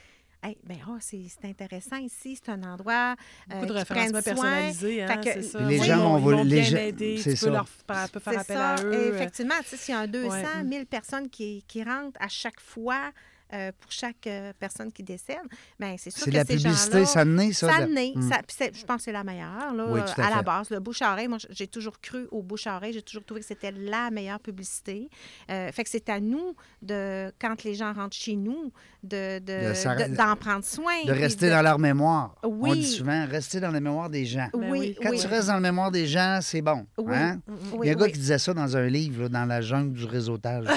Hey, 0.43 0.57
ben, 0.65 0.77
oh, 0.89 0.97
c'est 1.01 1.23
c'est 1.29 1.49
intéressant 1.49 1.97
ici, 1.97 2.37
c'est 2.41 2.53
un 2.53 2.63
endroit. 2.63 3.17
Beaucoup 3.49 3.65
euh, 3.65 3.67
de 3.67 3.73
référencements 3.73 4.23
personnalisés, 4.23 5.03
hein, 5.03 5.17
que 5.17 5.43
ça. 5.43 5.61
les 5.61 5.81
Oui, 5.81 5.87
gens 5.87 6.19
ils 6.19 6.25
vont 6.25 6.37
vont 6.37 6.45
les 6.45 6.63
gens- 6.63 6.77
aider, 6.77 7.19
tu 7.21 7.35
peux 7.35 7.51
leur 7.51 7.69
faire, 7.69 8.09
peux 8.11 8.21
faire 8.21 8.41
appel 8.41 8.57
ça. 8.57 8.75
à 8.75 8.83
eux. 8.85 9.15
Effectivement, 9.15 9.55
tu 9.63 9.69
sais, 9.71 9.77
s'il 9.77 9.95
y 9.95 9.97
a 9.97 10.01
un 10.03 10.07
200, 10.07 10.31
Ouais. 10.31 10.63
1000 10.63 10.87
personnes 10.87 11.29
qui, 11.31 11.65
qui 11.67 11.83
rentrent 11.83 12.21
à 12.21 12.29
chaque 12.29 12.61
fois 12.61 13.11
euh, 13.53 13.71
pour 13.79 13.91
chaque 13.93 14.27
euh, 14.27 14.53
personne 14.59 14.91
qui 14.93 15.03
décède, 15.03 15.37
bien, 15.79 15.95
c'est 15.99 16.11
sûr 16.11 16.21
C'est 16.25 16.27
que 16.27 16.31
de 16.31 16.37
la 16.37 16.45
ces 16.45 16.57
publicité, 16.57 16.93
gens-là- 16.93 17.07
ça 17.07 17.25
naît, 17.25 17.53
ça. 17.53 17.69
ça 17.71 17.87
naît. 17.87 18.13
Hmm. 18.15 18.29
Ça- 18.31 18.39
puis 18.47 18.57
c'est- 18.59 18.75
je 18.77 18.85
pense 18.85 18.97
que 18.99 19.03
c'est 19.05 19.13
la 19.13 19.25
meilleure, 19.25 19.75
là, 19.75 19.85
Oui, 19.89 20.01
tout 20.01 20.21
à 20.21 20.27
à, 20.27 20.31
la 20.37 20.43
base. 20.43 20.71
Le 20.71 20.81
bouche-à-oreille, 20.81 21.29
moi, 21.29 21.39
j'ai 21.51 21.67
toujours 21.67 22.01
cru 22.01 22.27
au 22.31 22.43
bouche-à-oreille. 22.43 22.93
J'ai 22.93 23.03
toujours 23.03 23.25
trouvé 23.25 23.41
que 23.41 23.47
c'était 23.47 23.73
la 23.73 24.11
meilleure 24.11 24.41
publicité. 24.41 25.09
Euh, 25.51 25.71
fait 25.73 25.85
que 25.85 25.91
c'est 25.91 26.09
à 26.09 26.19
nous, 26.21 26.55
de, 26.83 27.33
quand 27.41 27.63
les 27.65 27.75
gens 27.75 27.93
rentrent 27.93 28.17
chez 28.17 28.37
nous, 28.37 28.73
de, 29.03 29.39
de- 29.39 29.45
De 29.47 30.11
de- 30.11 30.17
d'en 30.17 30.35
prendre 30.37 30.65
soin. 30.65 31.05
De 31.07 31.13
rester 31.13 31.47
de- 31.47 31.53
dans 31.53 31.63
leur 31.63 31.79
mémoire. 31.79 32.35
On 32.43 32.49
Oui. 32.49 32.81
dit 32.81 32.87
souvent, 32.87 33.27
rester 33.29 33.61
dans 33.61 33.71
la 33.71 33.81
mémoire 33.81 34.11
des 34.11 34.25
gens. 34.25 34.49
Ben 34.53 34.71
Oui. 34.71 34.97
Quand 35.01 35.11
oui. 35.11 35.19
tu 35.21 35.27
restes 35.29 35.47
dans 35.47 35.55
la 35.55 35.61
mémoire 35.61 35.91
des 35.93 36.07
gens, 36.07 36.41
c'est 36.43 36.63
bon. 36.63 36.87
Oui. 36.99 37.15
hein? 37.15 37.41
Mm, 37.47 37.53
mm. 37.53 37.81
Il 37.83 37.87
y 37.87 37.91
a 37.91 37.93
un 37.93 37.97
gars 37.97 38.07
qui 38.09 38.19
disait 38.19 38.39
ça 38.39 38.53
dans 38.55 38.77
un 38.77 38.87
livre, 38.87 39.23
là, 39.25 39.29
dans 39.29 39.45
la 39.45 39.61
jungle 39.61 39.93
du 39.93 40.05
réseautage. 40.05 40.65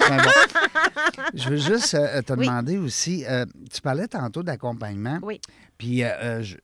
Enfin, 0.00 0.16
bon. 0.16 0.30
Je 1.34 1.48
veux 1.50 1.56
juste 1.56 1.94
euh, 2.16 2.22
te 2.22 2.32
Oui. 2.32 2.46
demander 2.46 2.78
aussi, 2.78 3.24
euh, 3.26 3.44
tu 3.72 3.80
parlais 3.80 4.08
tantôt 4.08 4.42
d'accompagnement. 4.42 5.18
Oui. 5.22 5.40
Puis, 5.76 6.02
euh, 6.02 6.08
euh, 6.22 6.42
je- 6.42 6.56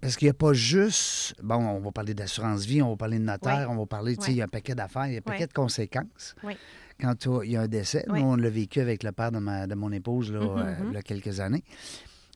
parce 0.00 0.16
qu'il 0.16 0.26
n'y 0.26 0.30
a 0.30 0.34
pas 0.34 0.52
juste, 0.52 1.34
bon, 1.42 1.56
on 1.56 1.80
va 1.80 1.92
parler 1.92 2.12
d'assurance 2.14 2.64
vie, 2.64 2.82
on 2.82 2.90
va 2.90 2.96
parler 2.96 3.18
de 3.18 3.24
notaire, 3.24 3.68
on 3.70 3.76
va 3.76 3.86
parler, 3.86 4.16
tu 4.16 4.24
sais, 4.24 4.32
il 4.32 4.36
y 4.38 4.40
a 4.40 4.44
un 4.44 4.48
paquet 4.48 4.74
d'affaires, 4.74 5.06
il 5.06 5.12
y 5.12 5.16
a 5.16 5.18
un 5.18 5.22
paquet 5.22 5.46
de 5.46 5.52
conséquences. 5.52 6.34
Oui. 6.42 6.56
Quand 7.00 7.14
il 7.44 7.52
y 7.52 7.56
a 7.56 7.62
un 7.62 7.68
décès, 7.68 8.04
Oui. 8.08 8.20
nous, 8.20 8.28
on 8.30 8.36
l'a 8.36 8.50
vécu 8.50 8.80
avec 8.80 9.02
le 9.04 9.12
père 9.12 9.30
de, 9.32 9.38
ma- 9.38 9.66
de 9.66 9.74
mon 9.74 9.92
épouse, 9.92 10.32
là, 10.32 10.40
Mhm, 10.40 10.58
euh, 10.58 10.64
mhm. 10.80 10.86
il 10.90 10.94
y 10.94 10.96
a 10.96 11.02
quelques 11.02 11.38
années. 11.40 11.62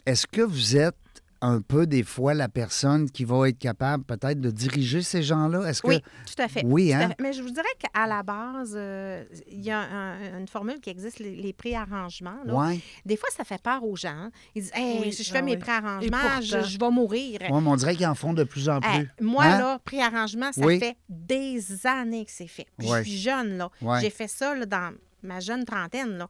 Est-ce 0.05 0.27
que 0.29 0.43
vous 0.43 0.77
êtes 0.77 0.95
un 1.41 1.61
peu, 1.61 1.87
des 1.87 2.03
fois, 2.03 2.35
la 2.35 2.49
personne 2.49 3.11
qui 3.11 3.25
va 3.25 3.49
être 3.49 3.59
capable 3.59 4.05
peut-être 4.05 4.41
de 4.41 4.51
diriger 4.51 5.03
ces 5.03 5.23
gens-là? 5.23 5.69
Est-ce 5.69 5.83
que... 5.83 5.89
Oui, 5.89 6.01
tout 6.01 6.43
à 6.43 6.49
fait. 6.49 6.63
Oui, 6.65 6.89
Tout 6.91 6.95
à 6.95 6.99
hein? 6.99 7.09
fait. 7.09 7.17
Mais 7.21 7.33
je 7.33 7.43
vous 7.43 7.51
dirais 7.51 7.65
qu'à 7.79 8.07
la 8.07 8.23
base, 8.23 8.75
euh, 8.77 9.25
il 9.51 9.65
y 9.65 9.71
a 9.71 9.81
un- 9.81 10.39
une 10.39 10.49
formule 10.49 10.81
qui 10.81 10.91
existe, 10.91 11.19
les, 11.19 11.37
les 11.37 11.53
préarrangements. 11.53 12.39
là. 12.45 12.73
Des 13.05 13.17
fois, 13.17 13.29
ça 13.37 13.45
fait 13.45 13.61
peur 13.61 13.85
aux 13.85 13.97
gens. 13.97 14.31
Ils 14.55 14.63
disent 14.63 14.73
Hey, 14.75 15.01
Oui, 15.01 15.13
si 15.13 15.23
je 15.23 15.31
ah 15.31 15.35
fais 15.35 15.43
mes 15.43 15.53
oui. 15.53 15.59
préarrangements, 15.59 16.41
je, 16.41 16.61
je 16.63 16.79
vais 16.79 16.91
mourir. 16.91 17.41
Ouais, 17.43 17.49
mais 17.61 17.69
on 17.69 17.77
dirait 17.77 17.95
qu'ils 17.97 18.07
en 18.07 18.15
font 18.15 18.33
de 18.33 18.45
plus 18.45 18.69
en 18.69 18.81
Hey, 18.81 19.07
plus. 19.17 19.27
moi, 19.27 19.45
Hein? 19.45 19.59
là, 19.59 19.79
préarrangement, 19.85 20.53
ça 20.53 20.61
Oui. 20.65 20.79
fait 20.79 20.97
des 21.09 21.87
années 21.87 22.25
que 22.25 22.33
c'est 22.33 22.47
fait. 22.47 22.67
Puis 22.79 22.89
Ouais. 22.89 23.05
je 23.05 23.09
suis 23.11 23.19
jeune, 23.19 23.57
là. 23.59 23.71
J'ai 24.01 24.11
fait 24.11 24.29
ça 24.29 24.55
là, 24.55 24.67
dans 24.67 24.93
ma 25.23 25.41
jeune 25.41 25.65
trentaine, 25.65 26.19
là. 26.19 26.29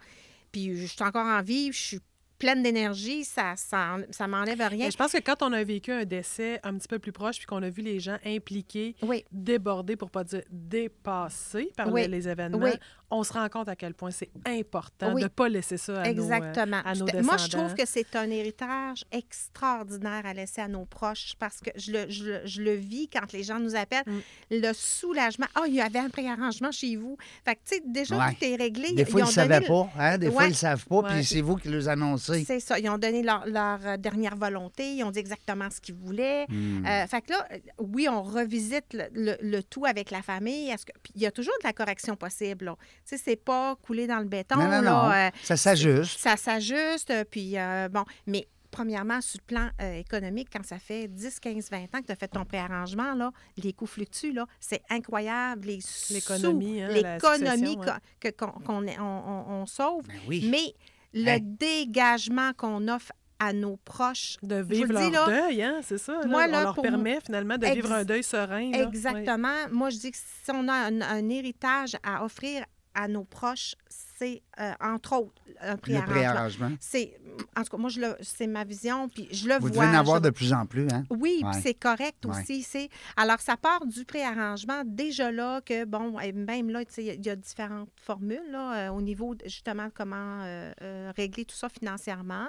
Puis 0.53 0.77
je 0.77 0.87
suis 0.87 1.03
encore 1.03 1.27
en 1.27 1.43
vie, 1.43 1.71
je 1.73 1.79
suis 1.79 2.01
pleine 2.39 2.63
d'énergie, 2.63 3.25
ça, 3.25 3.55
ça, 3.57 3.97
ça 4.11 4.27
m'enlève 4.29 4.59
rien. 4.61 4.87
Mais 4.87 4.91
je 4.91 4.97
pense 4.97 5.13
que 5.13 5.19
quand 5.21 5.43
on 5.43 5.53
a 5.53 5.65
vécu 5.65 5.91
un 5.93 6.05
décès 6.05 6.61
un 6.65 6.75
petit 6.77 6.89
peu 6.89 6.99
plus 6.99 7.13
proche, 7.13 7.39
puis 7.39 7.47
qu'on 7.47 7.63
a 7.63 7.71
vu 7.71 7.83
les 7.83 7.99
gens 8.01 8.19
impliqués, 8.25 8.95
Oui. 9.03 9.25
débordés, 9.33 9.97
pour 9.97 10.11
pas 10.11 10.25
dire 10.25 10.43
dépassés 10.51 11.71
par 11.77 11.93
Oui. 11.93 12.03
les, 12.03 12.09
les 12.09 12.29
événements, 12.29 12.59
Oui. 12.65 12.73
on 13.11 13.23
se 13.23 13.33
rend 13.33 13.49
compte 13.49 13.69
à 13.69 13.77
quel 13.77 13.95
point 13.95 14.11
c'est 14.11 14.31
important 14.47 15.13
Oui. 15.15 15.21
de 15.23 15.27
ne 15.27 15.29
pas 15.29 15.49
laisser 15.49 15.77
ça 15.77 16.03
à 16.03 16.09
Exactement. 16.09 16.67
nos, 16.79 16.89
euh, 16.89 16.91
à 16.91 16.95
nos 16.95 17.07
Je- 17.07 17.17
Moi, 17.25 17.37
je 17.39 17.49
trouve 17.49 17.75
que 17.75 17.87
c'est 17.87 18.15
un 18.17 18.29
héritage 18.31 19.05
extraordinaire 19.13 20.23
à 20.27 20.35
laisser 20.35 20.61
à 20.61 20.69
nos 20.69 20.85
proches 20.85 21.35
parce 21.39 21.61
que 21.61 21.71
je 21.77 21.93
le, 21.93 22.11
je 22.11 22.25
le- 22.25 22.41
je 22.45 22.63
le 22.63 22.75
vis 22.75 23.09
quand 23.09 23.33
les 23.33 23.43
gens 23.43 23.59
nous 23.61 23.75
appellent. 23.77 24.03
Mm. 24.07 24.19
Le 24.51 24.73
soulagement. 24.75 25.47
Ah, 25.55 25.63
il 25.69 25.75
y 25.75 25.81
avait 25.81 25.99
un 25.99 26.09
préarrangement 26.11 26.71
chez 26.73 26.97
vous. 26.97 27.17
Fait 27.45 27.55
que, 27.55 27.61
tu 27.69 27.77
sais, 27.77 27.83
déjà, 27.87 28.17
Ouais. 28.19 28.35
tout 28.35 28.45
est 28.45 28.57
réglé. 28.57 28.93
Des 28.93 29.05
fois, 29.05 29.21
ils 29.21 29.27
ne 29.27 29.31
savaient 29.31 29.61
pas. 29.61 29.89
Hein? 29.99 30.19
Des 30.19 30.31
fois, 30.31 30.45
ils 30.47 30.51
ne 30.51 30.55
savent 30.55 30.85
pas, 30.87 30.97
Ouais. 30.97 31.11
puis 31.15 31.25
c'est 31.25 31.41
vous 31.41 31.57
qui 31.57 31.69
les 31.69 31.89
annoncez. 31.89 32.26
C'est 32.45 32.61
ça. 32.61 32.79
Ils 32.79 32.89
ont 32.89 32.99
donné 32.99 33.23
leur, 33.23 33.47
leur, 33.47 33.79
euh, 33.87 33.97
dernière 33.97 34.37
volonté. 34.37 34.95
Ils 34.95 35.05
ont 35.05 35.11
dit 35.11 35.19
exactement 35.19 35.69
ce 35.71 35.81
qu'ils 35.81 35.95
voulaient. 35.95 36.47
Hmm. 36.49 36.85
Euh, 36.87 37.07
fait 37.07 37.23
que 37.23 37.33
là, 37.33 37.47
euh, 37.53 37.59
oui, 37.79 38.09
on 38.09 38.23
revisite 38.23 38.93
le, 38.93 39.05
le- 39.13 39.37
le 39.41 39.63
tout 39.63 39.85
avec 39.87 40.11
la 40.11 40.23
famille. 40.23 40.69
Est-ce 40.71 40.87
que... 40.87 40.93
Puis 41.03 41.13
il 41.17 41.23
y 41.23 41.27
a 41.27 41.31
toujours 41.31 41.55
de 41.63 41.67
la 41.67 41.73
correction 41.73 42.17
possible. 42.17 42.75
Tu 43.09 43.17
sais, 43.17 43.23
c'est 43.25 43.37
pas 43.37 43.77
couler 43.83 44.07
dans 44.07 44.19
le 44.19 44.27
béton. 44.27 44.57
non, 44.57 44.65
non, 44.65 44.81
là, 44.81 44.83
non. 44.83 45.11
euh, 45.13 45.31
ça 45.43 45.57
s'ajuste. 45.57 46.19
ça 46.19 46.37
s'ajuste. 46.37 47.13
Puis, 47.31 47.59
euh, 47.59 47.89
bon, 47.89 48.05
mais 48.27 48.47
premièrement, 48.71 49.23
sur 49.23 49.39
le 49.41 49.47
plan 49.47 49.71
euh, 49.81 49.95
économique, 49.99 50.49
quand 50.53 50.63
ça 50.65 50.79
fait 50.79 51.09
10, 51.09 51.41
15, 51.41 51.71
20 51.71 51.79
ans 51.95 52.01
que 52.01 52.07
tu 52.07 52.13
as 52.13 52.17
fait 52.17 52.29
ton 52.29 52.45
préarrangement, 52.45 53.15
là, 53.15 53.31
les 53.57 53.73
coûts 53.73 53.87
fluctuent, 53.87 54.33
là, 54.33 54.45
c'est 54.61 54.83
incroyable. 54.91 55.67
Les 55.69 55.81
sous, 55.81 56.13
L'économie, 56.13 56.83
hein, 56.83 56.89
l'économie 56.89 57.77
qu'on 57.77 57.85
que- 58.21 58.29
qu'on- 58.37 58.61
qu'on 58.61 58.87
est- 58.87 58.99
on, 58.99 59.03
on- 59.05 59.63
on 59.63 59.67
sauve. 59.67 60.07
Ben 60.09 60.19
oui. 60.29 60.47
Mais 60.51 60.75
le 61.17 61.39
dégagement 61.41 62.53
qu'on 62.57 62.89
offre 62.89 63.13
à 63.39 63.53
nos 63.53 63.77
proches, 63.77 64.37
De 64.43 64.57
vivre 64.57 64.89
le 64.89 64.95
leur 64.95 65.03
dis, 65.03 65.11
là, 65.11 65.27
deuil, 65.27 65.63
hein, 65.63 65.81
c'est 65.83 65.99
ça. 65.99 66.13
là. 66.21 66.27
moi, 66.27 66.47
là, 66.47 66.61
on 66.61 66.63
leur 66.65 66.81
permet 66.81 67.19
finalement 67.21 67.59
de 67.59 67.67
vivre 67.67 67.93
un 67.93 68.05
deuil 68.05 68.23
serein. 68.23 68.71
Ouais. 68.71 68.83
Exactement. 68.83 69.69
Moi, 69.71 69.91
je 69.91 69.99
dis 69.99 70.11
que 70.11 70.17
si 70.17 70.51
on 70.51 70.69
a 70.69 70.73
un, 70.73 71.01
un 71.03 71.29
héritage 71.29 71.97
à 72.03 72.25
offrir 72.25 72.65
à 72.95 73.09
nos 73.09 73.25
proches, 73.25 73.75
c'est 73.89 74.43
euh, 74.61 74.73
entre 74.81 75.13
autres 75.17 75.43
un 75.61 75.77
préarrangement. 75.77 76.15
préarrangement. 76.15 76.71
C'est, 76.81 77.19
en 77.57 77.63
tout 77.63 77.71
cas, 77.71 77.77
moi, 77.79 77.91
c'est 78.23 78.47
ma 78.47 78.65
vision, 78.65 79.09
puis 79.09 79.27
je 79.33 79.49
le 79.49 79.55
Vous 79.55 79.69
vois. 79.69 79.71
devez 79.87 79.97
en 79.97 80.01
avoir 80.01 80.17
je- 80.19 80.23
de 80.25 80.31
plus 80.31 80.53
en 80.53 80.67
plus, 80.67 80.87
hein? 80.93 81.05
Oui, 81.11 81.43
puis 81.51 81.61
c'est 81.63 81.75
correct 81.75 82.25
Ouais. 82.27 82.33
aussi. 82.41 82.63
c'est- 82.63 82.89
Alors, 83.17 83.41
ça 83.41 83.57
part 83.57 83.87
du 83.87 84.05
préarrangement. 84.05 84.83
Déjà 84.85 85.31
là, 85.33 85.61
que, 85.63 85.85
bon, 85.85 86.17
même 86.35 86.71
là, 86.71 86.85
tu 86.85 86.93
sais, 86.95 87.03
il 87.03 87.07
y 87.07 87.11
a- 87.11 87.15
il 87.15 87.25
y, 87.27 87.31
a 87.31 87.37
différentes 87.37 87.89
formules 87.97 88.51
là, 88.51 88.89
euh, 88.89 88.93
au 88.93 89.01
niveau, 89.01 89.35
justement, 89.45 89.87
de 89.87 89.93
comment 89.95 90.43
euh, 90.45 91.13
régler 91.17 91.45
tout 91.45 91.57
ça 91.57 91.69
financièrement. 91.69 92.49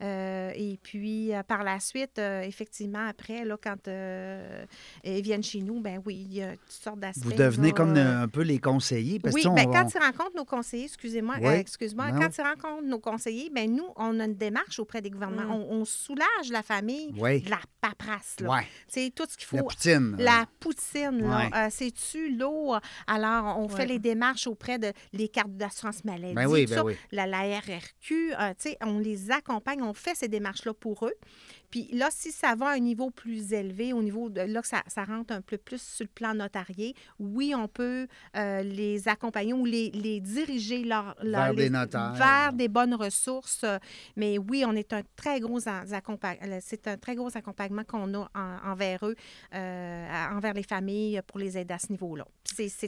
Et 0.00 0.78
puis, 0.82 1.30
par 1.46 1.62
la 1.62 1.80
suite, 1.80 2.18
effectivement, 2.18 3.06
après, 3.08 3.44
là, 3.44 3.56
quand 3.62 3.88
ils 5.04 5.22
viennent 5.22 5.42
chez 5.42 5.60
nous, 5.62 5.80
ben 5.80 6.00
oui, 6.04 6.26
il 6.28 6.34
y 6.36 6.42
a 6.42 6.52
toutes 6.52 6.70
sortes 6.70 7.00
d'aspects. 7.00 7.24
Vous 7.24 7.32
devenez 7.32 7.68
là, 7.68 7.74
comme 7.74 7.96
un 7.96 8.28
peu 8.28 8.42
les 8.42 8.58
conseillers. 8.58 9.18
Parce 9.20 9.34
oui, 9.34 9.42
que, 9.42 9.48
ben, 9.48 9.66
on- 9.68 9.72
quand 9.72 9.86
tu 9.86 9.98
rencontres 9.98 10.36
nos 10.36 10.44
conseillers, 10.44 10.84
excusez-moi, 10.86 11.36
Oui. 11.48 11.54
euh, 11.56 11.60
excuse-moi, 11.60 12.12
Non. 12.12 12.20
quand 12.20 12.28
tu 12.30 12.40
rencontres 12.40 12.84
nos 12.86 12.98
conseillers, 12.98 13.50
ben 13.54 13.70
nous, 13.74 13.88
on 13.96 14.18
a 14.20 14.24
une 14.24 14.34
démarche 14.34 14.78
auprès 14.78 15.00
des 15.02 15.10
gouvernements. 15.10 15.42
Mm. 15.44 15.50
On, 15.70 15.80
on 15.80 15.84
soulage 15.84 16.50
la 16.50 16.62
famille 16.62 17.14
Oui. 17.18 17.40
de 17.42 17.50
la 17.50 17.60
paperasse, 17.80 18.36
là. 18.40 18.60
Sais, 18.88 19.12
tout 19.14 19.24
ce 19.28 19.36
qu'il 19.36 19.48
La 19.56 19.62
faut. 19.62 19.68
poutine. 19.68 20.16
La 20.18 20.46
poutine, 20.60 21.22
là, 21.22 21.36
Ouais. 21.38 21.50
euh, 21.54 21.68
c'est-tu 21.70 22.36
lourd? 22.36 22.80
Alors, 23.06 23.58
on 23.58 23.68
fait 23.68 23.86
les 23.86 23.98
démarches 23.98 24.46
auprès 24.46 24.78
de 24.78 24.92
les 25.12 25.28
cartes 25.28 25.56
d'assurance 25.56 26.04
maladie, 26.04 26.34
Ben 26.34 26.46
oui, 26.46 26.66
ben 26.66 26.74
ça. 26.76 26.84
La, 27.12 27.26
la 27.26 27.58
RRQ, 27.58 28.34
euh, 28.34 28.52
on 28.82 28.98
les 28.98 29.30
accompagne, 29.30 29.82
on 29.82 29.94
fait 29.94 30.14
ces 30.14 30.28
démarches-là 30.28 30.74
pour 30.74 31.06
eux. 31.06 31.14
Puis 31.70 31.88
là, 31.92 32.08
si 32.10 32.32
ça 32.32 32.54
va 32.54 32.68
à 32.68 32.72
un 32.74 32.78
niveau 32.78 33.10
plus 33.10 33.52
élevé, 33.52 33.92
au 33.92 34.02
niveau 34.02 34.30
de 34.30 34.40
là 34.40 34.62
que 34.62 34.68
ça, 34.68 34.82
ça 34.86 35.04
rentre 35.04 35.32
un 35.34 35.40
peu 35.42 35.58
plus 35.58 35.80
sur 35.82 36.04
le 36.04 36.10
plan 36.10 36.34
notarié, 36.34 36.94
oui, 37.18 37.54
on 37.54 37.68
peut 37.68 38.06
euh, 38.36 38.62
les 38.62 39.06
accompagner 39.08 39.52
ou 39.52 39.64
les, 39.64 39.90
les 39.90 40.20
diriger 40.20 40.84
leur, 40.84 41.14
leur- 41.22 41.44
Vers 41.46 41.54
des 41.54 41.70
notaires. 41.70 42.12
vers 42.14 42.52
des 42.52 42.68
bonnes 42.68 42.94
ressources. 42.94 43.64
Mais 44.16 44.38
oui, 44.38 44.64
on 44.66 44.72
est 44.74 44.92
un 44.92 45.02
très 45.16 45.40
gros 45.40 45.68
en- 45.68 45.84
accompa- 45.92 46.38
euh, 46.42 46.58
c'est 46.62 46.88
un 46.88 46.96
très 46.96 47.14
gros 47.14 47.36
accompagnement 47.36 47.84
qu'on 47.84 48.14
a 48.14 48.30
en- 48.34 48.70
envers 48.72 49.06
eux, 49.06 49.14
euh, 49.54 50.08
envers 50.32 50.54
les 50.54 50.62
familles 50.62 51.20
pour 51.26 51.38
les 51.38 51.58
aider 51.58 51.74
à 51.74 51.78
ce 51.78 51.90
niveau-là. 51.92 52.24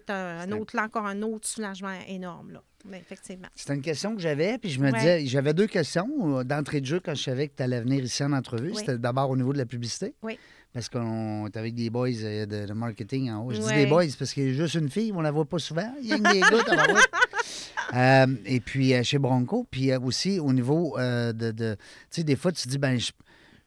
Un, 0.09 0.41
C'est 0.47 0.53
un- 0.53 0.61
autre, 0.61 0.77
là 0.77 0.85
encore 0.85 1.07
un 1.07 1.23
autre 1.23 1.47
soulagement 1.49 1.99
énorme 2.09 2.53
là. 2.53 2.63
Effectivement. 2.93 3.49
C'était 3.55 3.75
une 3.75 3.83
question 3.83 4.15
que 4.17 4.21
j'avais, 4.23 4.59
puis 4.59 4.71
je 4.71 4.81
me 4.81 4.91
Ouais. 4.91 4.99
disais, 4.99 5.27
j'avais 5.27 5.55
deux 5.55 5.67
questions 5.67 6.39
euh, 6.39 6.45
d'entrée 6.45 6.81
de 6.81 6.87
jeu 6.87 7.01
quand 7.05 7.15
je 7.15 7.23
savais 7.23 7.49
que 7.49 7.55
tu 7.57 7.63
allais 7.63 7.81
venir 7.81 8.03
ici 8.03 8.23
en 8.25 8.33
entrevue. 8.33 8.71
Oui. 8.71 8.77
C'était 8.79 8.99
d'abord 8.99 9.31
au 9.31 9.37
niveau 9.37 9.53
de 9.53 9.59
la 9.59 9.67
publicité. 9.67 10.15
Oui. 10.23 10.39
Parce 10.73 10.89
qu'on 10.89 11.47
est 11.47 11.57
avec 11.57 11.75
des 11.75 11.91
boys 11.91 12.09
euh, 12.23 12.47
de, 12.47 12.67
de 12.67 12.73
marketing 12.73 13.31
en 13.31 13.45
haut. 13.45 13.53
Je 13.53 13.61
dis 13.61 13.75
des 13.75 13.87
boys 13.87 14.05
parce 14.19 14.33
qu'il 14.33 14.47
y 14.47 14.51
a 14.51 14.53
juste 14.53 14.75
une 14.75 14.89
fille, 14.89 15.13
on 15.15 15.21
la 15.21 15.31
voit 15.33 15.45
pas 15.45 15.59
souvent. 15.59 15.93
Il 16.01 16.09
y 16.09 16.13
a 16.13 16.19
des 16.19 16.41
gars. 16.41 16.49
Euh, 17.93 18.27
et 18.47 18.61
puis 18.61 18.95
euh, 18.95 19.03
chez 19.03 19.19
Bronco, 19.19 19.67
puis 19.69 19.91
euh, 19.91 19.99
aussi 19.99 20.39
au 20.39 20.53
niveau 20.53 20.97
de. 20.97 21.33
de- 21.51 21.75
tu 21.75 21.81
sais, 22.11 22.23
des 22.23 22.37
fois, 22.37 22.53
tu 22.53 22.63
te 22.63 22.69
dis, 22.69 22.79
ben, 22.79 22.97
je- 23.01 23.11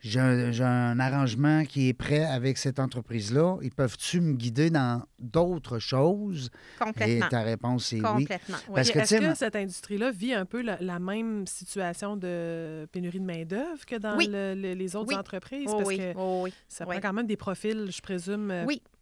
j'ai 0.04 0.20
un, 0.20 0.52
j'ai 0.52 0.64
un 0.66 1.00
arrangement 1.00 1.64
qui 1.64 1.88
est 1.88 1.94
prêt 1.94 2.26
avec 2.26 2.58
cette 2.58 2.78
entreprise-là. 2.78 3.58
Ils 3.62 3.72
peuvent-tu 3.72 4.20
me 4.20 4.34
guider 4.34 4.70
dans 4.70 5.02
d'autres 5.18 5.80
choses? 5.80 6.50
Et 6.76 6.84
Complètement. 6.84 7.30
ta 7.30 7.42
réponse, 7.42 7.86
c'est 7.86 7.96
oui. 7.96 8.02
Complètement. 8.02 8.58
oui. 8.68 8.74
Parce 8.76 8.92
que, 8.92 9.00
Est-ce 9.00 9.16
que 9.16 9.34
cette 9.36 9.56
industrie-là 9.56 10.12
vit 10.12 10.34
un 10.34 10.46
peu 10.46 10.62
la, 10.62 10.78
la 10.82 11.00
même 11.00 11.48
situation 11.48 12.18
de 12.18 12.86
pénurie 12.92 13.22
de 13.22 13.26
main-d'œuvre 13.26 13.86
que 13.88 13.96
dans 13.96 14.18
Oui. 14.18 14.28
le- 14.30 14.56
le- 14.56 14.74
les 14.74 14.96
autres 14.98 15.10
Oui. 15.10 15.16
entreprises? 15.16 15.68
Oh 15.70 15.78
Parce 15.78 15.88
oui, 15.88 15.98
que 15.98 16.14
oh 16.18 16.42
oui. 16.44 16.54
ça 16.68 16.84
oui. 16.86 16.96
prend 17.00 17.08
quand 17.10 17.14
même 17.14 17.28
des 17.28 17.38
profils, 17.38 17.88
je 17.90 18.02
présume, 18.02 18.52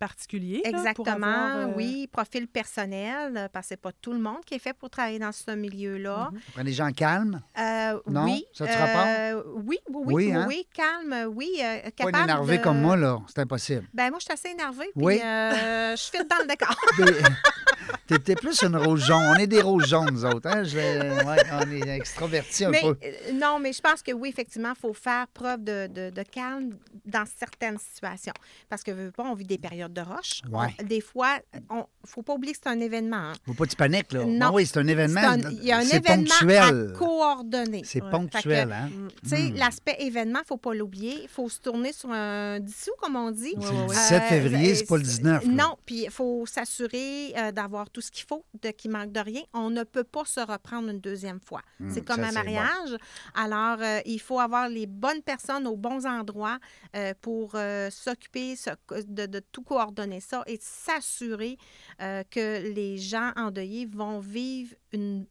là, 0.06 0.62
pour 0.64 0.80
Exactement, 0.80 1.28
avoir, 1.28 1.56
euh, 1.70 1.74
oui. 1.76 2.08
Profil 2.12 2.48
personnel, 2.48 3.38
euh, 3.38 3.48
parce 3.52 3.66
que 3.66 3.70
c'est 3.70 3.82
pas 3.82 3.92
tout 4.02 4.14
le 4.14 4.20
monde 4.20 4.44
qui 4.46 4.56
est 4.56 4.60
fait 4.60 4.74
pour 4.74 4.90
travailler 4.90 5.20
dans 5.20 5.32
ce 5.32 5.52
milieu-là. 5.52 6.30
Mhm. 6.32 6.40
On 6.50 6.52
prend 6.54 6.64
des 6.64 6.74
gens 6.74 6.92
calmes, 6.92 7.42
Euh, 7.60 8.00
Non? 8.08 8.26
oui. 8.26 8.46
Ça 8.54 8.66
te 8.68 8.72
rapporte? 8.78 9.08
euh, 9.08 9.44
oui, 9.56 9.78
oui, 9.90 10.04
oui, 10.06 10.14
Oui, 10.14 10.34
hein? 10.34 10.46
oui, 10.48 10.68
calme, 10.74 11.30
oui. 11.36 11.50
euh, 11.64 11.82
pas 11.84 11.92
capable 11.92 12.18
une 12.18 12.24
énervée 12.24 12.58
de- 12.58 12.64
comme 12.64 12.82
moi, 12.82 12.96
là. 12.98 13.20
C'est 13.28 13.40
impossible. 13.40 13.88
Ben 13.94 14.10
moi, 14.10 14.20
je 14.20 14.26
suis 14.26 14.34
assez 14.34 14.50
énervée, 14.50 14.90
puis 14.96 15.06
Oui. 15.06 15.20
euh, 15.24 15.92
je 15.96 16.02
suis 16.02 16.18
dans 16.20 16.38
le 16.42 16.48
décor. 16.48 16.76
T'es 18.26 18.36
plus 18.36 18.62
une 18.64 18.76
rose 18.76 19.06
jaune. 19.06 19.24
On 19.24 19.36
est 19.36 19.48
des 19.48 19.62
roses 19.62 19.88
jaunes, 19.88 20.10
nous 20.12 20.26
autres. 20.26 20.50
Hein? 20.50 20.64
Je- 20.66 20.78
ouais, 21.26 21.38
on 21.54 21.72
est 21.72 21.96
extravertis 21.96 22.66
un 22.66 22.70
mais 22.70 22.82
peu. 22.82 22.98
non, 23.34 23.58
mais 23.60 23.72
je 23.72 23.80
pense 23.82 24.02
que 24.04 24.12
oui, 24.12 24.30
effectivement, 24.30 24.74
il 24.76 24.80
faut 24.80 24.94
faire 24.94 25.28
preuve 25.30 25.64
de, 25.64 25.88
de- 25.88 26.10
de 26.10 26.24
calme 26.24 26.76
dans 27.06 27.24
certaines 27.38 27.78
situations. 27.78 28.34
Parce 28.70 28.84
que, 28.84 28.92
veux, 28.92 29.06
veux 29.06 29.12
pas, 29.12 29.24
on 29.24 29.34
vit 29.34 29.46
des 29.46 29.58
périodes 29.58 29.91
de 29.92 30.02
roche. 30.02 30.42
Ouais. 30.52 30.68
On- 30.80 30.84
des 30.86 31.02
fois, 31.02 31.38
il 31.54 31.60
ne 31.70 31.82
faut 32.06 32.22
pas 32.24 32.34
oublier 32.34 32.54
que 32.54 32.60
c'est 32.64 32.70
un 32.70 32.80
événement. 32.80 33.18
hein. 33.18 33.34
Faut 33.46 33.54
pas 33.54 33.66
que 33.66 33.70
tu 33.72 33.76
paniques, 33.76 34.12
là. 34.14 34.26
Non. 34.26 34.48
Ah 34.48 34.52
oui, 34.54 34.66
c'est 34.66 34.78
un 34.80 34.88
événement. 34.88 35.22
Il 35.52 35.64
y 35.64 35.72
a 35.72 35.78
un 35.78 35.82
événement 35.82 36.30
ponctuel. 36.40 36.92
à 36.94 36.98
coordonner. 36.98 37.82
C'est 37.86 38.02
ponctuel, 38.02 38.72
hein? 38.72 38.88
Mm. 38.90 39.08
Tu 39.24 39.30
sais, 39.30 39.42
Hmm. 39.52 39.56
l'aspect 39.56 39.96
événement, 40.00 40.40
il 40.40 40.44
ne 40.44 40.48
faut 40.48 40.58
pas 40.58 40.74
l'oublier. 40.74 41.20
Il 41.24 41.28
faut 41.28 41.50
se 41.50 41.60
tourner 41.60 41.92
sur 41.94 42.12
un 42.12 42.60
10 42.60 42.76
sous, 42.86 42.92
comme 43.02 43.16
on 43.16 43.32
dit. 43.32 43.54
C'est 43.60 43.72
le 43.72 43.80
ouais. 43.82 43.88
17 43.88 44.24
Euh, 44.24 44.28
février, 44.28 44.72
euh, 44.72 44.76
c'est 44.76 44.86
pas 44.88 44.98
le 44.98 45.04
19. 45.04 45.46
là. 45.46 45.52
Non, 45.52 45.78
puis 45.86 46.04
il 46.06 46.10
faut 46.10 46.46
s'assurer 46.46 47.34
euh, 47.38 47.52
d'avoir 47.52 47.90
tout 47.90 48.02
ce 48.02 48.12
qu'il 48.12 48.26
faut, 48.28 48.44
qu'il 48.78 48.92
manque 48.92 49.12
de 49.12 49.20
rien. 49.20 49.42
On 49.54 49.70
ne 49.70 49.84
peut 49.84 50.04
pas 50.04 50.26
se 50.26 50.40
reprendre 50.40 50.90
une 50.90 51.00
deuxième 51.00 51.40
fois. 51.40 51.62
Hum, 51.80 51.90
c'est 51.94 52.04
comme 52.06 52.18
ça, 52.22 52.28
un 52.28 52.28
bon. 52.30 52.34
mariage. 52.36 52.98
Alors, 53.36 53.78
euh, 53.82 54.00
il 54.06 54.20
faut 54.20 54.40
avoir 54.40 54.70
les 54.70 54.88
bonnes 54.88 55.22
personnes 55.22 55.68
aux 55.68 55.78
bons 55.78 56.06
endroits 56.06 56.58
pour 57.22 57.56
s'occuper 57.90 58.56
de 59.08 59.40
tout 59.52 59.62
coordonner 59.64 59.81
ça 60.20 60.44
et 60.48 60.58
de 60.58 60.64
s'assurer 60.64 61.58
euh, 62.02 62.24
que 62.30 62.62
les 62.74 62.98
gens 62.98 63.32
endeuillés 63.36 63.86
vont 63.86 64.20
vivre 64.20 64.76
une 64.94 65.26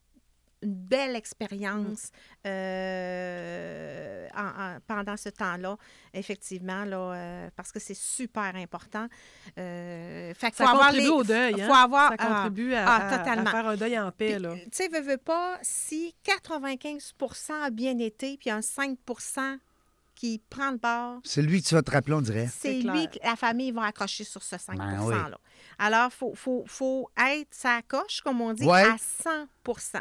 une 0.63 0.75
belle 0.75 1.17
expérience 1.17 2.11
euh, 2.47 4.29
en- 4.35 4.63
en- 4.63 4.79
pendant 4.87 5.17
ce 5.17 5.31
temps-là, 5.31 5.77
effectivement, 6.13 6.85
là, 6.85 6.99
euh, 7.15 7.51
parce 7.57 7.73
que 7.73 7.81
c'est 7.81 7.97
super 7.97 8.55
important. 8.57 9.07
Euh, 9.59 10.35
fait 10.35 10.49
qu'il 10.49 10.57
Ça 10.57 10.65
faut 10.65 10.71
avoir 10.71 10.89
contribue 10.89 11.05
les- 11.07 11.11
au 11.13 11.25
deuil. 11.25 11.63
Hein? 11.63 11.67
faut 11.67 11.73
avoir- 11.75 12.11
ça 12.11 12.17
ah, 12.19 12.27
contribue 12.43 12.75
à, 12.75 12.85
ah, 12.87 12.97
à- 12.97 13.15
à 13.15 13.19
totalement. 13.19 13.51
faire 13.51 13.67
un 13.69 13.77
deuil 13.77 13.99
en 13.99 14.13
paix. 14.13 14.37
Tu 14.39 14.69
sais, 14.73 14.89
veux, 14.89 15.01
veux 15.01 15.17
pas, 15.17 15.59
si 15.63 16.15
95 16.25 17.15
a 17.65 17.71
bien 17.71 17.99
été, 17.99 18.37
puis 18.37 18.51
un 18.51 18.61
5 18.63 18.99
qui 20.21 20.39
prend 20.51 20.71
le 20.71 20.77
bord, 20.77 21.21
C'est 21.25 21.41
lui 21.41 21.62
que 21.62 21.68
tu 21.68 21.75
vas 21.75 21.81
te 21.83 21.91
rappeler, 21.91 22.12
on 22.14 22.21
dirait. 22.21 22.47
c'est 22.53 22.75
lui 22.81 23.07
que 23.09 23.18
la 23.25 23.37
famille 23.37 23.71
va 23.73 23.85
accrocher 23.85 24.25
sur 24.25 24.43
ce 24.43 24.59
5 24.59 24.77
Ben 24.77 25.01
oui. 25.03 25.14
là 25.14 25.39
Alors, 25.79 26.11
il 26.12 26.14
faut, 26.16 26.35
faut, 26.35 26.62
faut 26.66 27.09
être 27.16 27.49
sa 27.53 27.81
coche, 27.81 28.21
comme 28.21 28.43
on 28.43 28.53
dit, 28.53 28.66
Ouais. 28.66 28.83
à 28.83 28.97
100 28.99 29.47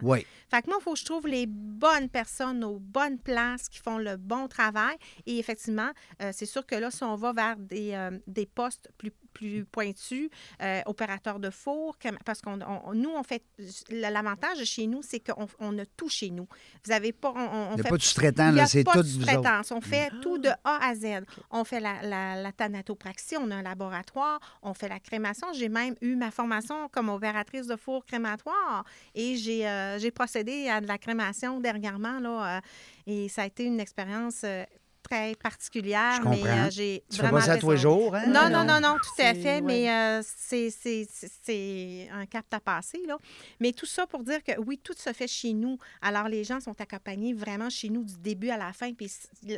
Oui. 0.01 0.25
Fait 0.51 0.61
que 0.61 0.67
moi, 0.67 0.77
il 0.79 0.83
faut 0.83 0.91
que 0.93 0.99
je 0.99 1.05
trouve 1.05 1.25
les 1.25 1.45
bonnes 1.47 2.09
personnes 2.09 2.65
aux 2.65 2.79
bonnes 2.79 3.17
places 3.19 3.69
qui 3.69 3.79
font 3.79 3.97
le 3.97 4.17
bon 4.17 4.49
travail. 4.49 4.97
Et 5.25 5.39
effectivement, 5.39 5.91
euh, 6.21 6.31
c'est 6.33 6.45
sûr 6.45 6.65
que 6.65 6.75
là, 6.75 6.91
si 6.91 7.03
on 7.03 7.15
va 7.15 7.31
vers 7.31 7.55
des, 7.57 7.93
euh, 7.93 8.17
des 8.27 8.45
postes 8.45 8.91
plus, 8.97 9.11
plus 9.39 9.63
pointues, 9.65 10.29
euh, 10.61 10.81
opérateurs 10.85 11.39
de 11.39 11.49
four, 11.49 11.95
parce 12.25 12.41
qu'on 12.41 12.59
on- 12.61 12.93
nous, 12.93 13.09
on 13.09 13.23
fait... 13.23 13.43
L'avantage 13.89 14.63
chez 14.65 14.85
nous, 14.87 15.01
c'est 15.01 15.19
qu'on 15.21 15.47
on 15.59 15.77
a 15.79 15.85
tout 15.85 16.09
chez 16.09 16.29
nous. 16.29 16.47
Vous 16.85 16.91
avez 16.91 17.13
pas... 17.13 17.31
On, 17.35 17.39
on 17.39 17.69
Il 17.71 17.75
n'y 17.75 17.81
a 17.81 17.83
fait 17.83 17.89
pas 17.89 17.97
de 17.97 18.01
sous-traitant, 18.03 18.51
là, 18.51 18.65
c'est 18.67 18.83
tout 18.83 18.91
vous 18.91 19.23
autres. 19.23 19.73
On 19.77 19.81
fait 19.81 20.09
tout 20.21 20.37
de 20.37 20.49
A 20.63 20.75
à 20.89 20.95
Z. 20.95 21.05
On 21.51 21.63
fait 21.63 21.79
la, 21.79 22.01
la, 22.03 22.41
la 22.41 22.51
thanatopraxie, 22.51 23.37
on 23.39 23.49
a 23.51 23.55
un 23.55 23.61
laboratoire, 23.61 24.39
on 24.61 24.73
fait 24.73 24.89
la 24.89 24.99
crémation. 24.99 25.47
J'ai 25.53 25.69
même 25.69 25.95
eu 26.01 26.15
ma 26.15 26.31
formation 26.31 26.89
comme 26.89 27.09
opératrice 27.09 27.67
de 27.67 27.75
four 27.75 28.05
crématoire 28.05 28.83
et 29.15 29.35
j'ai 29.37 29.67
euh, 29.67 29.97
j'ai 29.99 30.11
procédé 30.11 30.67
à 30.69 30.81
de 30.81 30.87
la 30.87 30.97
crémation 30.97 31.59
dernièrement. 31.59 32.19
Là, 32.19 32.57
euh, 32.57 32.61
et 33.07 33.29
ça 33.29 33.43
a 33.43 33.45
été 33.45 33.63
une 33.65 33.79
expérience 33.79 34.41
euh, 34.43 34.63
très 35.09 35.35
particulière. 35.35 36.19
Je 36.23 36.29
mais 36.29 36.43
euh, 36.47 36.69
j'ai 36.69 37.03
Tu 37.09 37.17
fais 37.17 37.23
vraiment 37.23 37.37
pas 37.39 37.45
ça 37.45 37.57
tous 37.57 37.71
les 37.71 37.77
jours, 37.77 38.15
hein? 38.15 38.25
Non, 38.27 38.49
non, 38.49 38.63
non, 38.63 38.79
non, 38.79 38.95
tout 38.97 39.21
à 39.21 39.33
fait, 39.33 39.55
ouais. 39.55 39.61
mais 39.61 39.89
euh, 39.91 40.21
c'est- 40.23 40.69
c'est 40.69 41.07
c'est- 41.11 41.31
c'est 41.43 42.09
un 42.13 42.25
cap 42.25 42.45
à 42.51 42.59
passer, 42.59 43.01
là. 43.07 43.17
Mais 43.59 43.71
tout 43.71 43.85
ça 43.85 44.05
pour 44.07 44.23
dire 44.23 44.43
que 44.43 44.51
oui, 44.65 44.77
tout 44.83 44.93
se 44.97 45.11
fait 45.13 45.27
chez 45.27 45.53
nous. 45.53 45.77
Alors, 46.01 46.27
les 46.27 46.43
gens 46.43 46.59
sont 46.59 46.79
accompagnés 46.79 47.33
vraiment 47.33 47.69
chez 47.69 47.89
nous 47.89 48.03
du 48.03 48.17
début 48.17 48.49
à 48.49 48.57
la 48.57 48.71
fin. 48.73 48.93
Puis 48.93 49.11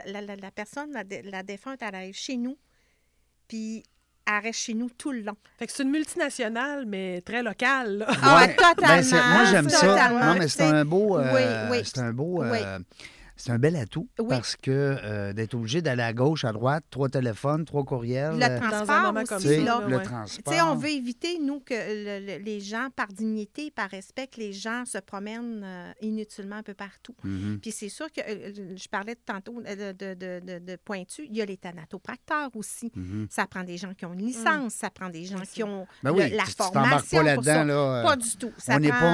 la, 0.06 0.22
la- 0.22 0.36
la 0.36 0.52
personne, 0.52 0.92
la, 0.94 1.04
la 1.24 1.44
défunte, 1.44 1.80
elle 1.82 1.96
arrive 1.96 2.16
chez 2.16 2.38
nous, 2.38 2.58
puis 3.48 3.84
elle 4.26 4.44
reste 4.44 4.60
chez 4.60 4.74
nous 4.74 4.90
tout 4.90 5.12
le 5.12 5.22
long. 5.22 5.36
Fait 5.58 5.68
que 5.68 5.74
c'est 5.74 5.84
une 5.84 5.90
multinationale, 5.90 6.86
mais 6.86 7.22
très 7.22 7.44
locale. 7.44 7.98
là. 8.00 8.08
Ah, 8.22 8.38
Ouais. 8.38 8.56
totalement, 8.56 8.88
Ben, 8.88 9.04
c'est- 9.04 9.16
moi, 9.16 9.46
j'aime 9.46 9.70
ça. 9.70 10.10
Non, 10.10 10.36
mais 10.40 10.48
c'est 10.48 10.64
un 10.64 10.86
beau. 10.86 11.18
euh, 11.18 11.34
Oui, 11.34 11.78
oui. 11.78 11.82
C'est 11.84 12.00
un 12.00 12.14
beau. 12.14 12.42
Oui. 12.44 12.60
C'est 13.42 13.52
un 13.52 13.60
bel 13.60 13.76
atout 13.76 14.08
Oui. 14.20 14.26
parce 14.30 14.56
que 14.56 14.72
euh, 14.72 15.34
d'être 15.34 15.54
obligé 15.56 15.82
d'aller 15.82 16.04
à 16.04 16.14
gauche, 16.14 16.46
à 16.46 16.52
droite, 16.54 16.84
trois 16.90 17.10
téléphones, 17.10 17.66
trois 17.66 17.84
courriels. 17.84 18.38
Le 18.38 18.44
euh, 18.44 18.60
transport 18.60 18.86
Dans 18.88 18.92
un 18.94 19.02
moment 19.04 19.20
aussi, 19.22 19.28
comme 19.30 19.42
tu 19.42 19.64
là. 19.64 19.82
le 19.88 19.98
ouais. 19.98 20.04
transport. 20.04 20.54
Tu 20.54 20.62
on 20.62 20.76
veut 20.76 20.90
éviter, 20.90 21.40
nous, 21.40 21.60
que 21.60 21.74
le- 21.74 22.26
le- 22.38 22.44
les 22.44 22.60
gens, 22.60 22.90
par 22.96 23.08
dignité, 23.08 23.72
par 23.72 23.90
respect, 23.90 24.28
que 24.28 24.40
les 24.40 24.54
gens 24.54 24.84
se 24.86 24.98
promènent 25.00 25.62
euh, 25.64 25.92
inutilement 26.02 26.58
un 26.58 26.64
peu 26.64 26.74
partout. 26.74 27.16
Mhm. 27.24 27.60
Puis 27.62 27.72
c'est 27.72 27.90
sûr 27.90 28.12
que 28.12 28.22
euh, 28.22 28.76
je 28.76 28.88
parlais 28.88 29.16
tantôt 29.16 29.62
de, 29.62 29.92
de, 29.92 30.14
de, 30.14 30.60
de 30.60 30.76
pointu. 30.84 31.26
Il 31.30 31.36
y 31.36 31.42
a 31.42 31.46
les 31.46 31.58
thanatopracteurs 31.58 32.50
aussi. 32.56 32.92
Mhm. 32.96 33.28
Ça 33.30 33.48
prend 33.48 33.64
des 33.64 33.78
gens 33.78 33.94
qui 33.94 34.06
ont 34.06 34.14
une 34.14 34.26
licence, 34.26 34.74
ça 34.74 34.90
prend 34.90 35.10
des 35.10 35.26
gens 35.26 35.42
qui 35.52 35.64
ont 35.64 35.86
Ben 36.04 36.12
le- 36.12 36.18
oui, 36.24 36.30
la 36.32 36.44
tu 36.44 36.50
tu 36.52 36.56
t'embarques 36.56 37.06
formation 37.06 37.24
pas 37.24 37.36
pour 37.36 37.44
ça. 37.44 37.54
là-dedans. 37.56 37.74
Là, 37.74 38.00
euh, 38.00 38.04
Pas 38.04 38.16
du 38.16 38.36
tout. 38.38 38.52
Ça 38.58 38.76
on 38.76 38.80
n'est 38.80 38.90
prend- 38.90 39.00
pas 39.00 39.12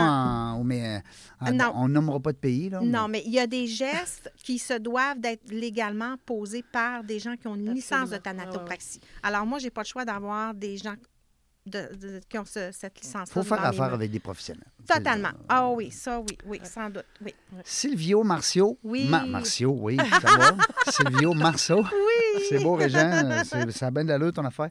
en. 0.57 0.63
mais, 0.63 1.01
en- 1.41 1.51
Non. 1.53 1.71
On 1.75 1.87
nommera 1.87 2.19
pas 2.19 2.31
de 2.33 2.37
pays. 2.37 2.69
Là, 2.69 2.81
Non, 2.81 3.07
mais 3.07 3.23
il 3.25 3.31
y 3.33 3.39
a 3.39 3.47
des 3.47 3.67
gestes 3.67 4.16
qui 4.43 4.59
se 4.59 4.73
doivent 4.73 5.19
d'être 5.19 5.49
légalement 5.49 6.15
posés 6.25 6.63
par 6.63 7.03
des 7.03 7.19
gens 7.19 7.35
qui 7.35 7.47
ont 7.47 7.55
une 7.55 7.73
licence 7.73 8.09
de 8.09 8.17
thanatopraxie. 8.17 9.01
Alors 9.23 9.45
moi, 9.45 9.59
j'ai 9.59 9.69
pas 9.69 9.81
le 9.81 9.87
choix 9.87 10.05
d'avoir 10.05 10.53
des 10.53 10.77
gens 10.77 10.95
de- 11.65 11.93
de- 11.95 12.21
qui 12.29 12.37
ont 12.37 12.45
ce- 12.45 12.71
cette 12.71 12.97
licence-là. 12.97 13.25
Il 13.27 13.33
faut 13.33 13.43
faire 13.43 13.65
affaire 13.65 13.93
avec 13.93 14.09
des 14.09 14.19
professionnels. 14.21 14.63
Totalement. 14.87 15.31
Ah 15.49 15.67
oui, 15.69 15.91
ça, 15.91 16.21
oui, 16.21 16.37
oui, 16.45 16.61
sans 16.63 16.89
doute. 16.89 17.03
Oui. 17.21 17.35
Silvio 17.65 18.23
Marcio. 18.23 18.79
Oui. 18.83 19.09
Ma- 19.09 19.25
Marcio, 19.25 19.71
oui, 19.77 19.97
ça 19.97 20.37
va. 20.37 20.55
Silvio 20.89 21.33
Marceau. 21.33 21.81
Oui. 21.83 22.43
C'est 22.47 22.63
beau, 22.63 22.75
Régent. 22.75 23.41
c'est- 23.43 23.69
Ça 23.71 23.87
a 23.87 23.91
bien 23.91 24.05
de 24.05 24.09
l'allure, 24.09 24.31
ton 24.31 24.45
affaire. 24.45 24.69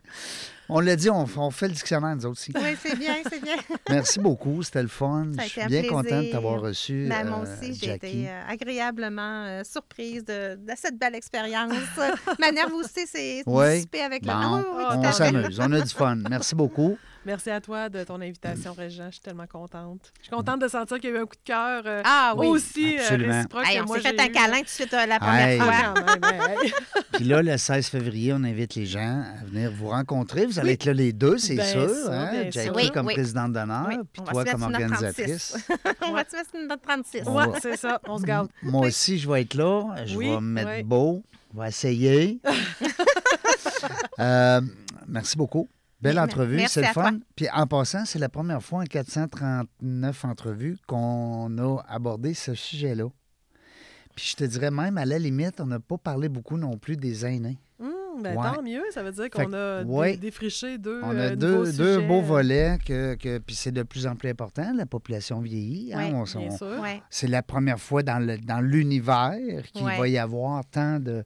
On 0.69 0.81
l'a 0.81 0.97
dit, 0.97 1.09
on, 1.11 1.27
on 1.37 1.51
fait 1.51 1.69
le 1.69 1.75
dictionnaire, 1.75 2.17
nous 2.17 2.27
autres 2.27 2.33
aussi. 2.41 2.53
Oui, 2.55 2.77
c'est 2.83 2.99
bien, 2.99 3.15
c'est 3.31 3.41
bien. 3.43 3.55
Merci 3.89 4.19
beaucoup, 4.19 4.63
c'était 4.65 4.83
le 4.83 4.89
fun. 4.89 5.29
Ça 5.37 5.43
a 5.43 5.45
Je 5.45 5.49
suis 5.51 5.61
un 5.63 5.67
bien 5.67 5.81
plaisir. 5.83 5.97
content 5.97 6.23
de 6.23 6.31
t'avoir 6.31 6.61
reçu. 6.61 7.07
Ben, 7.09 7.25
moi 7.29 7.45
euh, 7.47 7.55
aussi, 7.63 7.75
j'ai 7.75 7.95
été 7.95 8.29
euh, 8.29 8.43
agréablement 8.49 9.45
euh, 9.47 9.63
surprise 9.65 10.25
de, 10.25 10.57
de 10.57 10.73
cette 10.77 10.99
belle 10.99 11.15
expérience. 11.15 11.73
Ma 12.41 12.51
nervosité 12.53 13.07
s'est 13.07 13.43
Oui. 13.47 13.75
dissipée 13.75 14.03
avec 14.03 14.25
le 14.27 14.33
Bon, 14.33 14.57
oui, 14.77 14.85
tout 14.91 14.99
on 15.09 15.13
s'amuse, 15.13 15.61
on 15.61 15.73
a 15.73 15.81
du 15.81 15.95
fun. 15.95 16.17
Merci 16.29 16.55
beaucoup. 16.55 16.99
Merci 17.27 17.51
à 17.51 17.61
toi 17.61 17.89
de 17.89 18.05
ton 18.05 18.21
invitation, 18.21 18.73
Régent. 18.73 19.07
Je 19.09 19.15
suis 19.15 19.21
tellement 19.21 19.49
contente. 19.49 20.13
Je 20.21 20.27
suis 20.27 20.31
contente 20.31 20.61
de 20.61 20.69
sentir 20.69 21.01
qu'il 21.01 21.11
y 21.11 21.13
a 21.13 21.17
eu 21.17 21.23
un 21.23 21.27
coup 21.27 21.35
de 21.35 21.41
cœur 21.45 21.83
euh, 21.85 22.01
Ah 22.05 22.35
oui. 22.37 22.47
aussi 22.47 22.97
euh, 22.97 23.01
absolument. 23.01 23.33
réciproque 23.35 23.67
Hey, 23.67 23.81
on 23.81 23.85
moi 23.87 23.97
s'est 24.01 24.09
fait 24.13 24.21
un 24.21 24.27
eu. 24.27 24.31
câlin 24.31 24.59
tout 24.59 24.63
de 24.65 24.69
suite 24.69 24.95
euh, 24.95 25.07
la 25.07 25.19
première 25.19 25.49
Hey. 25.49 25.59
fois. 25.59 25.73
Ah, 25.75 25.95
quand 25.97 26.31
même, 26.31 26.41
hey. 26.63 26.73
Puis 27.15 27.25
là, 27.25 27.43
le 27.43 27.57
16 27.59 27.89
février, 27.89 28.33
on 28.33 28.45
invite 28.45 28.77
les 28.77 28.87
gens 28.87 29.25
à 29.41 29.45
venir 29.45 29.73
vous 29.73 29.89
rencontrer. 29.89 30.47
Vous 30.47 30.61
allez 30.61 30.69
Oui. 30.69 30.75
être 30.75 30.85
là 30.85 30.93
les 30.93 31.13
deux, 31.13 31.37
c'est 31.39 31.55
Bien 31.57 31.65
sûr. 31.65 31.91
sûr, 31.91 32.13
hein? 32.13 32.31
bien 32.31 32.51
Jackie. 32.51 32.71
Oui, 32.77 32.91
comme 32.93 33.07
oui. 33.07 33.15
présidente 33.15 33.53
d'honneur, 33.53 33.87
Oui, 33.89 33.97
puis 34.13 34.23
on 34.23 34.25
va 34.25 34.33
toi 34.33 34.47
se 34.47 34.51
comme 34.53 34.63
organisatrice. 34.63 35.57
on 36.03 36.13
va 36.13 36.25
te 36.25 36.37
mettre 36.37 36.51
sur 36.51 36.61
notre 36.61 36.83
36. 36.83 37.23
On 37.27 37.35
Ouais, 37.35 37.47
va- 37.49 37.61
c'est 37.61 37.77
ça, 37.77 38.01
on 38.07 38.19
se 38.19 38.23
garde. 38.23 38.49
Moi 38.63 38.87
aussi, 38.87 39.19
je 39.19 39.29
vais 39.29 39.43
être 39.43 39.55
là. 39.55 39.97
Je 40.07 40.17
Oui, 40.17 40.27
vais 40.29 40.37
me 40.37 40.41
mettre 40.43 40.71
oui. 40.77 40.83
beau. 40.85 41.25
Je 41.53 41.61
vais 41.61 41.69
essayer. 41.69 42.39
Euh, 44.19 44.63
merci 45.07 45.37
beaucoup. 45.37 45.69
Belle 46.01 46.19
entrevue, 46.19 46.63
c'est 46.69 46.83
le 46.83 46.93
toi. 46.93 47.05
fun. 47.05 47.19
Puis 47.35 47.49
en 47.53 47.67
passant, 47.67 48.05
c'est 48.05 48.19
la 48.19 48.29
première 48.29 48.63
fois 48.63 48.81
en 48.81 48.85
439 48.85 50.25
entrevues 50.25 50.77
qu'on 50.87 51.57
a 51.59 51.79
abordé 51.89 52.35
ce 52.35 52.55
sujet-là. 52.55 53.07
Puis 54.15 54.31
je 54.33 54.37
te 54.37 54.45
dirais 54.45 54.71
même, 54.71 54.99
à 54.99 55.05
la 55.05 55.19
limite, 55.19 55.61
on 55.61 55.67
n'a 55.67 55.81
pas 55.81 55.99
parlé 55.99 56.29
beaucoup 56.29 56.57
non 56.57 56.77
plus 56.79 56.97
des 56.97 57.25
aînés. 57.27 57.59
Ben, 58.23 58.35
Ouais. 58.35 58.35
Tant 58.55 58.63
mieux, 58.63 58.81
ça 58.93 59.03
veut 59.03 59.13
dire 59.13 59.29
qu'on 59.29 59.45
que, 59.45 59.83
a 59.83 59.85
ouais. 59.85 60.17
défriché 60.17 60.79
deux, 60.79 61.03
On 61.05 61.15
euh, 61.15 61.33
a 61.33 61.37
nouveaux 61.37 61.65
deux, 61.67 61.73
deux 61.75 62.01
beaux 62.01 62.23
volets, 62.23 62.79
que, 62.83 63.15
que- 63.15 63.37
puis 63.37 63.55
c'est 63.55 63.73
de 63.73 63.83
plus 63.83 64.07
en 64.07 64.17
plus 64.17 64.31
important. 64.31 64.73
La 64.75 64.87
population 64.87 65.39
vieillit. 65.41 65.93
hein, 65.93 65.99
Ouais, 65.99 66.13
on- 66.15 66.23
Bien 66.39 66.49
on- 66.51 66.57
sûr. 66.57 66.81
Ouais. 66.81 67.03
c'est 67.11 67.27
la 67.29 67.43
première 67.43 67.79
fois 67.79 68.03
dans 68.03 68.19
le- 68.19 68.39
dans 68.39 68.63
l'univers 68.63 69.35
qu'il 69.75 69.85
Ouais. 69.85 69.99
va 69.99 70.09
y 70.09 70.17
avoir 70.17 70.65
tant 70.65 70.99
de. 70.99 71.25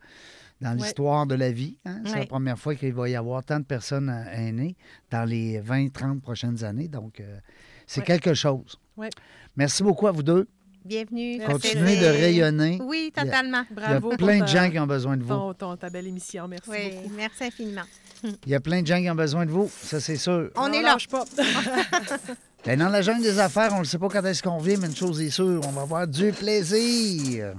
Dans 0.61 0.73
l'histoire 0.75 1.27
de 1.27 1.35
la 1.35 1.51
vie, 1.51 1.79
hein, 1.87 2.03
c'est 2.05 2.19
la 2.19 2.27
première 2.27 2.59
fois 2.59 2.75
qu'il 2.75 2.93
va 2.93 3.09
y 3.09 3.17
avoir 3.17 3.43
tant 3.43 3.59
de 3.61 3.65
personnes 3.65 4.11
euh, 4.11 4.31
aînées 4.49 4.77
dans 5.11 5.25
les 5.25 5.59
20-30 5.61 6.21
prochaines 6.21 6.63
années. 6.65 6.87
Donc, 6.89 7.19
euh, 7.21 7.39
c'est 7.87 8.01
Ouais. 8.01 8.07
quelque 8.07 8.35
chose. 8.35 8.77
Ouais. 8.97 9.09
Merci 9.57 9.83
beaucoup 9.83 10.07
à 10.07 10.13
vous 10.13 10.23
deux. 10.23 10.47
Bienvenue. 10.85 11.41
Continuez 11.47 11.97
de 11.99 12.07
rayonner. 12.07 12.79
Oui, 12.83 13.11
Il 13.15 13.19
y 13.19 13.21
a- 13.21 13.25
totalement. 13.25 13.63
Il 13.71 13.81
y 13.81 13.85
a 13.85 14.01
Bravo 14.01 14.17
plein 14.17 14.37
de 14.37 14.41
ta- 14.41 14.47
gens 14.47 14.71
qui 14.71 14.79
ont 14.79 14.87
besoin 14.87 15.17
de 15.17 15.23
vous. 15.23 15.29
ton- 15.29 15.55
ton- 15.55 15.77
ta 15.77 15.89
belle 15.91 16.07
émission. 16.07 16.47
Merci 16.49 16.71
Oui, 16.71 16.91
beaucoup. 16.95 17.15
merci 17.17 17.45
infiniment. 17.45 17.83
Il 18.47 18.53
y 18.53 18.55
a 18.55 18.61
plein 18.61 18.83
de 18.83 18.87
gens 18.87 19.01
qui 19.01 19.09
ont 19.11 19.15
besoin 19.15 19.47
de 19.47 19.51
vous, 19.51 19.71
ça 19.83 19.99
c'est 20.01 20.17
sûr. 20.17 20.51
On 20.57 20.69
Non, 20.69 20.73
est 20.75 20.83
là. 20.83 20.93
lâche 20.93 21.09
pas. 21.09 21.25
Ben, 22.67 22.79
dans 22.79 22.91
la 22.91 23.01
jungle 23.01 23.23
des 23.23 23.39
affaires, 23.39 23.73
on 23.75 23.79
ne 23.79 23.85
sait 23.85 23.97
pas 23.99 24.09
quand 24.11 24.23
est-ce 24.27 24.43
qu'on 24.43 24.59
vient, 24.59 24.77
mais 24.77 24.89
une 24.89 24.95
chose 24.95 25.19
est 25.23 25.31
sûre, 25.31 25.63
on 25.67 25.71
va 25.71 25.81
avoir 25.81 26.07
du 26.07 26.31
plaisir. 26.31 27.55